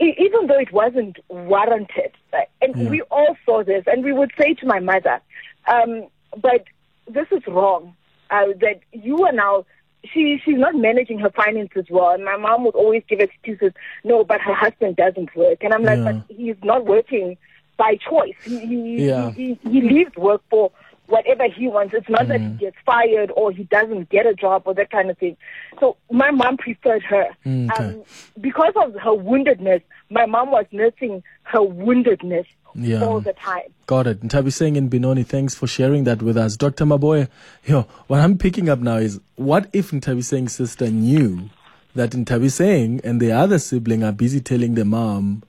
even 0.00 0.46
though 0.48 0.58
it 0.58 0.72
wasn't 0.72 1.18
warranted, 1.28 2.12
uh, 2.32 2.38
and 2.60 2.74
Yeah. 2.74 2.88
we 2.90 3.02
all 3.12 3.36
saw 3.46 3.62
this, 3.62 3.84
and 3.86 4.02
we 4.02 4.12
would 4.12 4.32
say 4.36 4.54
to 4.54 4.66
my 4.66 4.80
mother, 4.80 5.20
um, 5.68 6.06
"But 6.36 6.64
this 7.06 7.28
is 7.30 7.46
wrong. 7.46 7.94
Uh, 8.30 8.46
that 8.60 8.80
you 8.92 9.24
are 9.24 9.32
now." 9.32 9.64
She 10.04 10.40
she's 10.44 10.56
not 10.58 10.74
managing 10.74 11.18
her 11.18 11.30
finances 11.30 11.86
well, 11.90 12.10
and 12.10 12.24
my 12.24 12.36
mom 12.36 12.64
would 12.64 12.74
always 12.74 13.02
give 13.08 13.20
excuses. 13.20 13.72
No, 14.04 14.24
but 14.24 14.40
her 14.40 14.54
husband 14.54 14.96
doesn't 14.96 15.34
work, 15.36 15.58
and 15.62 15.74
I'm 15.74 15.82
like, 15.84 15.98
Yeah. 15.98 16.12
but 16.12 16.36
he's 16.36 16.56
not 16.64 16.86
working 16.86 17.36
by 17.76 17.96
choice. 17.96 18.34
He 18.44 18.58
he, 18.60 19.06
Yeah. 19.08 19.32
he, 19.32 19.58
he 19.62 19.70
he 19.70 19.80
leaves 19.82 20.16
work 20.16 20.42
for 20.48 20.70
whatever 21.06 21.48
he 21.48 21.66
wants. 21.68 21.92
It's 21.92 22.08
not 22.08 22.28
that 22.28 22.40
he 22.40 22.48
gets 22.50 22.76
fired 22.86 23.30
or 23.32 23.50
he 23.52 23.64
doesn't 23.64 24.08
get 24.10 24.26
a 24.26 24.34
job 24.34 24.62
or 24.64 24.74
that 24.74 24.90
kind 24.90 25.10
of 25.10 25.18
thing. 25.18 25.36
So 25.80 25.96
my 26.10 26.30
mom 26.30 26.56
preferred 26.56 27.02
her. 27.02 27.26
Mm, 27.44 27.70
okay. 27.70 27.84
Um, 27.84 28.04
because 28.40 28.72
of 28.76 28.94
her 28.94 29.10
woundedness, 29.10 29.82
my 30.08 30.24
mom 30.24 30.50
was 30.52 30.66
nursing 30.70 31.22
her 31.42 31.58
woundedness 31.58 32.46
Yeah. 32.74 33.04
all 33.04 33.20
the 33.20 33.32
time. 33.32 33.72
Got 33.86 34.06
it. 34.06 34.20
Ntabiseng 34.20 34.76
in 34.76 34.88
Benoni, 34.88 35.22
thanks 35.22 35.54
for 35.54 35.66
sharing 35.66 36.04
that 36.04 36.22
with 36.22 36.36
us. 36.36 36.56
Dr. 36.56 36.84
Maboea, 36.84 37.28
yo, 37.64 37.82
what 38.06 38.20
I'm 38.20 38.38
picking 38.38 38.68
up 38.68 38.78
now 38.78 38.96
is 38.96 39.20
what 39.36 39.68
if 39.72 39.90
Ntabiseng's 39.90 40.52
sister 40.52 40.90
knew 40.90 41.50
that 41.94 42.10
Ntabi 42.10 42.50
Singh 42.50 43.00
and 43.02 43.20
the 43.20 43.32
other 43.32 43.58
sibling 43.58 44.04
are 44.04 44.12
busy 44.12 44.40
telling 44.40 44.74
the 44.74 44.84
mom 44.84 45.42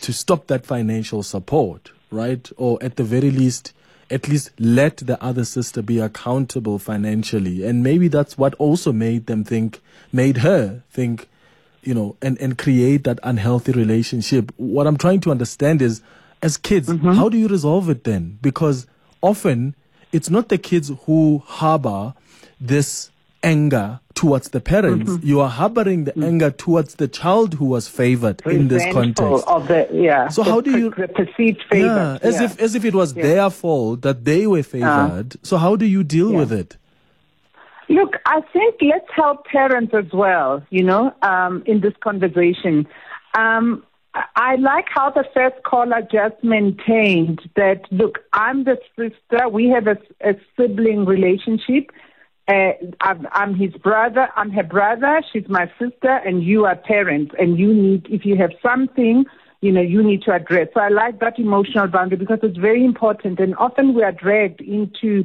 to 0.00 0.12
stop 0.12 0.46
that 0.48 0.66
financial 0.66 1.22
support, 1.22 1.92
right? 2.10 2.50
Or 2.56 2.78
at 2.82 2.96
the 2.96 3.04
very 3.04 3.30
least, 3.30 3.72
at 4.10 4.28
least 4.28 4.50
let 4.58 4.98
the 4.98 5.22
other 5.22 5.44
sister 5.44 5.82
be 5.82 6.00
accountable 6.00 6.78
financially. 6.78 7.64
And 7.64 7.82
maybe 7.82 8.08
that's 8.08 8.36
what 8.36 8.54
also 8.54 8.92
made 8.92 9.26
them 9.26 9.44
think, 9.44 9.80
made 10.12 10.38
her 10.38 10.82
think, 10.90 11.28
you 11.82 11.94
know, 11.94 12.16
and, 12.20 12.38
and 12.40 12.58
create 12.58 13.04
that 13.04 13.20
unhealthy 13.22 13.72
relationship. 13.72 14.52
What 14.56 14.86
I'm 14.86 14.96
trying 14.96 15.20
to 15.20 15.30
understand 15.30 15.80
is, 15.80 16.02
as 16.46 16.56
kids, 16.56 16.88
how 17.18 17.28
do 17.28 17.36
you 17.36 17.48
resolve 17.48 17.90
it 17.90 18.04
then? 18.04 18.38
Because 18.40 18.86
often 19.20 19.74
it's 20.12 20.30
not 20.30 20.48
the 20.48 20.58
kids 20.58 20.90
who 21.04 21.42
harbor 21.44 22.14
this 22.60 23.10
anger 23.42 24.00
towards 24.14 24.48
the 24.50 24.60
parents. 24.60 25.18
You 25.22 25.40
are 25.40 25.48
harboring 25.50 26.04
the 26.04 26.14
anger 26.30 26.50
towards 26.50 26.94
the 27.02 27.08
child 27.08 27.54
who 27.54 27.66
was 27.66 27.86
favored 27.88 28.40
in 28.46 28.68
this 28.68 28.84
context. 28.92 29.44
Of 29.46 29.68
the, 29.68 29.88
yeah. 29.92 30.28
So 30.28 30.42
the 30.42 30.50
how 30.50 30.60
do 30.60 30.70
you- 30.78 30.90
the 30.90 31.08
perceived 31.08 31.62
favor? 31.70 31.86
Yeah, 32.22 32.28
as 32.28 32.40
if 32.40 32.58
as 32.66 32.74
if 32.74 32.84
it 32.84 32.94
was 32.94 33.14
their 33.14 33.50
fault 33.50 34.02
that 34.02 34.24
they 34.24 34.46
were 34.46 34.62
favored. 34.62 35.36
so 35.42 35.56
how 35.58 35.76
do 35.76 35.84
you 35.84 36.02
deal 36.16 36.30
Yeah. 36.32 36.38
with 36.38 36.52
it? 36.52 36.76
Look, 37.88 38.12
I 38.26 38.40
think 38.52 38.76
let's 38.92 39.10
help 39.14 39.44
parents 39.46 39.92
as 39.94 40.10
well, 40.12 40.62
you 40.70 40.82
know, 40.90 41.12
um, 41.22 41.62
in 41.66 41.80
this 41.80 41.94
conversation. 42.08 42.74
Um, 43.34 43.84
I- 44.36 44.56
like 44.56 44.86
how 44.88 45.10
the 45.10 45.24
first 45.34 45.62
caller 45.64 46.02
just 46.10 46.42
maintained 46.42 47.40
that, 47.56 47.82
look, 47.90 48.20
I'm 48.32 48.64
the 48.64 48.78
sister, 48.96 49.48
we 49.48 49.68
have 49.68 49.86
a, 49.86 49.98
a 50.20 50.34
sibling 50.56 51.04
relationship. 51.04 51.90
Uh, 52.48 52.72
I'm, 53.00 53.26
I'm 53.32 53.54
his 53.54 53.72
brother, 53.72 54.28
I'm 54.36 54.50
her 54.50 54.62
brother, 54.62 55.20
she's 55.32 55.48
my 55.48 55.70
sister, 55.78 56.20
and 56.24 56.44
you 56.44 56.64
are 56.64 56.76
parents, 56.76 57.34
and 57.38 57.58
you 57.58 57.74
need, 57.74 58.06
if 58.08 58.24
you 58.24 58.36
have 58.36 58.52
something, 58.62 59.24
you 59.62 59.72
know, 59.72 59.80
you 59.80 60.02
need 60.02 60.22
to 60.22 60.32
address. 60.32 60.68
So 60.74 60.80
I 60.80 60.88
like 60.88 61.18
that 61.20 61.38
emotional 61.38 61.88
boundary 61.88 62.18
because 62.18 62.38
it's 62.42 62.56
very 62.58 62.84
important, 62.84 63.40
and 63.40 63.56
often 63.56 63.94
we 63.94 64.02
are 64.04 64.12
dragged 64.12 64.60
into 64.60 65.24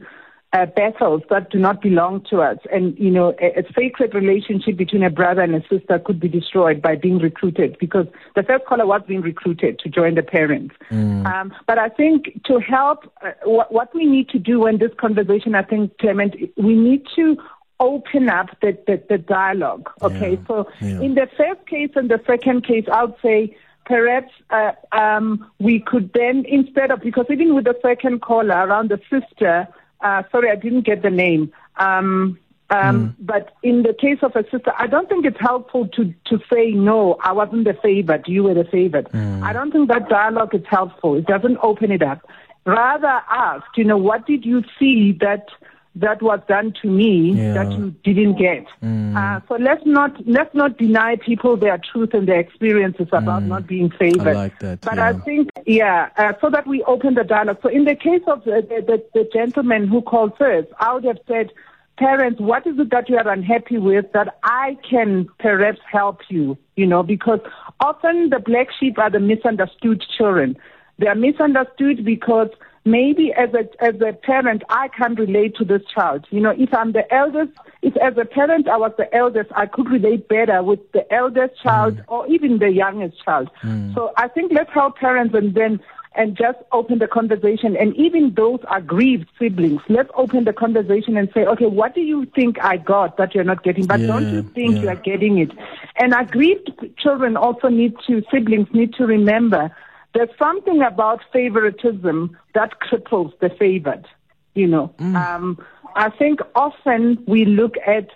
uh, 0.54 0.66
battles 0.66 1.22
that 1.30 1.50
do 1.50 1.58
not 1.58 1.82
belong 1.82 2.26
to 2.30 2.42
us. 2.42 2.58
And, 2.72 2.98
you 3.00 3.10
know, 3.10 3.34
a, 3.42 3.60
a, 3.60 3.74
sacred 3.74 4.14
relationship 4.14 4.76
between 4.76 5.02
a 5.02 5.10
brother 5.10 5.42
and 5.42 5.56
a 5.56 5.62
sister 5.70 5.98
could 6.00 6.20
be 6.20 6.28
destroyed 6.28 6.82
by 6.82 6.96
being 6.96 7.20
recruited 7.20 7.78
because 7.80 8.06
the 8.36 8.44
first 8.44 8.66
caller 8.66 8.86
was 8.86 9.02
being 9.08 9.22
recruited 9.22 9.80
to 9.80 9.90
join 9.90 10.16
the 10.16 10.24
parents. 10.24 10.76
Mm. 10.92 11.26
Um, 11.26 11.54
but 11.68 11.78
I 11.78 11.88
think 11.88 12.44
to 12.46 12.60
help, 12.60 13.12
uh, 13.24 13.32
what, 13.46 13.72
what 13.72 13.96
we 13.96 14.06
need 14.06 14.28
to 14.30 14.40
do 14.40 14.66
in 14.68 14.78
this 14.78 14.92
conversation, 14.98 15.56
I 15.56 15.64
think, 15.64 15.98
Clement, 16.00 16.36
we 16.58 16.76
need 16.76 17.08
to 17.16 17.38
open 17.80 18.30
up 18.30 18.50
the, 18.62 18.78
the, 18.88 19.02
the 19.10 19.18
dialogue. 19.18 19.90
Okay, 20.02 20.34
yeah. 20.34 20.48
so 20.48 20.70
yeah. 20.82 21.00
in 21.02 21.16
the 21.16 21.28
first 21.38 21.66
case 21.66 21.92
and 21.96 22.10
the 22.10 22.22
second 22.28 22.66
case, 22.66 22.86
I 22.92 23.06
would 23.06 23.16
say 23.22 23.56
perhaps 23.86 24.32
uh, 24.50 24.74
um, 24.92 25.50
we 25.60 25.80
could 25.80 26.12
then, 26.14 26.46
instead 26.48 26.92
of, 26.92 27.02
because 27.02 27.26
even 27.30 27.56
with 27.56 27.66
the 27.66 27.78
second 27.82 28.22
caller 28.22 28.68
around 28.68 28.90
the 28.90 29.00
sister, 29.10 29.68
uh, 30.02 30.24
sorry, 30.32 30.50
I 30.50 30.56
didn't 30.56 30.82
get 30.82 31.02
the 31.02 31.10
name. 31.10 31.52
Um, 31.78 32.40
um, 32.72 33.10
mm. 33.10 33.16
But 33.20 33.54
in 33.64 33.84
the 33.84 33.94
case 33.94 34.20
of 34.22 34.36
a 34.36 34.44
sister, 34.44 34.72
I 34.78 34.88
don't 34.88 35.10
think 35.10 35.26
it's 35.26 35.40
helpful 35.40 35.88
to, 35.90 36.14
to 36.26 36.40
say, 36.52 36.72
no, 36.72 37.18
I 37.22 37.34
wasn't 37.34 37.66
the 37.66 37.74
favored, 37.74 38.28
you 38.28 38.44
were 38.44 38.54
the 38.54 38.64
favored. 38.64 39.10
Mm. 39.10 39.44
I 39.44 39.52
don't 39.52 39.72
think 39.72 39.90
that 39.90 40.08
dialogue 40.08 40.56
is 40.56 40.66
helpful. 40.70 41.16
It 41.16 41.26
doesn't 41.26 41.58
open 41.62 41.92
it 41.92 42.02
up. 42.02 42.26
Rather 42.66 43.22
ask, 43.30 43.66
you 43.76 43.84
know, 43.84 43.98
what 43.98 44.26
did 44.26 44.46
you 44.46 44.64
see 44.80 45.12
that 45.20 45.48
that 45.96 46.22
was 46.22 46.40
done 46.48 46.74
to 46.82 46.88
me 46.88 47.34
yeah. 47.34 47.54
that 47.54 47.72
you 47.72 47.92
didn't 48.04 48.38
get. 48.38 48.66
Mm. 48.82 49.16
Uh, 49.16 49.42
so 49.48 49.56
let's 49.56 49.86
not 49.86 50.16
let's 50.26 50.54
not 50.56 50.78
deny 50.78 51.18
people 51.18 51.58
their 51.58 51.78
truth 51.92 52.14
and 52.14 52.28
their 52.28 52.40
experiences 52.40 53.08
about 53.12 53.44
mm. 53.44 53.48
not 53.48 53.68
being 53.68 53.90
favored. 53.90 54.28
I 54.28 54.34
like 54.34 54.60
that. 54.60 54.82
But 54.82 54.96
yeah. 54.96 55.08
I 55.10 55.14
think 55.14 55.50
yeah, 55.66 56.10
uh, 56.18 56.34
so 56.40 56.50
that 56.50 56.66
we 56.66 56.82
open 56.84 57.16
the 57.16 57.24
dialogue. 57.24 57.60
So 57.62 57.70
in 57.70 57.84
the 57.86 57.96
case 57.96 58.22
of 58.28 58.44
the, 58.46 58.66
the, 58.70 59.04
the 59.14 59.30
gentleman 59.34 59.88
who 59.88 60.02
called 60.02 60.38
first, 60.38 60.70
I 60.80 60.94
would 60.94 61.04
have 61.04 61.20
said, 61.28 61.52
parents, 61.98 62.40
what 62.40 62.66
is 62.66 62.80
it 62.80 62.90
that 62.92 63.10
you 63.10 63.18
are 63.18 63.28
unhappy 63.28 63.78
with 63.78 64.12
that 64.14 64.38
I 64.44 64.78
can 64.90 65.28
perhaps 65.40 65.80
help 65.92 66.22
you? 66.30 66.58
You 66.78 66.88
know, 66.88 67.04
because 67.04 67.42
often 67.82 68.30
the 68.30 68.40
black 68.40 68.68
sheep 68.80 68.98
are 68.98 69.10
the 69.10 69.20
misunderstood 69.20 70.04
children. 70.18 70.58
They 71.00 71.08
are 71.08 71.16
misunderstood 71.16 72.06
because 72.06 72.50
maybe 72.86 73.32
as 73.34 73.50
a 73.54 73.68
as 73.84 73.96
a 74.02 74.14
parent 74.14 74.64
I 74.70 74.88
can 74.90 75.16
relate 75.16 75.56
to 75.58 75.66
this 75.66 75.84
child. 75.94 76.26
You 76.30 76.42
know, 76.42 76.52
if 76.52 76.74
I'm 76.74 76.92
the 76.92 77.12
eldest, 77.14 77.52
if 77.82 77.96
as 77.98 78.18
a 78.18 78.26
parent 78.26 78.68
I 78.68 78.78
was 78.78 78.92
the 78.98 79.14
eldest, 79.16 79.52
I 79.56 79.66
could 79.66 79.90
relate 79.90 80.28
better 80.28 80.64
with 80.64 80.80
the 80.92 81.12
eldest 81.14 81.62
child 81.62 81.98
mm. 81.98 82.04
or 82.08 82.28
even 82.28 82.60
the 82.60 82.72
youngest 82.72 83.24
child. 83.24 83.50
Mm. 83.64 83.94
So 83.94 84.12
I 84.18 84.28
think 84.28 84.52
let's 84.54 84.72
help 84.72 84.98
parents 84.98 85.36
and 85.36 85.54
then 85.54 85.80
and 86.14 86.36
just 86.36 86.58
open 86.72 87.00
the 87.00 87.08
conversation. 87.08 87.78
And 87.78 87.96
even 87.96 88.34
those 88.34 88.60
aggrieved 88.70 89.30
siblings, 89.40 89.82
let's 89.88 90.10
open 90.16 90.44
the 90.44 90.52
conversation 90.52 91.16
and 91.16 91.30
say, 91.34 91.46
okay, 91.46 91.68
what 91.68 91.96
do 91.96 92.02
you 92.02 92.26
think 92.36 92.62
I 92.62 92.78
got 92.78 93.16
that 93.18 93.34
you're 93.34 93.46
not 93.46 93.64
getting? 93.64 93.86
But 93.86 94.02
yeah, 94.02 94.08
don't 94.08 94.34
you 94.34 94.42
think 94.42 94.76
yeah. 94.76 94.82
you 94.82 94.90
are 94.90 94.96
getting 94.96 95.38
it? 95.38 95.52
And 95.96 96.14
aggrieved 96.14 96.72
children 96.98 97.38
also 97.38 97.70
need 97.70 97.96
to, 98.08 98.24
siblings 98.30 98.68
need 98.74 98.94
to 98.96 99.06
remember 99.06 99.74
there's 100.14 100.30
something 100.38 100.82
about 100.82 101.22
favoritism 101.32 102.38
that 102.54 102.80
cripples 102.80 103.38
the 103.40 103.50
favored. 103.50 104.06
You 104.54 104.68
know, 104.68 104.94
mm. 104.98 105.16
um, 105.16 105.58
I 105.96 106.10
think 106.10 106.42
often 106.56 107.24
we 107.26 107.46
look 107.46 107.76
at 107.88 108.10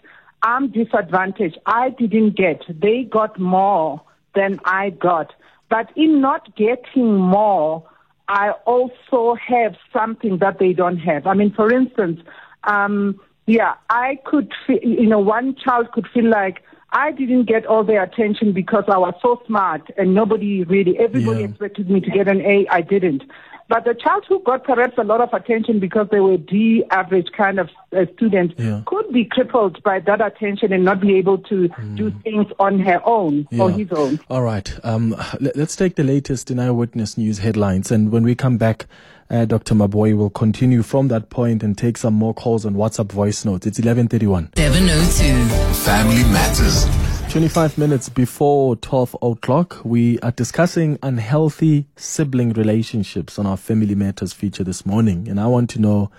I'm 0.46 0.70
disadvantaged. 0.70 1.58
I 1.66 1.90
didn't 1.90 2.38
get. 2.38 2.62
They 2.70 3.04
got 3.04 3.40
more 3.40 4.02
than 4.36 4.60
I 4.64 4.92
got. 4.92 5.34
But 5.70 5.90
in 5.96 6.22
not 6.22 6.56
getting 6.56 7.16
more, 7.16 7.84
I 8.28 8.52
also 8.66 9.36
have 9.36 9.76
something 9.92 10.38
that 10.38 10.60
they 10.60 10.74
don't 10.74 10.98
have. 10.98 11.26
I 11.26 11.34
mean, 11.34 11.52
for 11.52 11.72
instance, 11.72 12.22
um, 12.66 13.20
yeah, 13.48 13.74
I 13.90 14.20
could, 14.26 14.54
feel, 14.68 14.80
you 14.84 15.08
know, 15.08 15.20
one 15.20 15.56
child 15.56 15.92
could 15.94 16.08
feel 16.14 16.30
like 16.30 16.62
I 16.92 17.12
didn't 17.12 17.46
get 17.46 17.66
all 17.66 17.84
the 17.84 18.02
attention 18.02 18.54
because 18.54 18.86
I 18.88 18.98
was 18.98 19.14
so 19.22 19.42
smart 19.48 19.90
and 19.98 20.14
nobody 20.14 20.64
really, 20.64 20.98
everybody 20.98 21.42
yeah. 21.42 21.48
expected 21.48 21.90
me 21.90 22.00
to 22.00 22.10
get 22.10 22.28
an 22.28 22.42
A. 22.42 22.68
I 22.70 22.82
didn't. 22.82 23.24
But 23.68 23.84
the 23.84 23.96
child 23.96 24.26
who 24.30 24.40
got 24.44 24.64
perhaps 24.64 24.94
a 25.00 25.04
lot 25.04 25.22
of 25.22 25.34
attention 25.34 25.80
because 25.80 26.08
they 26.12 26.20
were 26.20 26.38
D 26.38 26.84
average 26.92 27.30
kind 27.36 27.60
of 27.60 27.70
uh, 27.98 28.06
students 28.16 28.54
yeah. 28.58 28.84
could 28.86 29.12
be 29.12 29.26
crippled 29.26 29.82
by 29.82 30.00
that 30.02 30.22
attention 30.22 30.72
and 30.72 30.86
not 30.86 31.02
be 31.02 31.16
able 31.16 31.40
to 31.40 31.70
mm. 31.70 31.98
do 31.98 32.12
things 32.24 32.46
on 32.60 32.80
her 32.80 33.02
own 33.06 33.48
yeah. 33.50 33.64
or 33.64 33.72
his 33.72 33.92
own. 33.92 34.20
All 34.30 34.44
right. 34.44 34.72
Um, 34.84 35.16
let, 35.40 35.58
us 35.58 35.76
take 35.76 35.96
the 35.96 36.04
latest 36.04 36.52
in 36.52 36.60
Eyewitness 36.60 37.18
News 37.18 37.40
headlines. 37.40 37.92
And 37.92 38.12
when 38.12 38.24
we 38.24 38.36
come 38.36 38.58
back, 38.58 38.86
uh, 39.30 39.46
Dr. 39.46 39.74
Maboea 39.76 40.16
will 40.16 40.30
continue 40.30 40.84
from 40.84 41.08
that 41.08 41.30
point 41.30 41.64
and 41.64 41.78
take 41.78 41.98
some 41.98 42.14
more 42.14 42.34
calls 42.34 42.66
on 42.66 42.76
WhatsApp 42.76 43.12
voice 43.12 43.44
notes. 43.46 43.66
It's 43.66 43.80
1131. 43.80 44.52
702. 44.56 45.74
Family 45.84 46.24
Matters. 46.32 46.86
25 47.32 47.78
minutes 47.78 48.08
before 48.08 48.76
12 48.78 49.18
o'clock, 49.22 49.82
we 49.84 50.20
are 50.20 50.32
discussing 50.32 50.98
unhealthy 51.04 51.86
sibling 51.98 52.54
relationships 52.54 53.38
on 53.38 53.46
our 53.46 53.58
Family 53.58 53.96
Matters 53.96 54.32
feature 54.32 54.64
this 54.64 54.86
morning. 54.86 55.28
And 55.28 55.40
I 55.40 55.48
want 55.48 55.70
to 55.72 55.80
know 55.80 56.12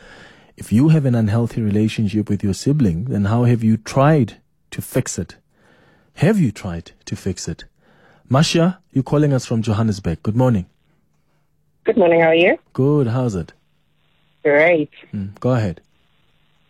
if 0.57 0.73
you 0.73 0.89
have 0.89 1.07
an 1.07 1.15
unhealthy 1.15 1.63
relationship 1.63 2.29
with 2.29 2.43
your 2.43 2.55
sibling, 2.55 3.05
then 3.05 3.27
how 3.27 3.45
have 3.45 3.63
you 3.63 3.77
tried 3.77 4.39
to 4.73 4.83
fix 4.83 5.19
it? 5.19 5.37
Have 6.15 6.39
you 6.39 6.51
tried 6.51 6.93
to 7.05 7.17
fix 7.17 7.47
it? 7.47 7.65
Masha, 8.29 8.81
you're 8.91 9.05
calling 9.05 9.33
us 9.33 9.47
from 9.47 9.63
Johannesburg. 9.63 10.23
Good 10.23 10.37
morning. 10.37 10.67
Good 11.87 11.97
morning. 11.97 12.21
How 12.21 12.31
are 12.31 12.35
you? 12.35 12.59
Good. 12.73 13.07
How's 13.07 13.37
it? 13.37 13.53
Great. 14.43 14.91
Mm, 15.15 15.39
go 15.39 15.51
ahead. 15.51 15.81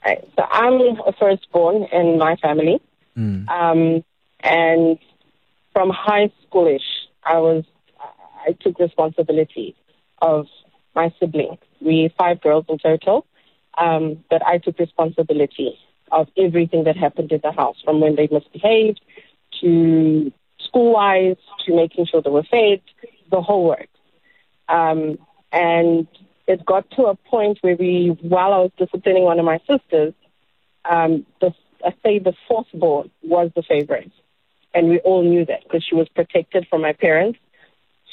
Right, 0.04 0.22
so 0.36 0.42
I'm 0.42 0.74
a 1.06 1.12
firstborn 1.18 1.84
in 1.84 2.18
my 2.18 2.36
family. 2.36 2.82
Mm. 3.16 3.48
Um, 3.48 4.04
and 4.40 4.98
from 5.72 5.88
high 5.88 6.30
schoolish, 6.44 6.84
I 7.24 7.38
was 7.38 7.64
I 8.46 8.52
took 8.60 8.78
responsibility 8.78 9.74
of 10.20 10.48
my 10.94 11.10
siblings. 11.18 11.60
We 11.80 12.12
five 12.18 12.42
girls 12.42 12.66
in 12.68 12.76
total, 12.76 13.24
um, 13.78 14.22
but 14.28 14.46
I 14.46 14.58
took 14.58 14.78
responsibility 14.78 15.78
of 16.12 16.28
everything 16.36 16.84
that 16.84 16.98
happened 16.98 17.32
in 17.32 17.40
the 17.42 17.52
house, 17.52 17.76
from 17.82 18.00
when 18.00 18.16
they 18.16 18.28
misbehaved 18.30 19.00
to 19.62 20.30
school-wise 20.58 21.36
to 21.64 21.74
making 21.74 22.04
sure 22.04 22.20
they 22.20 22.28
were 22.28 22.42
fed, 22.42 22.82
the 23.30 23.40
whole 23.40 23.64
works. 23.64 23.88
Um, 24.68 25.18
and 25.52 26.06
it 26.46 26.64
got 26.64 26.90
to 26.92 27.06
a 27.06 27.14
point 27.14 27.58
where 27.60 27.76
we, 27.76 28.16
while 28.20 28.52
I 28.52 28.58
was 28.58 28.70
disciplining 28.78 29.24
one 29.24 29.38
of 29.38 29.44
my 29.44 29.58
sisters, 29.68 30.14
um, 30.84 31.26
the, 31.40 31.52
I 31.84 31.94
say 32.04 32.18
the 32.18 32.34
fourth 32.48 32.68
born 32.72 33.10
was 33.22 33.50
the 33.54 33.62
favorite. 33.62 34.12
And 34.74 34.88
we 34.88 34.98
all 35.00 35.22
knew 35.22 35.44
that 35.46 35.62
because 35.64 35.84
she 35.88 35.94
was 35.94 36.08
protected 36.08 36.66
from 36.68 36.82
my 36.82 36.92
parents. 36.92 37.38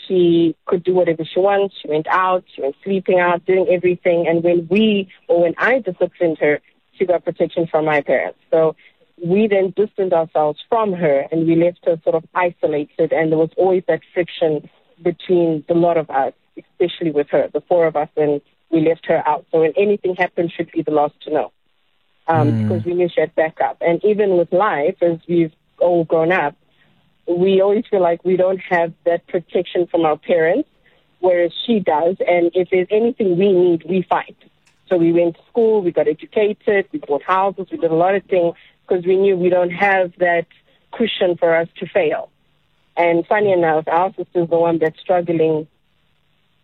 She 0.08 0.56
could 0.66 0.84
do 0.84 0.94
whatever 0.94 1.24
she 1.26 1.40
wants. 1.40 1.76
She 1.82 1.90
went 1.90 2.08
out, 2.08 2.44
she 2.54 2.62
went 2.62 2.76
sleeping 2.84 3.20
out, 3.20 3.46
doing 3.46 3.68
everything. 3.70 4.28
And 4.28 4.44
when 4.44 4.68
we, 4.70 5.10
or 5.28 5.42
when 5.42 5.54
I 5.58 5.80
disciplined 5.80 6.38
her, 6.40 6.60
she 6.98 7.06
got 7.06 7.26
protection 7.26 7.68
from 7.68 7.86
my 7.86 8.02
parents. 8.02 8.40
So 8.52 8.76
we 9.24 9.48
then 9.48 9.74
distanced 9.76 10.14
ourselves 10.14 10.60
from 10.70 10.94
her 10.94 11.26
and 11.32 11.48
we 11.48 11.56
left 11.56 11.80
her 11.86 12.00
sort 12.04 12.16
of 12.16 12.26
isolated. 12.34 13.12
And 13.14 13.32
there 13.32 13.40
was 13.40 13.52
always 13.58 13.84
that 13.88 14.02
friction 14.14 14.70
between 15.02 15.64
the 15.68 15.74
lot 15.74 15.98
of 15.98 16.10
us 16.10 16.34
especially 16.58 17.12
with 17.12 17.30
her, 17.30 17.50
the 17.54 17.62
four 17.62 17.88
of 17.88 17.96
us, 17.96 18.10
and 18.16 18.42
we 18.70 18.82
left 18.88 19.06
her 19.06 19.28
out. 19.28 19.46
So 19.52 19.62
when 19.62 19.74
anything 19.78 20.16
happened, 20.16 20.52
she'd 20.56 20.72
be 20.72 20.82
the 20.82 20.92
last 20.92 21.14
to 21.22 21.32
know 21.32 21.52
um, 22.28 22.52
mm. 22.52 22.64
because 22.64 22.86
we 22.86 22.94
knew 22.94 23.10
she 23.10 23.22
had 23.22 23.34
backup. 23.36 23.78
And 23.82 24.04
even 24.04 24.38
with 24.38 24.52
life, 24.52 24.96
as 25.02 25.20
we've 25.28 25.54
all 25.80 26.04
grown 26.04 26.32
up, 26.32 26.56
we 27.28 27.62
always 27.62 27.86
feel 27.90 28.02
like 28.02 28.24
we 28.26 28.36
don't 28.36 28.60
have 28.60 28.94
that 29.06 29.26
protection 29.28 29.88
from 29.88 30.06
our 30.06 30.18
parents, 30.18 30.70
whereas 31.20 31.52
she 31.66 31.80
does. 31.80 32.18
And 32.28 32.52
if 32.54 32.70
there's 32.70 32.88
anything 32.92 33.38
we 33.38 33.52
need, 33.52 33.84
we 33.88 34.02
fight. 34.02 34.36
So 34.90 34.98
we 34.98 35.14
went 35.14 35.36
to 35.36 35.42
school, 35.50 35.82
we 35.82 35.92
got 35.92 36.08
educated, 36.08 36.88
we 36.92 37.00
bought 37.00 37.24
houses, 37.24 37.68
we 37.72 37.78
did 37.78 37.92
a 37.92 37.96
lot 37.96 38.16
of 38.16 38.24
things 38.26 38.56
because 38.88 39.06
we 39.06 39.16
knew 39.16 39.38
we 39.38 39.50
don't 39.50 39.72
have 39.72 40.12
that 40.18 40.46
cushion 40.92 41.38
for 41.38 41.56
us 41.56 41.68
to 41.78 41.88
fail. 41.88 42.30
And 42.96 43.26
funny 43.26 43.52
enough, 43.52 43.88
our 43.88 44.14
sister's 44.14 44.50
the 44.50 44.58
one 44.58 44.78
that's 44.80 45.00
struggling 45.00 45.68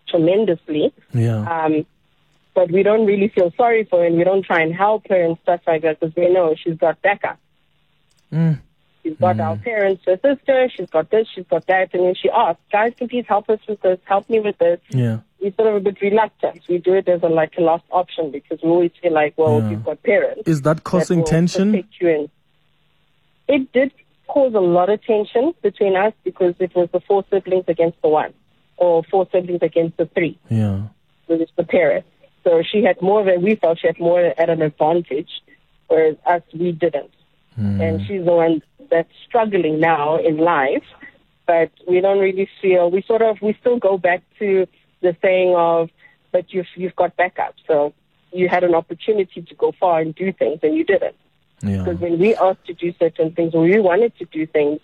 tremendously. 0.09 0.93
Yeah. 1.13 1.41
Um, 1.65 1.85
but 2.53 2.71
we 2.71 2.83
don't 2.83 3.05
really 3.05 3.29
feel 3.29 3.53
sorry 3.55 3.85
for 3.85 3.99
her 3.99 4.05
and 4.05 4.17
we 4.17 4.23
don't 4.23 4.43
try 4.43 4.61
and 4.61 4.75
help 4.75 5.07
her 5.09 5.21
and 5.21 5.37
stuff 5.43 5.61
like 5.65 5.81
that 5.83 5.99
because 5.99 6.15
we 6.15 6.29
know 6.29 6.55
she's 6.61 6.77
got 6.77 7.01
backup. 7.01 7.39
Mm. 8.33 8.59
She's 9.01 9.17
got 9.17 9.37
mm. 9.37 9.45
our 9.45 9.55
parents, 9.55 10.03
her 10.05 10.19
sister, 10.21 10.69
she's 10.75 10.89
got 10.89 11.09
this, 11.09 11.27
she's 11.33 11.45
got 11.47 11.65
that. 11.67 11.93
And 11.93 12.03
then 12.03 12.15
she 12.15 12.29
asks, 12.29 12.61
guys, 12.71 12.93
can 12.97 13.07
please 13.07 13.25
help 13.27 13.49
us 13.49 13.59
with 13.67 13.81
this, 13.81 13.99
help 14.03 14.29
me 14.29 14.39
with 14.39 14.57
this. 14.57 14.79
Yeah. 14.89 15.19
We 15.41 15.51
sort 15.51 15.69
of 15.69 15.75
a 15.75 15.79
bit 15.79 16.01
reluctant. 16.01 16.61
We 16.67 16.79
do 16.79 16.95
it 16.95 17.07
as 17.07 17.23
a 17.23 17.27
like 17.27 17.53
a 17.57 17.61
last 17.61 17.85
option 17.91 18.29
because 18.29 18.59
we 18.61 18.69
always 18.69 18.91
feel 19.01 19.13
like, 19.13 19.35
well, 19.37 19.61
yeah. 19.61 19.69
you've 19.69 19.85
got 19.85 20.03
parents. 20.03 20.41
Is 20.45 20.63
that 20.63 20.83
causing 20.83 21.19
that 21.19 21.27
tension? 21.27 21.87
It 23.47 23.71
did 23.71 23.93
cause 24.27 24.53
a 24.53 24.59
lot 24.59 24.89
of 24.89 25.01
tension 25.03 25.53
between 25.61 25.95
us 25.95 26.13
because 26.23 26.55
it 26.59 26.75
was 26.75 26.89
the 26.91 26.99
four 26.99 27.23
siblings 27.31 27.65
against 27.67 28.01
the 28.01 28.09
one 28.09 28.33
or 28.79 29.03
four 29.03 29.27
siblings 29.31 29.61
against 29.61 29.97
the 29.97 30.05
three. 30.07 30.37
Yeah. 30.49 30.83
Which 31.27 31.41
is 31.41 31.49
the 31.55 31.63
parents. 31.63 32.07
So 32.43 32.63
she 32.63 32.83
had 32.83 33.01
more 33.01 33.23
than 33.23 33.41
we 33.41 33.55
felt 33.55 33.79
she 33.79 33.87
had 33.87 33.99
more 33.99 34.21
at 34.21 34.49
an 34.49 34.61
advantage, 34.61 35.29
whereas 35.87 36.15
us 36.25 36.41
we 36.53 36.71
didn't. 36.71 37.11
Mm. 37.59 37.81
And 37.81 38.07
she's 38.07 38.25
the 38.25 38.31
one 38.31 38.61
that's 38.89 39.11
struggling 39.27 39.79
now 39.79 40.17
in 40.17 40.37
life, 40.37 40.85
but 41.45 41.71
we 41.87 41.99
don't 41.99 42.19
really 42.19 42.49
feel 42.61 42.89
we 42.89 43.01
sort 43.03 43.21
of 43.21 43.41
we 43.41 43.55
still 43.59 43.77
go 43.77 43.97
back 43.97 44.23
to 44.39 44.65
the 45.01 45.15
saying 45.21 45.55
of, 45.55 45.89
but 46.31 46.53
you've 46.53 46.67
you've 46.75 46.95
got 46.95 47.15
backup. 47.17 47.55
So 47.67 47.93
you 48.31 48.47
had 48.47 48.63
an 48.63 48.75
opportunity 48.75 49.41
to 49.41 49.55
go 49.55 49.73
far 49.79 49.99
and 49.99 50.15
do 50.15 50.31
things, 50.31 50.59
and 50.63 50.75
you 50.75 50.83
didn't. 50.83 51.15
Yeah. 51.61 51.83
Because 51.83 51.99
when 51.99 52.19
we 52.19 52.35
asked 52.35 52.65
to 52.67 52.73
do 52.73 52.93
certain 52.97 53.31
things, 53.33 53.53
or 53.53 53.63
we 53.63 53.79
wanted 53.79 54.17
to 54.19 54.25
do 54.25 54.47
things, 54.47 54.79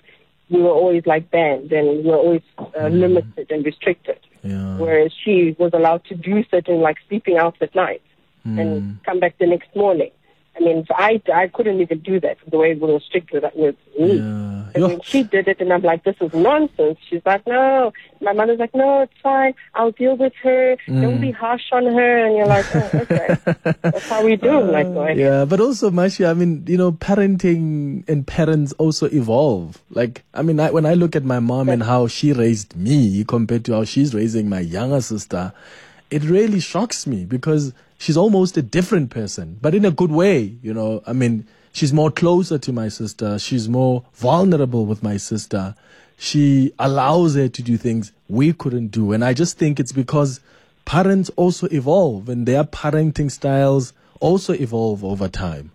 we 0.49 0.61
were 0.61 0.69
always 0.69 1.05
like 1.05 1.31
banned 1.31 1.71
and 1.71 2.03
we 2.03 2.09
were 2.09 2.17
always 2.17 2.41
uh, 2.57 2.63
mm. 2.63 2.99
limited 2.99 3.49
and 3.49 3.65
restricted. 3.65 4.19
Yeah. 4.43 4.77
Whereas 4.77 5.11
she 5.23 5.55
was 5.57 5.71
allowed 5.73 6.05
to 6.05 6.15
do 6.15 6.43
certain, 6.51 6.81
like 6.81 6.97
sleeping 7.09 7.37
out 7.37 7.55
at 7.61 7.73
night 7.73 8.03
mm. 8.45 8.59
and 8.59 9.03
come 9.03 9.19
back 9.19 9.37
the 9.39 9.47
next 9.47 9.75
morning. 9.75 10.11
I 10.55 10.59
mean, 10.61 10.85
I, 10.91 11.21
I 11.33 11.47
couldn't 11.47 11.81
even 11.81 11.99
do 11.99 12.19
that 12.21 12.37
the 12.49 12.57
way 12.57 12.73
we 12.73 12.91
were 12.91 12.99
strict 13.01 13.31
with, 13.33 13.43
with 13.55 13.75
me. 13.99 14.17
Yeah. 14.17 14.55
And 14.73 15.03
she 15.03 15.23
did 15.23 15.47
it, 15.47 15.59
and 15.59 15.71
I'm 15.71 15.81
like, 15.81 16.03
this 16.03 16.15
is 16.21 16.33
nonsense. 16.33 16.97
She's 17.09 17.21
like, 17.25 17.45
no. 17.45 17.91
My 18.21 18.31
mother's 18.31 18.59
like, 18.59 18.73
no, 18.73 19.01
it's 19.01 19.13
fine. 19.21 19.53
I'll 19.73 19.91
deal 19.91 20.15
with 20.15 20.33
her. 20.43 20.77
Mm. 20.87 21.01
Don't 21.01 21.21
be 21.21 21.31
harsh 21.31 21.63
on 21.71 21.85
her. 21.85 22.25
And 22.25 22.37
you're 22.37 22.47
like, 22.47 22.65
oh, 22.73 22.89
okay. 22.93 23.37
That's 23.81 24.09
how 24.09 24.23
we 24.23 24.37
do. 24.37 24.59
Uh, 24.59 24.71
like, 24.71 24.87
going. 24.87 25.19
yeah, 25.19 25.45
but 25.45 25.59
also, 25.59 25.91
Masha, 25.91 26.27
I 26.27 26.33
mean, 26.33 26.63
you 26.67 26.77
know, 26.77 26.93
parenting 26.93 28.07
and 28.07 28.25
parents 28.25 28.71
also 28.73 29.07
evolve. 29.07 29.81
Like, 29.89 30.23
I 30.33 30.41
mean, 30.41 30.59
I, 30.59 30.71
when 30.71 30.85
I 30.85 30.93
look 30.93 31.15
at 31.15 31.25
my 31.25 31.39
mom 31.39 31.69
and 31.69 31.83
how 31.83 32.07
she 32.07 32.31
raised 32.31 32.75
me 32.75 33.23
compared 33.25 33.65
to 33.65 33.73
how 33.73 33.83
she's 33.83 34.13
raising 34.13 34.47
my 34.49 34.61
younger 34.61 35.01
sister, 35.01 35.53
it 36.11 36.23
really 36.23 36.59
shocks 36.59 37.05
me 37.05 37.25
because 37.25 37.73
she's 37.97 38.17
almost 38.17 38.57
a 38.57 38.61
different 38.61 39.09
person, 39.09 39.57
but 39.61 39.73
in 39.75 39.85
a 39.85 39.91
good 39.91 40.11
way. 40.11 40.55
You 40.61 40.73
know, 40.73 41.01
I 41.05 41.13
mean, 41.13 41.47
she's 41.71 41.93
more 41.93 42.11
closer 42.11 42.57
to 42.57 42.71
my 42.71 42.87
sister. 42.87 43.39
She's 43.39 43.69
more 43.69 44.03
vulnerable 44.13 44.85
with 44.85 45.03
my 45.03 45.17
sister. 45.17 45.75
She 46.17 46.73
allows 46.79 47.35
her 47.35 47.49
to 47.49 47.61
do 47.61 47.77
things 47.77 48.11
we 48.29 48.53
couldn't 48.53 48.87
do. 48.87 49.11
And 49.11 49.23
I 49.23 49.33
just 49.33 49.57
think 49.57 49.79
it's 49.79 49.91
because 49.91 50.39
parents 50.85 51.29
also 51.35 51.67
evolve 51.71 52.29
and 52.29 52.45
their 52.45 52.63
parenting 52.63 53.31
styles 53.31 53.93
also 54.19 54.53
evolve 54.53 55.03
over 55.03 55.27
time. 55.27 55.71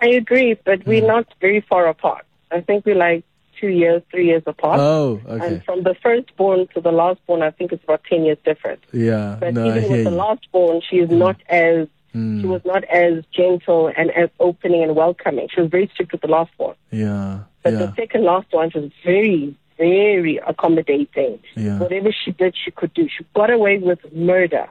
I 0.00 0.08
agree, 0.08 0.58
but 0.64 0.86
we're 0.86 1.02
mm. 1.02 1.08
not 1.08 1.26
very 1.40 1.60
far 1.60 1.86
apart. 1.86 2.24
I 2.50 2.62
think 2.62 2.86
we're 2.86 2.94
like 2.94 3.24
two 3.60 3.68
years, 3.68 4.02
three 4.10 4.26
years 4.26 4.42
apart. 4.46 4.80
Oh, 4.80 5.20
okay. 5.26 5.46
And 5.46 5.64
from 5.64 5.82
the 5.82 5.94
firstborn 6.02 6.66
to 6.74 6.80
the 6.80 6.90
lastborn, 6.90 7.42
I 7.42 7.50
think 7.50 7.72
it's 7.72 7.84
about 7.84 8.02
10 8.04 8.24
years 8.24 8.38
different. 8.44 8.80
Yeah. 8.92 9.36
But 9.38 9.54
no, 9.54 9.68
even 9.76 9.90
with 9.90 10.04
the 10.04 10.10
lastborn, 10.10 10.82
she 10.88 10.96
is 10.96 11.10
mm. 11.10 11.18
not 11.18 11.40
as, 11.48 11.88
mm. 12.14 12.40
she 12.40 12.46
was 12.46 12.62
not 12.64 12.84
as 12.84 13.24
gentle 13.32 13.92
and 13.96 14.10
as 14.12 14.30
opening 14.40 14.82
and 14.82 14.96
welcoming. 14.96 15.48
She 15.52 15.60
was 15.60 15.70
very 15.70 15.90
strict 15.92 16.12
with 16.12 16.22
the 16.22 16.28
last 16.28 16.52
one. 16.56 16.76
Yeah. 16.90 17.40
But 17.62 17.74
yeah. 17.74 17.78
the 17.78 17.94
second 17.94 18.24
last 18.24 18.52
one, 18.52 18.70
she 18.70 18.78
was 18.78 18.90
very, 19.04 19.54
very 19.76 20.38
accommodating. 20.38 21.40
Yeah. 21.54 21.78
Whatever 21.78 22.12
she 22.12 22.32
did, 22.32 22.54
she 22.56 22.70
could 22.70 22.94
do. 22.94 23.08
She 23.08 23.24
got 23.34 23.50
away 23.50 23.78
with 23.78 24.00
murder. 24.12 24.68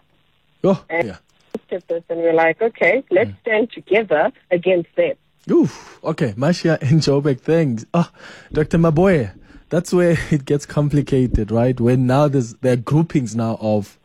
Oh, 0.63 0.83
and 0.89 1.09
yeah. 1.09 1.17
This 1.69 1.83
and 2.09 2.19
we're 2.19 2.33
like, 2.33 2.59
okay, 2.61 3.03
let's 3.11 3.29
mm. 3.29 3.39
stand 3.41 3.71
together 3.71 4.31
against 4.49 4.89
them. 4.95 5.15
Oof. 5.49 5.99
Okay, 6.03 6.33
Masha 6.37 6.77
and 6.81 7.01
Joburg, 7.01 7.41
thanks. 7.41 7.85
Ah, 7.93 8.11
oh, 8.11 8.19
Dr. 8.51 8.77
Maboea, 8.77 9.35
that's 9.69 9.93
where 9.93 10.17
it 10.31 10.45
gets 10.45 10.65
complicated, 10.65 11.51
right? 11.51 11.79
When 11.79 12.07
now 12.07 12.27
there's 12.27 12.53
there 12.55 12.73
are 12.73 12.77
groupings 12.77 13.35
now 13.35 13.57
of, 13.61 13.97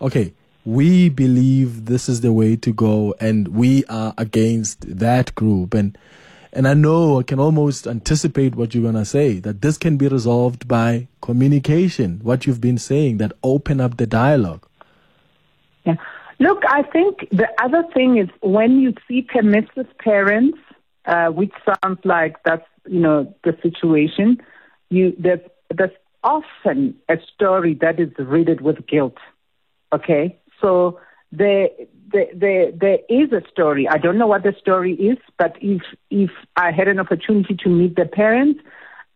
okay, 0.00 0.32
we 0.64 1.08
believe 1.08 1.86
this 1.86 2.08
is 2.08 2.20
the 2.20 2.32
way 2.32 2.56
to 2.56 2.72
go, 2.72 3.14
and 3.20 3.48
we 3.48 3.84
are 3.86 4.14
against 4.18 4.98
that 4.98 5.34
group, 5.34 5.74
and 5.74 5.96
and 6.52 6.66
I 6.66 6.74
know 6.74 7.20
I 7.20 7.22
can 7.22 7.38
almost 7.38 7.86
anticipate 7.86 8.54
what 8.54 8.74
you're 8.74 8.84
gonna 8.84 9.04
say 9.04 9.38
that 9.40 9.62
this 9.62 9.76
can 9.78 9.96
be 9.96 10.08
resolved 10.08 10.66
by 10.66 11.08
communication. 11.20 12.20
What 12.22 12.46
you've 12.46 12.60
been 12.60 12.78
saying 12.78 13.18
that 13.18 13.32
open 13.42 13.80
up 13.80 13.96
the 13.96 14.06
dialogue. 14.06 14.66
Yeah. 15.84 15.96
Look, 16.40 16.62
I 16.68 16.82
think 16.82 17.28
the 17.30 17.48
other 17.62 17.84
thing 17.94 18.18
is 18.18 18.28
when 18.40 18.78
you 18.80 18.94
see 19.08 19.22
permissive 19.22 19.86
parents 19.98 20.58
uh, 21.08 21.28
which 21.28 21.52
sounds 21.64 21.98
like 22.04 22.36
that's 22.44 22.66
you 22.86 23.00
know 23.00 23.34
the 23.42 23.56
situation. 23.62 24.38
You 24.90 25.14
there's 25.18 25.40
there's 25.74 25.96
often 26.22 26.94
a 27.08 27.16
story 27.34 27.74
that 27.80 27.98
is 27.98 28.10
riddled 28.18 28.60
with 28.60 28.86
guilt. 28.86 29.16
Okay, 29.92 30.38
so 30.60 31.00
there, 31.32 31.68
there, 32.12 32.26
there, 32.34 32.72
there 32.72 32.98
is 33.08 33.32
a 33.32 33.42
story. 33.50 33.88
I 33.88 33.96
don't 33.98 34.18
know 34.18 34.26
what 34.26 34.42
the 34.42 34.54
story 34.60 34.92
is, 34.94 35.18
but 35.38 35.56
if 35.60 35.82
if 36.10 36.30
I 36.56 36.70
had 36.72 36.88
an 36.88 37.00
opportunity 37.00 37.56
to 37.64 37.68
meet 37.70 37.96
the 37.96 38.04
parents, 38.04 38.60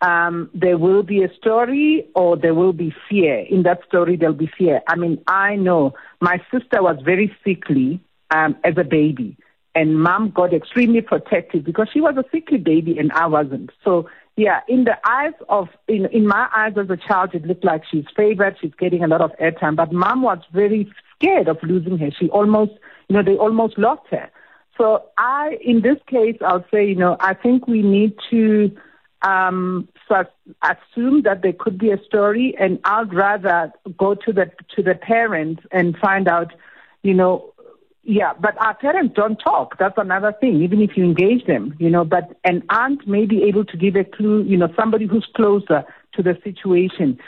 um, 0.01 0.49
there 0.55 0.79
will 0.79 1.03
be 1.03 1.23
a 1.23 1.35
story 1.35 2.09
or 2.15 2.37
there 2.37 2.55
will 2.55 2.73
be 2.73 2.95
fear. 3.09 3.41
In 3.41 3.65
that 3.65 3.81
story, 3.87 4.17
there'll 4.17 4.35
be 4.35 4.51
fear. 4.59 4.81
I 4.89 4.97
mean, 4.97 5.23
I 5.27 5.57
know 5.57 5.95
my 6.21 6.39
sister 6.51 6.83
was 6.83 6.97
very 7.05 7.35
sickly 7.45 8.01
um, 8.31 8.57
as 8.65 8.75
a 8.79 8.85
baby 8.85 9.37
and 9.75 10.01
mom 10.01 10.31
got 10.31 10.53
extremely 10.53 11.01
protective 11.01 11.65
because 11.65 11.89
she 11.93 12.01
was 12.01 12.17
a 12.17 12.25
sickly 12.31 12.59
baby 12.59 12.99
and 12.99 13.13
I 13.13 13.27
wasn't. 13.27 13.71
So 13.85 14.09
yeah, 14.37 14.61
in 14.67 14.85
the 14.85 14.97
eyes 15.09 15.35
of 15.49 15.69
in 15.89 16.07
in 16.07 16.27
my 16.27 16.49
eyes 16.55 16.73
as 16.77 16.89
a 16.89 16.97
child, 16.97 17.35
it 17.35 17.45
looked 17.47 17.65
like 17.65 17.83
she's 17.91 18.07
favored. 18.17 18.57
She's 18.61 18.75
getting 18.79 19.03
a 19.05 19.07
lot 19.07 19.21
of 19.21 19.33
airtime, 19.39 19.77
but 19.77 19.93
mom 19.93 20.23
was 20.23 20.39
very 20.53 20.91
scared 21.15 21.49
of 21.49 21.59
losing 21.63 21.99
her. 21.99 22.11
She 22.11 22.31
almost, 22.31 22.73
you 23.09 23.17
know, 23.17 23.23
they 23.23 23.37
almost 23.37 23.77
lost 23.79 24.07
her. 24.11 24.31
So 24.79 25.05
I, 25.19 25.59
in 25.61 25.83
this 25.83 25.99
case, 26.07 26.39
I'll 26.41 26.65
say, 26.73 26.87
you 26.87 26.95
know, 26.95 27.17
I 27.21 27.35
think 27.35 27.69
we 27.69 27.83
need 27.83 28.15
to 28.31 28.75
um, 29.21 29.87
assume 30.63 31.23
that 31.23 31.43
there 31.43 31.53
could 31.53 31.79
be 31.79 31.91
a 31.91 32.03
story, 32.03 32.57
and 32.59 32.79
I'd 32.85 33.13
rather 33.13 33.73
go 33.99 34.15
to 34.15 34.33
the 34.33 34.51
to 34.77 34.83
the 34.83 34.95
parents 34.95 35.63
and 35.71 35.97
find 35.99 36.27
out, 36.27 36.55
you 37.03 37.15
know, 37.15 37.52
yeah, 38.05 38.33
but 38.39 38.61
our 38.61 38.75
parents 38.75 39.15
don't 39.15 39.37
talk. 39.37 39.79
That's 39.79 39.97
another 39.97 40.33
thing, 40.41 40.61
even 40.63 40.83
if 40.83 40.97
you 40.97 41.05
engage 41.05 41.47
them, 41.47 41.75
you 41.79 41.89
know, 41.89 42.05
but 42.05 42.37
an 42.43 42.65
aunt 42.69 43.07
may 43.07 43.27
be 43.27 43.45
able 43.45 43.65
to 43.67 43.77
give 43.77 43.95
a 43.95 44.05
clue, 44.05 44.43
you 44.43 44.57
know, 44.57 44.69
somebody 44.75 45.07
who's 45.07 45.27
closer 45.37 45.85
to 46.15 46.23
the 46.23 46.37
situation. 46.43 47.19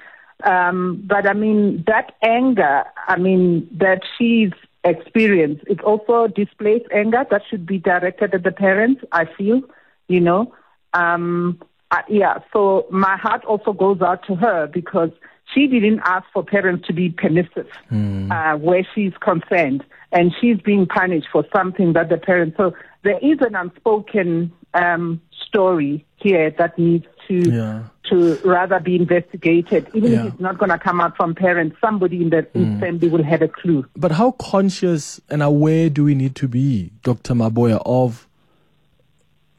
Um, 0.42 1.02
but 1.06 1.28
I 1.28 1.32
mean, 1.32 1.84
that 1.87 2.14
anger, 2.22 2.84
I 3.06 3.16
mean, 3.16 3.68
that 3.78 4.02
she's 4.18 4.50
experienced, 4.82 5.64
it 5.68 5.80
also 5.82 6.26
displays 6.26 6.82
anger 6.92 7.24
that 7.30 7.42
should 7.48 7.66
be 7.66 7.78
directed 7.78 8.34
at 8.34 8.42
the 8.42 8.52
parents, 8.52 9.02
I 9.12 9.26
feel, 9.26 9.62
you 10.08 10.20
know. 10.20 10.52
Um, 10.92 11.62
uh, 11.92 12.02
yeah, 12.08 12.38
so 12.52 12.87
my 12.90 13.16
heart 13.16 13.44
also 13.44 13.72
goes 13.72 14.02
out 14.02 14.26
to 14.26 14.34
her 14.34 14.66
because 14.66 15.10
she 15.54 15.66
didn't 15.66 16.00
ask 16.04 16.26
for 16.32 16.42
parents 16.42 16.86
to 16.88 16.92
be 16.92 17.10
permissive 17.10 17.68
mm. 17.90 18.30
uh, 18.30 18.58
where 18.58 18.86
she's 18.94 19.12
concerned, 19.20 19.84
and 20.12 20.34
she's 20.40 20.58
being 20.60 20.86
punished 20.86 21.28
for 21.32 21.44
something 21.54 21.92
that 21.92 22.08
the 22.08 22.18
parents. 22.18 22.56
So 22.56 22.74
there 23.02 23.18
is 23.22 23.38
an 23.40 23.54
unspoken 23.54 24.52
um, 24.74 25.20
story 25.46 26.04
here 26.16 26.50
that 26.58 26.78
needs 26.78 27.06
to 27.28 27.50
yeah. 27.50 27.84
to 28.10 28.38
rather 28.44 28.80
be 28.80 28.96
investigated. 28.96 29.88
Even 29.94 30.12
yeah. 30.12 30.26
if 30.26 30.32
it's 30.32 30.40
not 30.40 30.58
going 30.58 30.70
to 30.70 30.78
come 30.78 31.00
out 31.00 31.16
from 31.16 31.34
parents, 31.34 31.76
somebody 31.80 32.22
in 32.22 32.30
the 32.30 32.42
mm. 32.54 32.80
family 32.80 33.08
will 33.08 33.22
have 33.22 33.42
a 33.42 33.48
clue. 33.48 33.86
But 33.96 34.12
how 34.12 34.32
conscious 34.32 35.20
and 35.30 35.42
aware 35.42 35.88
do 35.88 36.04
we 36.04 36.14
need 36.14 36.34
to 36.36 36.48
be, 36.48 36.90
Dr. 37.02 37.34
Maboea, 37.34 37.80
of 37.86 38.28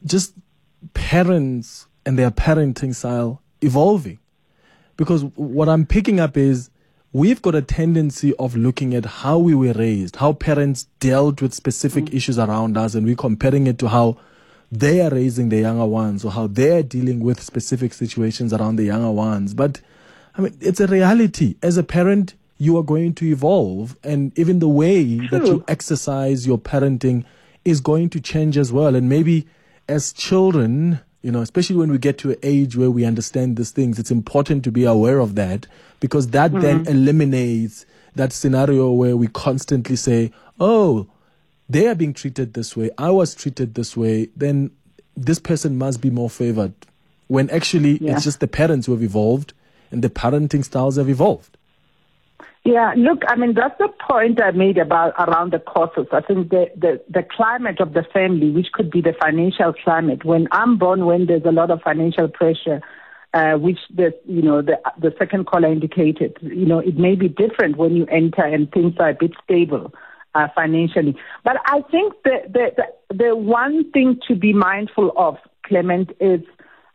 just 0.04 0.34
parents 0.94 1.86
and 2.04 2.18
their 2.18 2.30
parenting 2.30 2.94
style 2.94 3.42
evolving? 3.60 4.18
Because 4.96 5.24
what 5.34 5.68
I'm 5.68 5.86
picking 5.86 6.20
up 6.20 6.36
is 6.36 6.70
we've 7.12 7.42
got 7.42 7.54
a 7.54 7.62
tendency 7.62 8.34
of 8.36 8.56
looking 8.56 8.94
at 8.94 9.04
how 9.04 9.38
we 9.38 9.54
were 9.54 9.72
raised, 9.72 10.16
how 10.16 10.32
parents 10.32 10.86
dealt 11.00 11.42
with 11.42 11.54
specific 11.54 12.04
mm-hmm. 12.04 12.16
issues 12.16 12.38
around 12.38 12.76
us, 12.76 12.94
and 12.94 13.06
we're 13.06 13.16
comparing 13.16 13.66
it 13.66 13.78
to 13.78 13.88
how 13.88 14.16
they 14.70 15.00
are 15.00 15.10
raising 15.10 15.48
the 15.48 15.58
younger 15.58 15.86
ones 15.86 16.24
or 16.24 16.32
how 16.32 16.46
they're 16.46 16.82
dealing 16.82 17.20
with 17.20 17.40
specific 17.40 17.94
situations 17.94 18.52
around 18.52 18.76
the 18.76 18.84
younger 18.84 19.10
ones. 19.10 19.54
But 19.54 19.80
I 20.36 20.42
mean, 20.42 20.56
it's 20.60 20.80
a 20.80 20.86
reality. 20.86 21.56
As 21.62 21.76
a 21.76 21.82
parent, 21.82 22.34
you 22.58 22.76
are 22.78 22.82
going 22.82 23.14
to 23.14 23.26
evolve, 23.26 23.96
and 24.02 24.36
even 24.38 24.58
the 24.58 24.68
way 24.68 25.18
True. 25.18 25.28
that 25.28 25.46
you 25.46 25.64
exercise 25.68 26.46
your 26.46 26.58
parenting 26.58 27.24
is 27.64 27.80
going 27.80 28.10
to 28.10 28.20
change 28.20 28.56
as 28.56 28.72
well. 28.72 28.94
And 28.94 29.08
maybe 29.08 29.46
as 29.88 30.12
children, 30.12 31.00
you 31.26 31.32
know, 31.32 31.40
especially 31.40 31.74
when 31.74 31.90
we 31.90 31.98
get 31.98 32.18
to 32.18 32.30
an 32.30 32.36
age 32.44 32.76
where 32.76 32.88
we 32.88 33.04
understand 33.04 33.56
these 33.56 33.72
things, 33.72 33.98
it's 33.98 34.12
important 34.12 34.62
to 34.62 34.70
be 34.70 34.84
aware 34.84 35.18
of 35.18 35.34
that 35.34 35.66
because 35.98 36.28
that 36.28 36.52
mm-hmm. 36.52 36.60
then 36.60 36.86
eliminates 36.86 37.84
that 38.14 38.32
scenario 38.32 38.92
where 38.92 39.16
we 39.16 39.26
constantly 39.26 39.96
say, 39.96 40.30
oh, 40.60 41.08
they 41.68 41.88
are 41.88 41.96
being 41.96 42.14
treated 42.14 42.54
this 42.54 42.76
way, 42.76 42.90
I 42.96 43.10
was 43.10 43.34
treated 43.34 43.74
this 43.74 43.96
way, 43.96 44.28
then 44.36 44.70
this 45.16 45.40
person 45.40 45.76
must 45.76 46.00
be 46.00 46.10
more 46.10 46.30
favored. 46.30 46.74
When 47.26 47.50
actually 47.50 47.98
yeah. 47.98 48.12
it's 48.12 48.22
just 48.22 48.38
the 48.38 48.46
parents 48.46 48.86
who 48.86 48.92
have 48.92 49.02
evolved 49.02 49.52
and 49.90 50.02
the 50.02 50.10
parenting 50.10 50.64
styles 50.64 50.94
have 50.94 51.08
evolved. 51.08 51.55
Yeah, 52.66 52.94
look, 52.96 53.22
I 53.28 53.36
mean, 53.36 53.54
that's 53.54 53.78
the 53.78 53.88
point 54.10 54.42
I 54.42 54.50
made 54.50 54.76
about 54.76 55.14
around 55.20 55.52
the 55.52 55.60
causes. 55.60 56.08
I 56.10 56.20
think 56.20 56.50
the, 56.50 56.66
the, 56.76 57.00
the 57.08 57.22
climate 57.22 57.80
of 57.80 57.92
the 57.92 58.02
family, 58.12 58.50
which 58.50 58.72
could 58.72 58.90
be 58.90 59.00
the 59.00 59.14
financial 59.20 59.72
climate, 59.72 60.24
when 60.24 60.48
I'm 60.50 60.76
born, 60.76 61.06
when 61.06 61.26
there's 61.26 61.44
a 61.44 61.52
lot 61.52 61.70
of 61.70 61.80
financial 61.82 62.26
pressure, 62.26 62.80
uh, 63.34 63.52
which 63.52 63.78
the, 63.94 64.12
you 64.24 64.42
know, 64.42 64.62
the, 64.62 64.80
the 65.00 65.14
second 65.16 65.46
caller 65.46 65.70
indicated, 65.70 66.36
you 66.42 66.66
know, 66.66 66.80
it 66.80 66.98
may 66.98 67.14
be 67.14 67.28
different 67.28 67.76
when 67.76 67.94
you 67.94 68.04
enter 68.06 68.42
and 68.42 68.72
things 68.72 68.94
are 68.98 69.10
a 69.10 69.14
bit 69.14 69.30
stable. 69.44 69.94
Uh, 70.34 70.48
financially, 70.54 71.16
but 71.44 71.56
I 71.64 71.80
think 71.90 72.12
the, 72.22 72.36
the 72.52 72.66
the 72.76 73.16
the 73.24 73.34
one 73.34 73.90
thing 73.92 74.20
to 74.28 74.34
be 74.34 74.52
mindful 74.52 75.10
of, 75.16 75.38
Clement, 75.64 76.10
is 76.20 76.40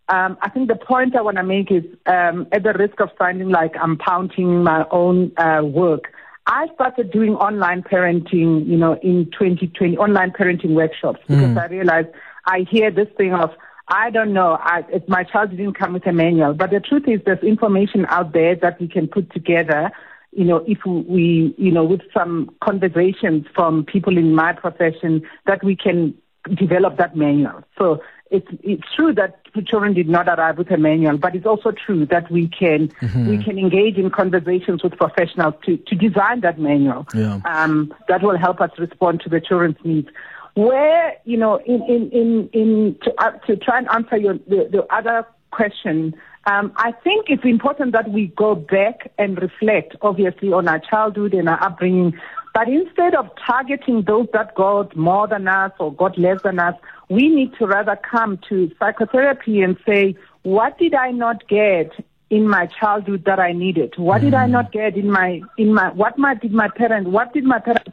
um, 0.09 0.37
I 0.41 0.49
think 0.49 0.67
the 0.67 0.75
point 0.75 1.15
I 1.15 1.21
want 1.21 1.37
to 1.37 1.43
make 1.43 1.71
is 1.71 1.83
um, 2.05 2.47
at 2.51 2.63
the 2.63 2.73
risk 2.73 2.99
of 2.99 3.09
sounding 3.17 3.49
like 3.49 3.73
I'm 3.79 3.97
pounding 3.97 4.63
my 4.63 4.85
own 4.91 5.31
uh, 5.37 5.61
work. 5.63 6.13
I 6.47 6.67
started 6.73 7.11
doing 7.11 7.35
online 7.35 7.83
parenting, 7.83 8.67
you 8.67 8.77
know, 8.77 8.97
in 9.01 9.25
2020, 9.31 9.97
online 9.97 10.31
parenting 10.31 10.73
workshops 10.73 11.19
because 11.27 11.55
mm. 11.55 11.61
I 11.61 11.67
realized 11.67 12.07
I 12.45 12.65
hear 12.69 12.91
this 12.91 13.07
thing 13.15 13.33
of, 13.33 13.51
I 13.87 14.09
don't 14.09 14.33
know, 14.33 14.57
I, 14.59 14.83
if 14.91 15.07
my 15.07 15.23
child 15.23 15.51
didn't 15.51 15.75
come 15.75 15.93
with 15.93 16.05
a 16.07 16.11
manual. 16.11 16.53
But 16.53 16.71
the 16.71 16.79
truth 16.79 17.03
is 17.07 17.21
there's 17.25 17.43
information 17.43 18.05
out 18.09 18.33
there 18.33 18.55
that 18.55 18.81
we 18.81 18.87
can 18.87 19.07
put 19.07 19.31
together, 19.31 19.91
you 20.31 20.45
know, 20.45 20.63
if 20.67 20.79
we, 20.85 21.53
you 21.57 21.71
know, 21.71 21.83
with 21.83 22.01
some 22.13 22.49
conversations 22.61 23.45
from 23.53 23.85
people 23.85 24.17
in 24.17 24.33
my 24.33 24.53
profession 24.53 25.21
that 25.45 25.63
we 25.63 25.75
can 25.75 26.15
develop 26.55 26.97
that 26.97 27.15
manual. 27.15 27.63
So 27.77 28.01
it's 28.31 28.47
it's 28.63 28.83
true 28.95 29.13
that 29.13 29.41
the 29.53 29.61
children 29.61 29.93
did 29.93 30.07
not 30.07 30.27
arrive 30.27 30.57
with 30.57 30.71
a 30.71 30.77
manual, 30.77 31.17
but 31.17 31.35
it's 31.35 31.45
also 31.45 31.71
true 31.71 32.05
that 32.07 32.31
we 32.31 32.47
can 32.47 32.87
mm-hmm. 32.87 33.27
we 33.27 33.43
can 33.43 33.59
engage 33.59 33.97
in 33.97 34.09
conversations 34.09 34.81
with 34.81 34.93
professionals 34.93 35.53
to, 35.65 35.77
to 35.77 35.95
design 35.95 36.39
that 36.41 36.57
manual. 36.57 37.05
Yeah. 37.13 37.41
Um, 37.45 37.93
that 38.07 38.23
will 38.23 38.37
help 38.37 38.61
us 38.61 38.71
respond 38.79 39.21
to 39.21 39.29
the 39.29 39.41
children's 39.41 39.75
needs. 39.83 40.07
Where 40.55 41.15
you 41.25 41.37
know, 41.37 41.57
in 41.57 41.83
in 41.83 42.09
in, 42.11 42.49
in 42.53 42.97
to, 43.03 43.13
uh, 43.21 43.31
to 43.47 43.57
try 43.57 43.77
and 43.77 43.89
answer 43.89 44.17
your 44.17 44.35
the, 44.47 44.69
the 44.71 44.87
other 44.89 45.27
question, 45.51 46.15
um, 46.45 46.71
I 46.77 46.93
think 47.03 47.25
it's 47.29 47.43
important 47.43 47.91
that 47.91 48.09
we 48.09 48.27
go 48.27 48.55
back 48.55 49.11
and 49.17 49.39
reflect, 49.41 49.95
obviously, 50.01 50.53
on 50.53 50.67
our 50.67 50.79
childhood 50.79 51.33
and 51.33 51.47
our 51.47 51.61
upbringing. 51.61 52.17
But 52.53 52.67
instead 52.67 53.15
of 53.15 53.29
targeting 53.45 54.03
those 54.03 54.27
that 54.33 54.55
got 54.55 54.95
more 54.95 55.27
than 55.27 55.47
us 55.47 55.71
or 55.79 55.93
got 55.93 56.17
less 56.17 56.41
than 56.41 56.59
us, 56.59 56.75
we 57.09 57.29
need 57.29 57.53
to 57.59 57.65
rather 57.65 57.95
come 57.95 58.39
to 58.49 58.71
psychotherapy 58.77 59.61
and 59.61 59.77
say, 59.85 60.15
what 60.43 60.77
did 60.77 60.93
I 60.93 61.11
not 61.11 61.47
get 61.47 61.91
in 62.29 62.47
my 62.47 62.65
childhood 62.67 63.23
that 63.25 63.39
I 63.39 63.51
needed? 63.51 63.93
What 63.97 64.21
mm. 64.21 64.25
did 64.25 64.33
I 64.33 64.47
mm. 64.47 64.51
not 64.51 64.71
get 64.71 64.97
in 64.97 65.11
my 65.11 65.41
in 65.57 65.73
my 65.73 65.91
what 65.91 66.17
my 66.17 66.33
did 66.33 66.53
my 66.53 66.69
parents 66.69 67.09
what 67.09 67.33
did 67.33 67.43
my 67.43 67.59
parents 67.59 67.91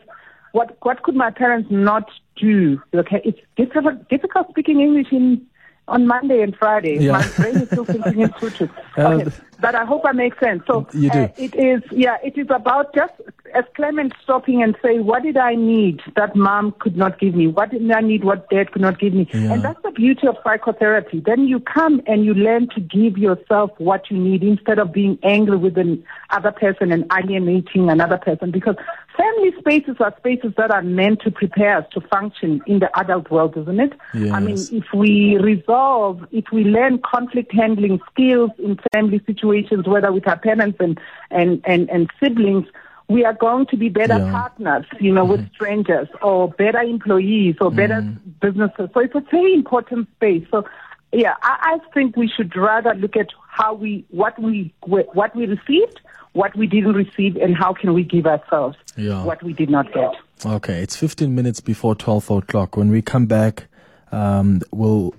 what 0.53 0.77
what 0.83 1.03
could 1.03 1.17
my 1.17 1.31
parents 1.31 1.69
not 1.71 2.09
do? 2.37 2.81
Okay, 2.95 3.21
it's 3.25 3.41
difficult 3.57 4.09
difficult 4.09 4.49
speaking 4.51 4.81
English 4.81 5.09
in 5.13 5.47
on 5.89 6.07
Monday 6.07 6.43
and 6.43 6.57
Friday. 6.57 6.99
Yeah. 6.99 7.13
My 7.13 7.29
brain 7.37 7.57
is 7.57 7.69
still 7.69 7.85
thinking 7.85 8.21
in 8.21 8.33
Tutu. 8.39 8.69
Okay. 8.99 9.25
Uh, 9.25 9.31
but 9.61 9.75
I 9.75 9.85
hope 9.85 10.03
I 10.05 10.13
make 10.13 10.39
sense. 10.39 10.63
So 10.67 10.87
you 10.93 11.11
do. 11.11 11.19
Uh, 11.19 11.29
it 11.37 11.55
is, 11.55 11.83
yeah, 11.91 12.17
it 12.23 12.39
is 12.39 12.47
about 12.51 12.95
just 12.95 13.13
as 13.55 13.65
Clement 13.75 14.13
stopping 14.23 14.63
and 14.63 14.77
say, 14.83 14.99
what 14.99 15.23
did 15.23 15.37
I 15.37 15.55
need 15.55 16.01
that 16.17 16.37
mom 16.37 16.75
could 16.79 16.97
not 16.97 17.19
give 17.19 17.35
me? 17.35 17.47
What 17.47 17.71
did 17.71 17.91
I 17.91 18.01
need 18.01 18.25
what 18.25 18.49
dad 18.51 18.73
could 18.73 18.83
not 18.83 18.99
give 18.99 19.15
me? 19.15 19.29
Yeah. 19.33 19.55
And 19.55 19.63
that's 19.63 19.83
the 19.83 19.91
beauty 19.91 20.27
of 20.27 20.37
psychotherapy. 20.45 21.21
Then 21.21 21.47
you 21.47 21.61
come 21.61 22.03
and 22.07 22.25
you 22.25 22.35
learn 22.35 22.69
to 22.75 22.81
give 22.81 23.19
yourself 23.19 23.71
what 23.79 24.11
you 24.11 24.19
need 24.19 24.43
instead 24.43 24.79
of 24.79 24.93
being 24.93 25.19
angry 25.23 25.57
with 25.57 25.75
the 25.75 26.01
other 26.31 26.53
person 26.53 26.93
and 26.93 27.05
alienating 27.13 27.91
another 27.91 28.19
person 28.19 28.51
because 28.51 28.77
family 29.17 29.53
spaces 29.59 29.97
are 29.99 30.15
spaces 30.19 30.53
that 30.57 30.71
are 30.71 30.83
meant 30.83 31.21
to 31.23 31.31
prepare 31.31 31.79
us 31.79 31.87
to 31.93 32.01
function 32.01 32.61
in 32.67 32.79
the 32.79 32.99
adult 32.99 33.31
world, 33.31 33.57
isn't 33.57 33.81
it? 33.81 33.93
Yes. 34.15 34.33
I 34.33 34.41
mean, 34.41 34.59
if 34.71 34.85
we 34.95 35.37
resolve, 35.39 36.25
if 36.31 36.45
we 36.53 36.65
learn 36.65 37.01
conflict 37.05 37.53
handling 37.53 38.01
skills 38.13 38.51
in 38.59 38.79
family 38.93 39.21
situations, 39.27 39.48
whether 39.87 40.13
with 40.13 40.27
our 40.29 40.39
parents 40.39 40.79
and, 40.81 41.01
and, 41.31 41.61
and, 41.65 41.89
and 41.91 42.11
siblings, 42.21 42.67
we 43.09 43.25
are 43.25 43.33
going 43.33 43.67
to 43.67 43.77
be 43.77 43.89
better 43.89 44.19
yeah. 44.19 44.31
partners, 44.31 44.85
you 45.01 45.13
know, 45.13 45.23
mm-hmm. 45.23 45.43
with 45.43 45.53
strangers 45.53 46.09
or 46.23 46.51
better 46.51 46.81
employees 46.81 47.57
or 47.61 47.71
better 47.71 48.03
mm-hmm. 48.03 48.31
businesses. 48.41 48.91
So 48.93 49.01
it's 49.01 49.15
a 49.15 49.23
very 49.31 49.55
important 49.55 50.09
space. 50.17 50.47
So 50.51 50.65
yeah, 51.13 51.35
I, 51.43 51.79
I 51.81 51.95
think 51.95 52.17
we 52.17 52.29
should 52.29 52.55
rather 52.55 52.95
look 52.95 53.17
at 53.17 53.29
how 53.49 53.73
we, 53.75 54.05
what 54.11 54.39
we, 54.39 54.75
what 54.85 55.35
we 55.35 55.47
received, 55.47 56.01
what 56.33 56.55
we 56.55 56.67
didn't 56.67 56.93
receive, 56.93 57.37
and 57.37 57.57
how 57.57 57.73
can 57.73 57.95
we 57.95 58.05
give 58.05 58.27
ourselves 58.27 58.77
yeah. 58.97 59.25
what 59.25 59.43
we 59.43 59.55
did 59.55 59.71
not 59.71 59.93
get. 59.93 60.15
Okay, 60.45 60.83
it's 60.83 60.95
15 60.95 61.35
minutes 61.35 61.61
before 61.61 61.95
12 61.95 62.31
o'clock. 62.31 62.77
When 62.77 62.91
we 62.91 63.03
come 63.03 63.27
back, 63.27 63.67
um, 64.13 64.63
we'll, 64.71 65.15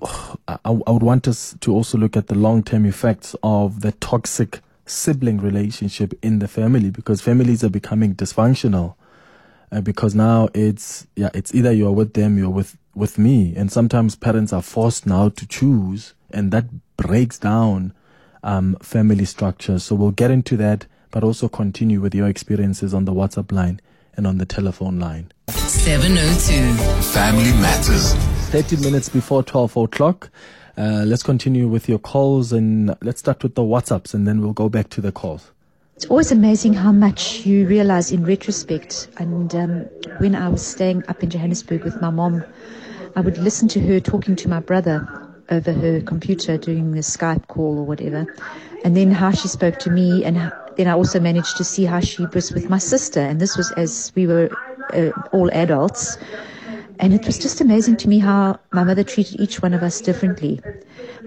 I, 0.48 0.58
I 0.66 0.70
would 0.72 1.04
want 1.04 1.28
us 1.28 1.56
to 1.62 1.74
also 1.74 1.98
look 1.98 2.18
at 2.18 2.28
the 2.28 2.36
long-term 2.36 2.86
effects 2.86 3.36
of 3.44 3.82
the 3.82 3.92
toxic 3.94 4.62
sibling 4.86 5.38
relationship 5.38 6.14
in 6.22 6.40
the 6.40 6.48
family 6.48 6.90
because 6.90 7.22
families 7.22 7.64
are 7.64 7.70
becoming 7.70 8.16
dysfunctional. 8.16 8.96
Uh, 9.72 9.82
because 9.82 10.16
now 10.16 10.50
it's 10.56 11.06
yeah 11.16 11.30
it's 11.36 11.54
either 11.54 11.72
you're 11.72 11.92
with 11.92 12.14
them 12.14 12.40
you're 12.40 12.50
with 12.50 12.76
with 12.96 13.20
me. 13.20 13.54
And 13.56 13.72
sometimes 13.72 14.16
parents 14.16 14.52
are 14.52 14.64
forced 14.64 15.06
now 15.06 15.30
to 15.30 15.48
choose 15.48 16.16
and 16.32 16.52
that 16.52 16.66
breaks 16.98 17.38
down 17.38 17.94
um, 18.42 18.78
family 18.82 19.26
structures 19.26 19.84
so 19.84 19.94
we'll 19.96 20.12
get 20.12 20.32
into 20.32 20.58
that 20.58 20.88
but 21.12 21.24
also 21.24 21.48
continue 21.48 22.02
with 22.02 22.16
your 22.16 22.28
experiences 22.28 22.94
on 22.94 23.06
the 23.06 23.14
whatsapp 23.14 23.52
line 23.52 23.80
and 24.16 24.26
on 24.26 24.38
the 24.38 24.46
telephone 24.46 25.00
line. 25.00 25.32
702 25.48 26.74
family 27.04 27.52
matters 27.62 28.14
30 28.50 28.78
minutes 28.78 29.10
before 29.10 29.44
12 29.44 29.78
o'clock 29.78 30.32
uh, 30.80 31.04
let's 31.06 31.24
continue 31.24 31.68
with 31.68 31.90
your 31.90 32.00
calls 32.00 32.54
and 32.54 32.96
let's 33.02 33.20
start 33.20 33.44
with 33.44 33.54
the 33.56 33.62
WhatsApps 33.62 34.14
and 34.14 34.26
then 34.26 34.40
we'll 34.40 34.54
go 34.54 34.70
back 34.70 34.90
to 34.90 35.02
the 35.02 35.12
calls. 35.12 35.52
It's 35.98 36.06
always 36.06 36.32
amazing 36.32 36.74
how 36.74 36.94
much 36.94 37.46
you 37.46 37.68
realize 37.68 38.14
in 38.14 38.24
retrospect. 38.24 39.10
And 39.18 39.54
um, 39.54 39.72
when 40.20 40.36
I 40.36 40.48
was 40.48 40.66
staying 40.66 41.04
up 41.10 41.22
in 41.22 41.30
Johannesburg 41.30 41.84
with 41.84 42.00
my 42.02 42.10
mom, 42.10 42.46
I 43.18 43.20
would 43.20 43.38
listen 43.38 43.68
to 43.70 43.82
her 43.82 44.00
talking 44.00 44.38
to 44.38 44.48
my 44.48 44.62
brother 44.62 45.06
over 45.50 45.74
her 45.74 46.00
computer 46.00 46.58
doing 46.58 46.94
the 46.94 47.02
Skype 47.02 47.46
call 47.48 47.78
or 47.78 47.86
whatever. 47.86 48.26
And 48.86 48.96
then 48.96 49.12
how 49.12 49.32
she 49.32 49.50
spoke 49.50 49.80
to 49.80 49.90
me. 49.90 50.24
And 50.24 50.38
then 50.78 50.88
I 50.88 50.94
also 50.94 51.20
managed 51.20 51.58
to 51.58 51.66
see 51.66 51.84
how 51.84 52.00
she 52.00 52.26
was 52.26 52.54
with 52.54 52.70
my 52.70 52.78
sister. 52.78 53.20
And 53.20 53.42
this 53.42 53.58
was 53.58 53.70
as 53.74 54.14
we 54.16 54.28
were 54.28 54.50
uh, 54.94 55.12
all 55.34 55.52
adults. 55.52 56.18
And 57.00 57.14
it 57.14 57.26
was 57.26 57.38
just 57.40 57.62
amazing 57.62 57.96
to 57.98 58.10
me 58.10 58.20
how 58.20 58.60
my 58.72 58.84
mother 58.84 59.06
treated 59.06 59.40
each 59.40 59.62
one 59.62 59.74
of 59.74 59.82
us 59.82 60.02
differently 60.02 60.60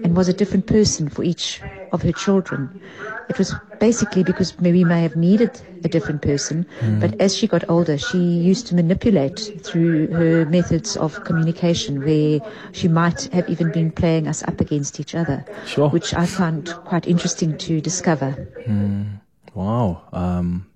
and 0.03 0.15
was 0.15 0.29
a 0.29 0.33
different 0.33 0.67
person 0.67 1.09
for 1.09 1.23
each 1.23 1.61
of 1.91 2.03
her 2.03 2.11
children. 2.11 2.79
It 3.27 3.39
was 3.39 3.55
basically 3.79 4.23
because 4.23 4.59
maybe 4.59 4.83
may 4.83 5.01
have 5.01 5.15
needed 5.15 5.59
a 5.83 5.87
different 5.87 6.21
person, 6.21 6.67
mm. 6.79 6.99
but 6.99 7.19
as 7.19 7.35
she 7.35 7.47
got 7.47 7.67
older, 7.69 7.97
she 7.97 8.19
used 8.19 8.67
to 8.67 8.75
manipulate 8.75 9.51
through 9.63 10.07
her 10.07 10.45
methods 10.45 10.95
of 10.95 11.23
communication 11.23 12.03
where 12.05 12.39
she 12.71 12.87
might 12.87 13.23
have 13.33 13.49
even 13.49 13.71
been 13.71 13.91
playing 13.91 14.27
us 14.27 14.43
up 14.43 14.61
against 14.61 14.99
each 14.99 15.15
other, 15.15 15.43
sure. 15.65 15.89
which 15.89 16.13
I 16.13 16.27
found 16.27 16.69
quite 16.85 17.07
interesting 17.07 17.57
to 17.57 17.81
discover. 17.81 18.47
Mm. 18.67 19.21
Wow. 19.55 20.03
Um, 20.13 20.67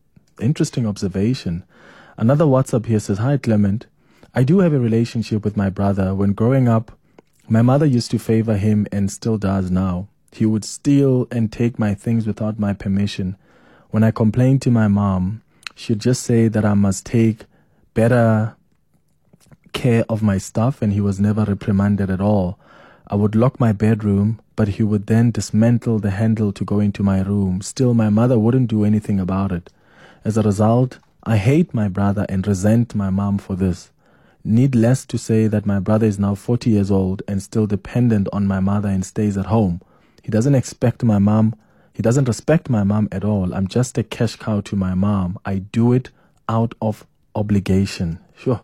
interesting 0.41 0.87
observation. 0.87 1.63
Another 2.17 2.45
WhatsApp 2.45 2.87
here 2.87 2.99
says, 2.99 3.19
Hi, 3.19 3.37
Clement. 3.37 3.85
I 4.37 4.43
do 4.43 4.59
have 4.59 4.71
a 4.71 4.79
relationship 4.79 5.43
with 5.43 5.57
my 5.57 5.71
brother. 5.71 6.13
When 6.13 6.33
growing 6.33 6.67
up, 6.67 6.91
my 7.49 7.63
mother 7.63 7.87
used 7.87 8.11
to 8.11 8.19
favor 8.19 8.55
him 8.55 8.85
and 8.91 9.11
still 9.11 9.39
does 9.39 9.71
now. 9.71 10.09
He 10.31 10.45
would 10.45 10.63
steal 10.63 11.27
and 11.31 11.51
take 11.51 11.79
my 11.79 11.95
things 11.95 12.27
without 12.27 12.59
my 12.59 12.73
permission. 12.73 13.35
When 13.89 14.03
I 14.03 14.11
complained 14.11 14.61
to 14.61 14.69
my 14.69 14.87
mom, 14.87 15.41
she'd 15.73 16.01
just 16.01 16.21
say 16.21 16.49
that 16.49 16.63
I 16.63 16.75
must 16.75 17.03
take 17.03 17.45
better 17.95 18.55
care 19.73 20.05
of 20.07 20.21
my 20.21 20.37
stuff 20.37 20.83
and 20.83 20.93
he 20.93 21.01
was 21.01 21.19
never 21.19 21.43
reprimanded 21.43 22.11
at 22.11 22.21
all. 22.21 22.59
I 23.07 23.15
would 23.15 23.33
lock 23.33 23.59
my 23.59 23.71
bedroom, 23.71 24.39
but 24.55 24.67
he 24.67 24.83
would 24.83 25.07
then 25.07 25.31
dismantle 25.31 25.97
the 25.97 26.11
handle 26.11 26.53
to 26.53 26.63
go 26.63 26.79
into 26.79 27.01
my 27.01 27.21
room. 27.23 27.63
Still, 27.63 27.95
my 27.95 28.09
mother 28.09 28.37
wouldn't 28.37 28.69
do 28.69 28.85
anything 28.85 29.19
about 29.19 29.51
it. 29.51 29.71
As 30.23 30.37
a 30.37 30.43
result, 30.43 30.99
I 31.23 31.37
hate 31.37 31.73
my 31.73 31.87
brother 31.87 32.27
and 32.29 32.45
resent 32.45 32.93
my 32.93 33.09
mom 33.09 33.39
for 33.39 33.55
this. 33.55 33.89
Needless 34.43 35.05
to 35.07 35.17
say 35.17 35.47
that 35.47 35.65
my 35.65 35.79
brother 35.79 36.05
is 36.05 36.19
now 36.19 36.35
40 36.35 36.69
years 36.69 36.89
old 36.89 37.21
and 37.27 37.41
still 37.41 37.67
dependent 37.67 38.27
on 38.31 38.47
my 38.47 38.59
mother 38.59 38.89
and 38.89 39.05
stays 39.05 39.37
at 39.37 39.47
home. 39.47 39.81
He 40.23 40.31
doesn't 40.31 40.55
expect 40.55 41.03
my 41.03 41.19
mom, 41.19 41.55
he 41.93 42.01
doesn't 42.01 42.27
respect 42.27 42.69
my 42.69 42.83
mom 42.83 43.07
at 43.11 43.23
all. 43.23 43.53
I'm 43.53 43.67
just 43.67 43.97
a 43.97 44.03
cash 44.03 44.35
cow 44.35 44.61
to 44.61 44.75
my 44.75 44.93
mom. 44.93 45.39
I 45.45 45.59
do 45.59 45.93
it 45.93 46.11
out 46.47 46.75
of 46.81 47.05
obligation. 47.33 48.19
Sure. 48.35 48.61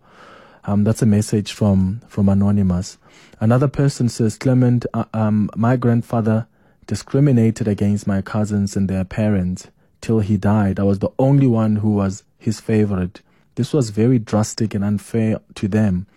Um, 0.66 0.84
that's 0.84 1.02
a 1.02 1.08
message 1.08 1.52
from, 1.52 2.02
from 2.08 2.30
Anonymous. 2.30 2.98
Another 3.40 3.68
person 3.68 4.08
says, 4.08 4.38
Clement, 4.38 4.86
uh, 4.94 5.06
um, 5.14 5.50
my 5.56 5.76
grandfather 5.76 6.48
discriminated 6.86 7.68
against 7.68 8.08
my 8.08 8.22
cousins 8.22 8.76
and 8.76 8.90
their 8.90 9.04
parents 9.04 9.68
till 10.00 10.20
he 10.20 10.38
died. 10.38 10.80
I 10.80 10.84
was 10.84 11.00
the 11.00 11.12
only 11.18 11.48
one 11.48 11.78
who 11.78 11.92
was 11.96 12.24
his 12.38 12.60
favorite. 12.60 13.22
This 13.56 13.72
was 13.72 13.92
very 13.92 14.18
drastic 14.18 14.74
and 14.74 14.84
unfair 14.84 15.40
to 15.56 15.68
them. 15.68 16.08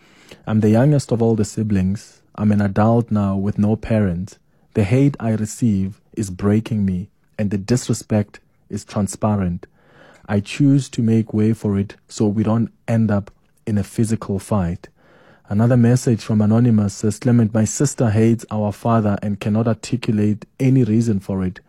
I'm 0.47 0.61
the 0.61 0.71
youngest 0.71 1.13
of 1.13 1.21
all 1.21 1.37
the 1.37 1.45
siblings. 1.45 2.23
I'm 2.35 2.51
an 2.51 2.63
adult 2.63 3.11
now 3.11 3.37
with 3.37 3.59
no 3.59 3.77
parents. 3.77 4.39
The 4.73 4.85
hate 4.85 5.17
I 5.21 5.31
receive 5.31 6.01
is 6.15 6.31
breaking 6.31 6.87
me, 6.87 7.09
and 7.39 7.51
the 7.51 7.59
disrespect 7.59 8.41
is 8.71 8.87
transparent. 8.87 9.67
I 10.27 10.41
choose 10.41 10.89
to 10.91 11.03
make 11.03 11.35
way 11.35 11.53
for 11.53 11.79
it 11.79 11.97
so 12.09 12.27
we 12.27 12.43
don't 12.43 12.73
end 12.89 13.11
up 13.11 13.31
in 13.67 13.77
a 13.77 13.85
physical 13.85 14.39
fight. 14.39 14.89
Another 15.49 15.77
message 15.77 16.23
from 16.23 16.41
Anonymous 16.41 16.95
says 16.95 17.19
Clement, 17.19 17.53
my 17.53 17.65
sister 17.65 18.11
hates 18.11 18.47
our 18.51 18.73
father 18.73 19.19
and 19.23 19.41
cannot 19.41 19.69
articulate 19.69 20.47
any 20.59 20.85
reason 20.85 21.21
for 21.21 21.45
it. 21.45 21.61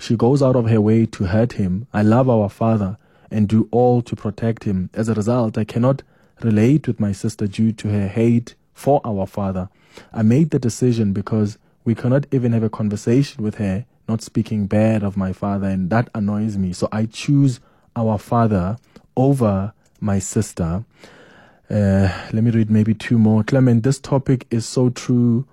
She 0.00 0.16
goes 0.16 0.42
out 0.42 0.56
of 0.56 0.68
her 0.68 0.80
way 0.80 1.06
to 1.06 1.24
hurt 1.24 1.52
him. 1.52 1.86
I 1.94 2.02
love 2.02 2.28
our 2.28 2.50
father 2.50 2.98
and 3.32 3.48
do 3.48 3.68
all 3.70 4.02
to 4.02 4.14
protect 4.14 4.64
him. 4.64 4.90
As 4.94 5.08
a 5.08 5.14
result, 5.14 5.58
I 5.58 5.64
cannot 5.64 6.02
relate 6.42 6.86
with 6.86 7.00
my 7.00 7.12
sister 7.12 7.46
due 7.46 7.72
to 7.72 7.88
her 7.88 8.08
hate 8.08 8.54
for 8.74 9.00
our 9.04 9.26
father. 9.26 9.68
I 10.12 10.22
made 10.22 10.50
the 10.50 10.58
decision 10.58 11.12
because 11.12 11.58
we 11.84 11.94
cannot 11.94 12.26
even 12.30 12.52
have 12.52 12.62
a 12.62 12.70
conversation 12.70 13.42
with 13.42 13.56
her, 13.56 13.84
not 14.08 14.22
speaking 14.22 14.66
bad 14.66 15.02
of 15.02 15.16
my 15.16 15.32
father, 15.32 15.66
and 15.66 15.90
that 15.90 16.08
annoys 16.14 16.56
me. 16.56 16.72
So 16.72 16.88
I 16.92 17.06
choose 17.06 17.60
our 17.96 18.18
father 18.18 18.76
over 19.16 19.72
my 20.00 20.18
sister. 20.18 20.84
Uh, 21.70 22.08
let 22.32 22.44
me 22.44 22.50
read 22.50 22.70
maybe 22.70 22.94
two 22.94 23.18
more. 23.18 23.42
Clement, 23.42 23.82
this 23.82 23.98
topic 23.98 24.46
is 24.50 24.66
so 24.66 24.90
true. 24.90 25.46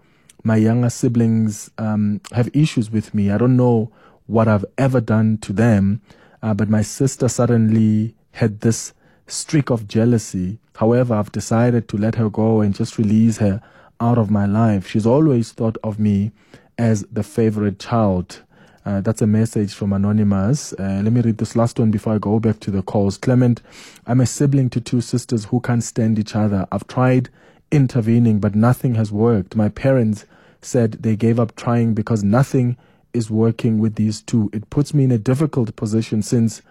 My 0.44 0.56
younger 0.56 0.90
siblings 0.90 1.70
um, 1.78 2.22
have 2.32 2.50
issues 2.54 2.92
with 2.92 3.14
me. 3.14 3.32
I 3.32 3.38
don't 3.38 3.58
know 3.58 3.92
what 4.28 4.48
I've 4.48 4.66
ever 4.78 5.02
done 5.02 5.38
to 5.40 5.54
them, 5.54 6.02
uh, 6.42 6.54
but 6.54 6.70
my 6.70 6.82
sister 6.82 7.28
suddenly 7.28 8.16
had 8.32 8.62
this 8.62 8.94
streak 9.28 9.70
of 9.70 9.88
jealousy. 9.88 10.60
However, 10.76 11.16
I've 11.16 11.32
decided 11.32 11.88
to 11.90 11.98
let 11.98 12.16
her 12.16 12.30
go 12.30 12.62
and 12.62 12.74
just 12.74 12.98
release 12.98 13.38
her 13.38 13.62
out 14.00 14.18
of 14.18 14.32
my 14.32 14.46
life. 14.46 14.88
She's 14.88 15.06
always 15.06 15.52
thought 15.52 15.78
of 15.84 16.00
me 16.00 16.32
as 16.78 17.04
the 17.12 17.24
favorite 17.24 17.80
child. 17.80 18.42
Uh, 18.86 19.02
that's 19.02 19.22
a 19.22 19.28
message 19.28 19.74
from 19.74 19.92
Anonymous. 19.92 20.74
Uh, 20.74 21.02
let 21.04 21.12
me 21.12 21.22
read 21.22 21.38
this 21.38 21.56
last 21.56 21.80
one 21.80 21.92
before 21.92 22.16
I 22.16 22.18
go 22.18 22.40
back 22.40 22.60
to 22.62 22.72
the 22.72 22.82
calls. 22.82 23.18
Clement, 23.18 23.62
I'm 24.08 24.22
a 24.22 24.26
sibling 24.26 24.70
to 24.72 24.82
two 24.82 25.02
sisters 25.02 25.46
who 25.46 25.60
can't 25.60 25.84
stand 25.84 26.18
each 26.18 26.36
other. 26.36 26.66
I've 26.72 26.88
tried 26.88 27.30
intervening, 27.72 28.40
but 28.40 28.56
nothing 28.56 28.96
has 28.96 29.12
worked. 29.12 29.56
My 29.56 29.70
parents 29.70 30.26
said 30.62 30.94
they 30.94 31.16
gave 31.16 31.40
up 31.40 31.56
trying 31.56 31.94
because 31.94 32.24
nothing 32.24 32.78
is 33.14 33.30
working 33.30 33.80
with 33.80 33.96
these 33.96 34.22
two. 34.22 34.50
It 34.54 34.70
puts 34.70 34.94
me 34.94 35.04
in 35.04 35.12
a 35.12 35.18
difficult 35.18 35.76
position 35.76 36.22
since 36.22 36.62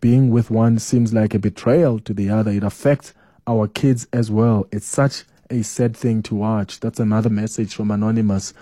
being 0.00 0.30
with 0.30 0.50
one 0.50 0.78
seems 0.78 1.12
like 1.12 1.34
a 1.34 1.38
betrayal 1.38 1.98
to 2.00 2.12
the 2.12 2.30
other. 2.30 2.50
It 2.50 2.62
affects 2.62 3.14
our 3.46 3.68
kids 3.68 4.06
as 4.12 4.30
well. 4.30 4.66
It's 4.72 4.86
such 4.86 5.24
a 5.50 5.62
sad 5.62 5.96
thing 5.96 6.22
to 6.24 6.34
watch. 6.34 6.80
That's 6.80 7.00
another 7.00 7.30
message 7.30 7.74
from 7.74 7.90
Anonymous. 7.90 8.52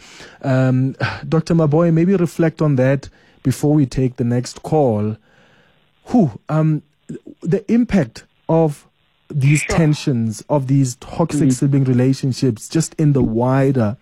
Um, 0.43 0.93
Dr. 1.29 1.55
Maboea, 1.55 1.93
maybe 1.93 2.15
reflect 2.17 2.63
on 2.63 2.77
that 2.77 3.09
before 3.43 3.75
we 3.75 3.87
take 3.87 4.17
the 4.17 4.25
next 4.25 4.63
call. 4.63 5.17
Who, 6.07 6.39
um, 6.49 6.83
the 7.43 7.65
impact 7.73 8.25
of 8.49 8.87
these 9.31 9.61
sure. 9.61 9.77
tensions, 9.77 10.45
of 10.49 10.67
these 10.67 10.97
toxic 10.97 11.49
mm. 11.49 11.53
sibling 11.53 11.85
relationships, 11.85 12.69
just 12.69 12.95
in 12.95 13.13
the 13.13 13.23
wider 13.23 13.97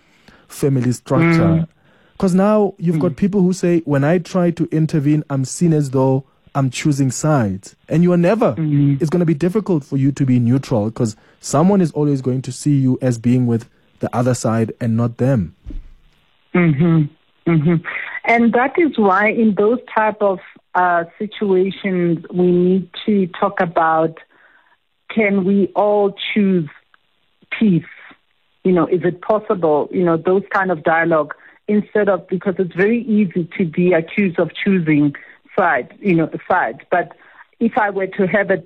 family 0.48 0.92
structure. 0.92 1.66
Because 2.12 2.32
mm. 2.32 2.38
now 2.38 2.74
you've 2.78 2.96
mm. 2.96 3.00
got 3.00 3.16
people 3.16 3.42
who 3.42 3.52
say, 3.52 3.80
when 3.80 4.04
I 4.04 4.18
try 4.18 4.50
to 4.52 4.68
intervene, 4.70 5.24
I'm 5.30 5.44
seen 5.44 5.72
as 5.72 5.90
though 5.90 6.24
I'm 6.54 6.70
choosing 6.70 7.10
sides. 7.10 7.76
And 7.88 8.02
you 8.02 8.12
are 8.12 8.18
never. 8.18 8.52
Mm-hmm. 8.52 8.96
It's 9.00 9.10
going 9.10 9.20
to 9.20 9.26
be 9.26 9.34
difficult 9.34 9.84
for 9.84 9.96
you 9.96 10.12
to 10.12 10.26
be 10.26 10.38
neutral 10.38 10.86
because 10.86 11.16
someone 11.40 11.80
is 11.80 11.92
always 11.92 12.20
going 12.20 12.42
to 12.42 12.52
see 12.52 12.76
you 12.76 12.98
as 13.00 13.18
being 13.18 13.46
with 13.46 13.68
the 14.00 14.14
other 14.14 14.34
side 14.34 14.72
and 14.80 14.96
not 14.96 15.16
them. 15.16 15.54
hmm 16.52 17.04
hmm 17.46 17.74
And 18.24 18.52
that 18.52 18.78
is 18.78 18.98
why 18.98 19.30
in 19.30 19.54
those 19.56 19.78
type 19.94 20.20
of 20.20 20.38
uh, 20.74 21.04
situations, 21.18 22.24
we 22.32 22.50
need 22.50 22.90
to 23.06 23.26
talk 23.38 23.60
about 23.60 24.18
can 25.10 25.44
we 25.44 25.66
all 25.74 26.14
choose 26.32 26.68
peace? 27.58 27.84
You 28.64 28.72
know, 28.72 28.86
is 28.86 29.02
it 29.04 29.20
possible? 29.20 29.88
You 29.90 30.04
know, 30.04 30.16
those 30.16 30.42
kind 30.52 30.70
of 30.70 30.82
dialogue 30.84 31.34
instead 31.72 32.08
of 32.08 32.26
because 32.28 32.54
it's 32.58 32.74
very 32.74 33.02
easy 33.04 33.48
to 33.56 33.64
be 33.64 33.92
accused 33.92 34.38
of 34.38 34.50
choosing 34.54 35.14
side, 35.58 35.88
you 36.00 36.14
know, 36.14 36.28
side. 36.50 36.84
But 36.90 37.16
if 37.60 37.78
I 37.78 37.90
were 37.90 38.08
to 38.08 38.26
have 38.26 38.50
a, 38.50 38.60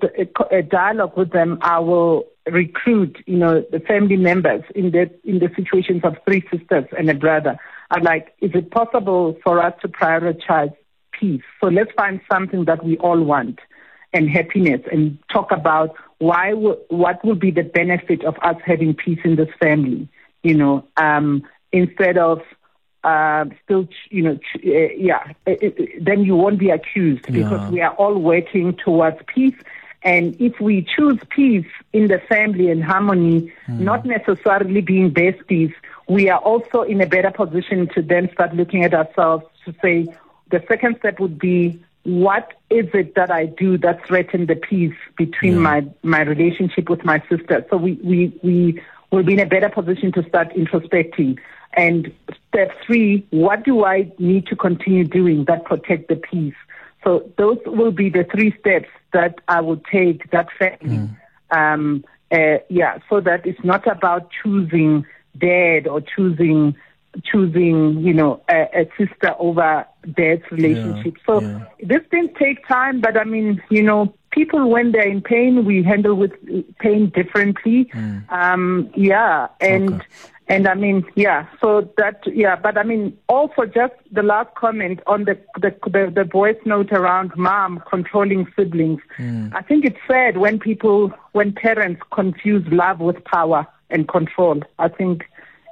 a, 0.51 0.63
dialogue 0.63 1.17
with 1.17 1.31
them, 1.31 1.59
I 1.61 1.79
will 1.79 2.25
recruit, 2.51 3.19
you 3.27 3.37
know, 3.37 3.65
the 3.71 3.81
family 3.81 4.17
members 4.17 4.63
in 4.75 4.91
the 4.91 5.11
in 5.25 5.39
the 5.39 5.51
situations 5.55 6.03
of 6.03 6.17
three 6.25 6.43
sisters 6.51 6.87
and 6.99 7.09
a 7.09 7.15
brother. 7.15 7.57
I'm 7.91 8.03
like, 8.03 8.35
is 8.41 8.51
it 8.55 8.71
possible 8.71 9.39
for 9.45 9.63
us 9.63 9.75
to 9.83 9.89
prioritize 9.89 10.75
peace? 11.13 11.43
So 11.61 11.69
let's 11.69 11.93
find 11.97 12.21
something 12.33 12.65
that 12.65 12.85
we 12.85 12.97
all 12.99 13.23
want 13.23 13.61
and 14.13 14.31
happiness, 14.31 14.81
and 14.91 15.19
talk 15.33 15.53
about 15.53 15.95
why 16.19 16.53
what 16.53 17.25
will 17.25 17.35
be 17.35 17.51
the 17.51 17.63
benefit 17.63 18.25
of 18.25 18.35
us 18.43 18.57
having 18.65 18.95
peace 18.95 19.21
in 19.25 19.37
this 19.37 19.53
family. 19.61 20.09
You 20.43 20.55
know, 20.55 20.89
um, 20.97 21.43
instead 21.73 22.17
of 22.17 22.41
uh, 23.07 23.45
still, 23.65 23.89
you 24.11 24.23
know, 24.23 24.33
uh, 24.33 24.93
yeah, 25.09 25.23
it, 25.47 25.79
it, 25.79 26.05
then 26.05 26.25
you 26.25 26.35
won't 26.35 26.59
be 26.59 26.71
accused 26.71 27.25
because 27.27 27.61
yeah. 27.61 27.71
we 27.71 27.81
are 27.81 27.95
all 27.95 28.19
working 28.19 28.75
towards 28.85 29.19
peace. 29.33 29.55
And 30.03 30.37
if 30.41 30.61
we 30.61 30.83
choose 30.83 31.19
peace 31.31 31.71
in 31.93 32.09
the 32.09 32.19
family 32.19 32.69
and 32.69 32.83
harmony, 32.83 33.53
mm. 33.69 33.79
not 33.79 34.05
necessarily 34.05 34.81
being 34.81 35.13
besties, 35.13 35.73
we 36.09 36.29
are 36.29 36.41
also 36.41 36.83
in 36.83 37.01
a 37.01 37.07
better 37.07 37.31
position 37.31 37.89
to 37.95 38.03
then 38.03 38.29
start 38.33 38.55
looking 38.55 38.83
at 38.83 38.93
ourselves 38.93 39.45
to 39.65 39.75
say, 39.81 40.07
the 40.51 40.63
second 40.69 40.97
step 40.99 41.21
would 41.21 41.39
be, 41.39 41.81
what 42.03 42.55
is 42.71 42.87
it 42.93 43.15
that 43.15 43.31
I 43.31 43.47
do 43.47 43.79
that 43.79 44.05
threatens 44.07 44.49
the 44.49 44.57
peace 44.57 44.95
between 45.17 45.55
yeah. 45.55 45.59
my, 45.61 45.87
my 46.03 46.23
relationship 46.23 46.89
with 46.89 47.05
my 47.05 47.23
sister? 47.29 47.65
So 47.71 47.77
we, 47.77 47.93
we, 48.03 48.33
we 48.43 48.83
will 49.13 49.25
be 49.25 49.35
in 49.35 49.41
a 49.41 49.47
better 49.47 49.69
position 49.69 50.11
to 50.13 50.29
start 50.29 50.51
introspecting. 50.55 51.39
And 51.77 52.13
step 52.49 52.71
three, 52.87 53.27
what 53.31 53.65
do 53.65 53.85
I 53.85 54.11
need 54.19 54.47
to 54.47 54.57
continue 54.57 55.05
doing 55.05 55.45
that 55.45 55.65
protect 55.65 56.09
the 56.09 56.17
peace? 56.17 56.55
So 57.05 57.31
those 57.37 57.59
will 57.67 57.93
be 57.93 58.09
the 58.09 58.25
three 58.25 58.55
steps 58.59 58.89
that 59.13 59.41
I 59.47 59.61
will 59.61 59.81
take 59.93 60.31
that 60.31 60.49
family. 60.59 61.09
Mm. 61.09 61.17
Um, 61.51 62.05
uh, 62.33 62.59
yeah, 62.69 62.99
so 63.09 63.21
that 63.21 63.47
it's 63.47 63.63
not 63.63 63.87
about 63.87 64.31
choosing 64.43 65.07
dad 65.39 65.87
or 65.87 66.01
choosing 66.01 66.75
choosing, 67.25 68.01
you 68.01 68.13
know, 68.13 68.43
a, 68.49 68.69
a 68.75 68.91
sister 68.99 69.35
over 69.39 69.87
dad's 70.17 70.43
relationship. 70.51 71.15
Yeah, 71.17 71.23
so 71.27 71.41
yeah. 71.41 71.65
this 71.83 72.03
things 72.11 72.31
take 72.39 72.67
time, 72.67 73.01
but 73.01 73.17
I 73.17 73.25
mean, 73.25 73.63
you 73.71 73.83
know, 73.83 74.13
people 74.33 74.69
when 74.69 74.93
they're 74.93 75.09
in 75.09 75.23
pain, 75.23 75.65
we 75.65 75.83
handle 75.83 76.15
with 76.15 76.33
pain 76.79 77.11
differently. 77.11 77.87
Mm. 77.87 78.31
Um, 78.33 78.91
yeah, 78.95 79.49
and. 79.61 79.95
Okay. 79.95 80.07
And 80.49 80.69
I 80.69 80.75
mean, 80.75 81.05
yeah, 81.17 81.47
so 81.61 81.93
that, 81.97 82.21
yeah, 82.27 82.55
but 82.55 82.79
I 82.79 82.85
mean, 82.85 83.17
also 83.29 83.67
just 83.67 83.95
the 84.13 84.23
last 84.23 84.55
comment 84.55 85.01
on 85.07 85.25
the, 85.25 85.37
the, 85.61 85.75
the, 85.91 86.13
the 86.15 86.25
voice 86.25 86.57
note 86.65 86.93
around 86.93 87.33
mom 87.37 87.83
controlling 87.91 88.47
siblings. 88.55 89.01
Mm. 89.19 89.53
I 89.55 89.63
think 89.63 89.85
it's 89.85 89.99
sad 90.07 90.37
when 90.37 90.61
people, 90.61 91.13
when 91.33 91.53
parents 91.53 92.01
confuse 92.13 92.65
love 92.69 93.01
with 93.01 93.25
power 93.25 93.67
and 93.91 94.07
control. 94.07 94.63
I 94.79 94.89
think 94.89 95.25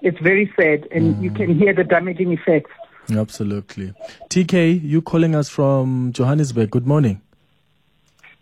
it's 0.03 0.18
very 0.18 0.53
sad 0.57 0.89
and 0.91 1.14
mm. 1.14 1.22
you 1.22 1.31
can 1.31 1.57
hear 1.57 1.72
the 1.72 1.85
damaging 1.85 2.33
effects. 2.33 2.72
Absolutely. 3.11 3.93
TK, 4.29 4.83
you 4.83 5.03
calling 5.03 5.37
us 5.37 5.49
from 5.49 6.12
Johannesburg. 6.12 6.70
Good 6.70 6.87
morning. 6.87 7.20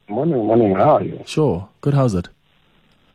Morning, 0.08 0.46
morning. 0.46 0.74
How 0.76 0.96
are 0.96 1.02
you? 1.02 1.22
Sure. 1.26 1.68
Good. 1.82 1.94
How's 1.94 2.14
it? 2.14 2.28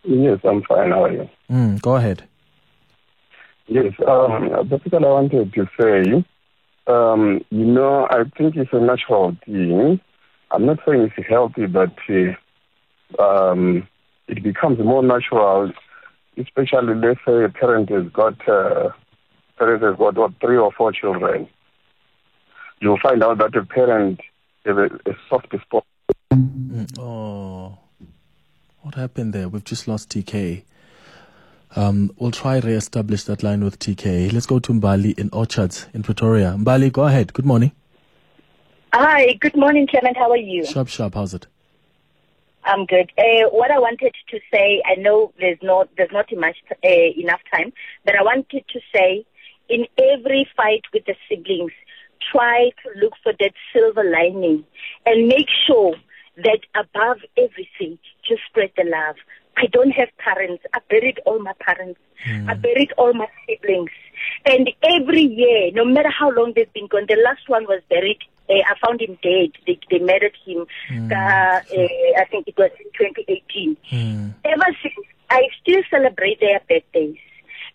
Yes, 0.03 0.39
I'm 0.43 0.61
fine. 0.63 0.91
How 0.91 1.05
are 1.05 1.11
you? 1.11 1.29
Mm, 1.49 1.81
go 1.81 1.95
ahead. 1.95 2.27
Yes. 3.67 3.93
Um, 4.07 4.67
basically, 4.69 4.99
I 4.99 5.09
wanted 5.09 5.53
to 5.53 5.67
say, 5.79 6.25
um, 6.87 7.41
you 7.49 7.65
know, 7.65 8.07
I 8.09 8.23
think 8.37 8.55
it's 8.55 8.71
a 8.71 8.79
natural 8.79 9.35
thing. 9.45 9.99
I'm 10.51 10.65
not 10.65 10.79
saying 10.85 11.11
it's 11.15 11.27
healthy, 11.27 11.65
but 11.65 11.93
uh, 12.09 13.21
um, 13.21 13.87
it 14.27 14.41
becomes 14.41 14.79
more 14.79 15.03
natural, 15.03 15.71
especially 16.37 16.95
let's 16.95 17.19
say 17.25 17.43
a 17.43 17.49
parent 17.49 17.89
has 17.89 18.07
got, 18.13 18.47
uh, 18.47 18.89
parent 19.57 19.83
has 19.83 19.97
got 19.97 20.15
what, 20.15 20.31
three 20.39 20.57
or 20.57 20.71
four 20.71 20.93
children. 20.93 21.49
You'll 22.79 22.99
find 22.99 23.21
out 23.21 23.39
that 23.39 23.55
a 23.55 23.65
parent 23.65 24.21
has 24.65 24.77
a, 24.77 25.09
a 25.09 25.13
soft 25.29 25.53
spot. 25.61 25.85
Mm, 26.31 26.97
oh, 26.99 27.77
what 28.81 28.95
happened 28.95 29.33
there? 29.33 29.49
We've 29.49 29.63
just 29.63 29.87
lost 29.89 30.09
TK. 30.09 30.63
Um, 31.75 32.11
we'll 32.17 32.31
try 32.31 32.59
re-establish 32.59 33.23
that 33.23 33.43
line 33.43 33.63
with 33.63 33.79
TK. 33.79 34.31
Let's 34.31 34.45
go 34.45 34.59
to 34.59 34.73
Mbali 34.73 35.17
in 35.19 35.29
Orchards 35.33 35.87
in 35.93 36.03
Pretoria. 36.03 36.55
Mbali, 36.57 36.91
go 36.91 37.03
ahead. 37.03 37.33
Good 37.33 37.45
morning. 37.45 37.71
Hi, 38.93 39.33
good 39.41 39.55
morning, 39.55 39.85
Clement. 39.87 40.17
How 40.17 40.31
are 40.31 40.37
you? 40.37 40.65
Sharp, 40.65 40.87
sharp. 40.87 41.15
How's 41.15 41.33
it? 41.33 41.47
I'm 42.63 42.85
good. 42.85 43.11
Uh, 43.17 43.49
what 43.51 43.71
I 43.71 43.79
wanted 43.79 44.13
to 44.29 44.39
say, 44.51 44.81
I 44.85 44.95
know 44.95 45.31
there's 45.39 45.59
not 45.61 45.89
there's 45.97 46.11
not 46.11 46.25
much 46.35 46.57
uh, 46.71 46.87
enough 47.17 47.41
time, 47.53 47.71
but 48.05 48.15
I 48.15 48.23
wanted 48.23 48.65
to 48.69 48.79
say, 48.93 49.25
in 49.69 49.85
every 49.97 50.47
fight 50.55 50.81
with 50.93 51.05
the 51.05 51.15
siblings, 51.29 51.71
try 52.31 52.71
to 52.83 52.99
look 52.99 53.13
for 53.23 53.33
that 53.39 53.53
silver 53.73 54.03
lining 54.03 54.65
and 55.05 55.27
make 55.27 55.47
sure 55.65 55.95
that 56.37 56.59
above 56.75 57.17
everything, 57.37 57.97
just 58.27 58.41
spread 58.49 58.71
the 58.77 58.83
love. 58.83 59.15
I 59.57 59.65
don't 59.67 59.91
have 59.91 60.09
parents. 60.17 60.63
I 60.73 60.79
buried 60.89 61.19
all 61.25 61.39
my 61.39 61.53
parents. 61.59 61.99
Mm. 62.27 62.49
I 62.49 62.53
buried 62.53 62.93
all 62.97 63.13
my 63.13 63.27
siblings. 63.47 63.89
And 64.45 64.69
every 64.83 65.21
year, 65.21 65.71
no 65.73 65.83
matter 65.83 66.09
how 66.09 66.31
long 66.31 66.53
they've 66.55 66.71
been 66.73 66.87
gone, 66.87 67.05
the 67.07 67.19
last 67.25 67.49
one 67.49 67.65
was 67.65 67.81
buried. 67.89 68.19
Uh, 68.49 68.53
I 68.53 68.75
found 68.85 69.01
him 69.01 69.17
dead. 69.23 69.51
They, 69.65 69.79
they 69.89 69.99
murdered 69.99 70.37
him. 70.45 70.67
Mm. 70.91 71.11
Uh, 71.11 71.15
uh, 71.15 72.21
I 72.21 72.25
think 72.29 72.47
it 72.47 72.57
was 72.57 72.71
in 72.79 72.91
2018. 72.97 73.77
Mm. 73.91 74.33
Ever 74.45 74.77
since, 74.81 75.07
I 75.29 75.47
still 75.61 75.81
celebrate 75.89 76.39
their 76.39 76.61
birthdays. 76.69 77.17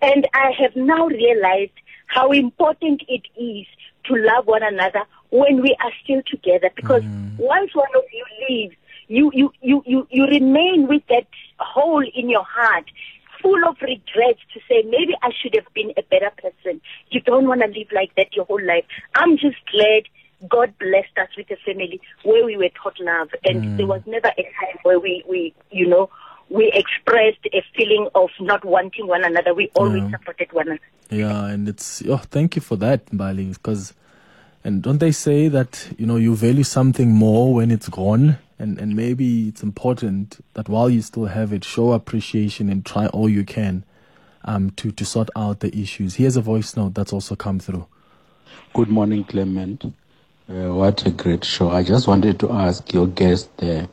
And 0.00 0.26
I 0.34 0.52
have 0.58 0.74
now 0.76 1.08
realized 1.08 1.72
how 2.06 2.30
important 2.30 3.02
it 3.08 3.22
is 3.36 3.66
to 4.04 4.14
love 4.14 4.46
one 4.46 4.62
another 4.62 5.02
when 5.30 5.62
we 5.62 5.76
are 5.82 5.92
still 6.02 6.22
together. 6.26 6.70
Because 6.74 7.02
mm. 7.02 7.36
once 7.38 7.74
one 7.74 7.90
of 7.96 8.04
you 8.12 8.24
leaves, 8.48 8.76
you, 9.09 9.30
you, 9.34 9.53
you, 9.61 9.82
you, 9.86 10.07
you 10.11 10.24
remain 10.26 10.86
with 10.88 11.03
that 11.09 11.26
hole 11.59 12.05
in 12.14 12.28
your 12.28 12.44
heart 12.44 12.84
full 13.40 13.68
of 13.68 13.76
regrets 13.82 14.40
to 14.55 14.61
say 14.68 14.82
maybe 14.84 15.14
I 15.22 15.30
should 15.42 15.55
have 15.57 15.72
been 15.74 15.92
a 15.96 16.03
better 16.03 16.30
person. 16.40 16.80
You 17.11 17.20
don't 17.20 17.46
want 17.46 17.61
to 17.62 17.66
live 17.66 17.88
like 17.92 18.14
that 18.16 18.34
your 18.34 18.44
whole 18.44 18.64
life. 18.64 18.84
I'm 19.14 19.36
just 19.36 19.57
glad 19.70 20.05
God 20.48 20.72
blessed 20.78 21.18
us 21.20 21.28
with 21.36 21.50
a 21.50 21.57
family 21.64 22.00
where 22.24 22.44
we 22.44 22.57
were 22.57 22.70
taught 22.70 22.98
love 23.00 23.30
and 23.44 23.62
mm. 23.62 23.76
there 23.76 23.86
was 23.86 24.03
never 24.07 24.28
a 24.28 24.42
time 24.42 24.78
where 24.82 24.98
we, 24.98 25.24
we 25.28 25.55
you 25.70 25.86
know, 25.86 26.09
we 26.48 26.70
expressed 26.72 27.46
a 27.53 27.62
feeling 27.74 28.09
of 28.14 28.30
not 28.40 28.64
wanting 28.64 29.07
one 29.07 29.24
another. 29.24 29.55
We 29.55 29.70
always 29.74 30.03
yeah. 30.03 30.11
supported 30.11 30.53
one 30.53 30.68
another. 30.68 30.80
Yeah, 31.11 31.46
and 31.46 31.68
it's 31.68 32.03
oh, 32.07 32.16
thank 32.16 32.57
you 32.57 32.62
for 32.62 32.76
that, 32.76 33.07
Mbali, 33.07 33.55
because 33.55 33.94
and 34.64 34.82
don't 34.82 34.98
they 34.98 35.12
say 35.12 35.48
that 35.48 35.88
you 35.98 36.06
know 36.06 36.16
you 36.16 36.34
value 36.34 36.64
something 36.64 37.12
more 37.12 37.54
when 37.54 37.70
it's 37.70 37.88
gone, 37.88 38.38
and 38.58 38.78
and 38.78 38.94
maybe 38.94 39.48
it's 39.48 39.62
important 39.62 40.44
that 40.54 40.68
while 40.68 40.88
you 40.88 41.02
still 41.02 41.26
have 41.26 41.52
it, 41.52 41.64
show 41.64 41.92
appreciation 41.92 42.68
and 42.68 42.84
try 42.84 43.06
all 43.08 43.28
you 43.28 43.44
can, 43.44 43.84
um, 44.44 44.70
to 44.72 44.90
to 44.92 45.04
sort 45.04 45.30
out 45.36 45.60
the 45.60 45.76
issues. 45.76 46.14
Here's 46.14 46.36
a 46.36 46.42
voice 46.42 46.76
note 46.76 46.94
that's 46.94 47.12
also 47.12 47.34
come 47.36 47.58
through. 47.58 47.86
Good 48.74 48.88
morning, 48.88 49.24
Clement. 49.24 49.84
Uh, 50.48 50.74
what 50.74 51.06
a 51.06 51.10
great 51.10 51.44
show! 51.44 51.70
I 51.70 51.82
just 51.82 52.06
wanted 52.06 52.38
to 52.40 52.52
ask 52.52 52.92
your 52.92 53.06
guest 53.06 53.56
there 53.58 53.88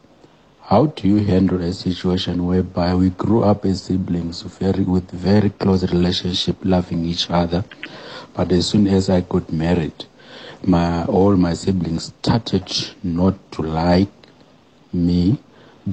how 0.69 0.85
do 0.85 1.07
you 1.07 1.17
handle 1.25 1.59
a 1.63 1.73
situation 1.73 2.45
whereby 2.45 2.93
we 2.93 3.09
grew 3.09 3.43
up 3.43 3.65
as 3.65 3.81
siblings 3.81 4.43
very 4.43 4.83
with 4.83 5.09
very 5.09 5.49
close 5.49 5.81
relationship, 5.91 6.57
loving 6.63 7.05
each 7.05 7.27
other, 7.31 7.65
but 8.35 8.51
as 8.51 8.67
soon 8.67 8.85
as 8.85 9.09
I 9.09 9.21
got 9.21 9.51
married, 9.51 10.05
my 10.63 11.05
all 11.05 11.35
my 11.35 11.53
siblings 11.53 12.13
started 12.21 12.71
not 13.03 13.35
to 13.53 13.61
like 13.61 14.09
me 14.93 15.37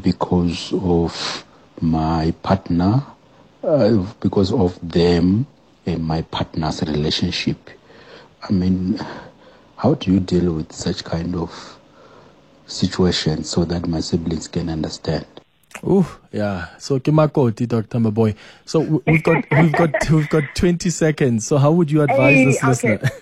because 0.03 0.73
of 0.73 1.45
my 1.81 2.35
partner, 2.43 3.03
uh, 3.63 3.97
because 4.21 4.53
of 4.53 4.79
them 4.83 5.47
and 5.87 6.05
my 6.05 6.23
partner's 6.23 6.83
relationship. 6.83 7.71
I 8.43 8.53
mean, 8.53 8.99
how 9.77 9.95
do 9.95 10.13
you 10.13 10.21
deal 10.21 10.53
with 10.53 10.73
such 10.73 11.05
kind 11.05 11.35
of 11.35 11.77
situation 12.67 13.45
so 13.45 13.65
that 13.65 13.87
my 13.87 14.01
siblings 14.01 14.49
can 14.49 14.69
understand. 14.69 15.27
Oh 15.85 16.19
yeah. 16.33 16.69
So 16.79 16.99
Kimakoti, 16.99 17.69
Dr. 17.69 17.99
Maboea. 17.99 18.35
So 18.65 19.03
we've 19.07 19.23
got 19.23 19.45
we've 19.51 19.73
got 19.73 20.11
we've 20.11 20.29
got 20.29 20.45
20 20.55 20.91
seconds. 20.91 21.47
So 21.47 21.59
how 21.59 21.71
would 21.73 21.91
you 21.91 22.03
advise 22.03 22.37
hey, 22.37 22.45
this 22.45 22.59
okay. 22.59 22.69
listener? 22.69 23.11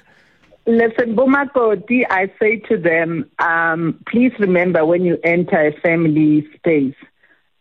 Listen, 0.67 1.15
Bumakoti, 1.15 2.05
I 2.09 2.33
say 2.41 2.57
to 2.69 2.79
them, 2.79 3.31
um, 3.39 4.01
please 4.09 4.33
remember 4.39 4.87
when 4.87 5.05
you 5.05 5.19
enter 5.23 5.67
a 5.67 5.79
family 5.81 6.49
space, 6.57 6.95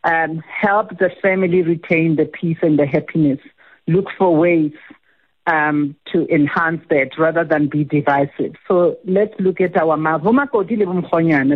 um, 0.04 0.38
help 0.38 0.98
the 0.98 1.10
family 1.20 1.62
retain 1.62 2.16
the 2.16 2.24
peace 2.24 2.58
and 2.62 2.78
the 2.78 2.86
happiness. 2.86 3.40
Look 3.86 4.06
for 4.16 4.34
ways 4.34 4.72
um, 5.46 5.94
to 6.12 6.26
enhance 6.34 6.82
that 6.88 7.18
rather 7.18 7.44
than 7.44 7.68
be 7.68 7.84
divisive. 7.84 8.54
So 8.66 8.96
let's 9.04 9.34
look 9.38 9.60
at 9.60 9.76
our 9.76 9.96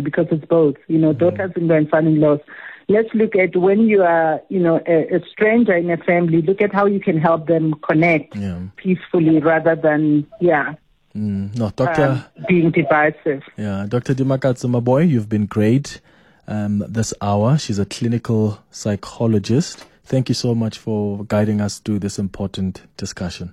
because 0.01 0.27
it's 0.31 0.45
both, 0.45 0.75
you 0.87 0.99
know, 0.99 1.13
mm-hmm. 1.13 1.19
daughters-in-law 1.19 1.75
and 1.75 1.89
son-in-laws. 1.89 2.39
Let's 2.87 3.09
look 3.13 3.35
at 3.35 3.55
when 3.55 3.81
you 3.81 4.03
are, 4.03 4.41
you 4.49 4.59
know, 4.59 4.81
a, 4.87 5.15
a, 5.15 5.19
stranger 5.31 5.75
in 5.75 5.89
a 5.91 5.97
family, 5.97 6.41
look 6.41 6.61
at 6.61 6.73
how 6.73 6.85
you 6.87 6.99
can 6.99 7.19
help 7.19 7.47
them 7.47 7.75
connect 7.87 8.35
yeah. 8.35 8.59
peacefully 8.77 9.39
rather 9.39 9.75
than, 9.75 10.27
yeah. 10.41 10.73
Mm, 11.15 11.55
no, 11.57 11.71
Doctor. 11.75 12.03
Um, 12.03 12.45
being 12.47 12.71
divisive. 12.71 13.41
Yeah, 13.57 13.85
Dr. 13.87 14.13
Dimakatso, 14.13 14.69
my 14.69 14.79
boy, 14.79 15.01
you've 15.01 15.29
been 15.29 15.45
great 15.45 16.01
um, 16.47 16.83
this 16.87 17.13
hour. 17.21 17.57
She's 17.57 17.79
a 17.79 17.85
clinical 17.85 18.59
psychologist. 18.71 19.85
Thank 20.03 20.29
you 20.29 20.35
so 20.35 20.55
much 20.55 20.77
for 20.77 21.23
guiding 21.25 21.61
us 21.61 21.79
through 21.79 21.99
this 21.99 22.19
important 22.19 22.81
discussion. 22.97 23.47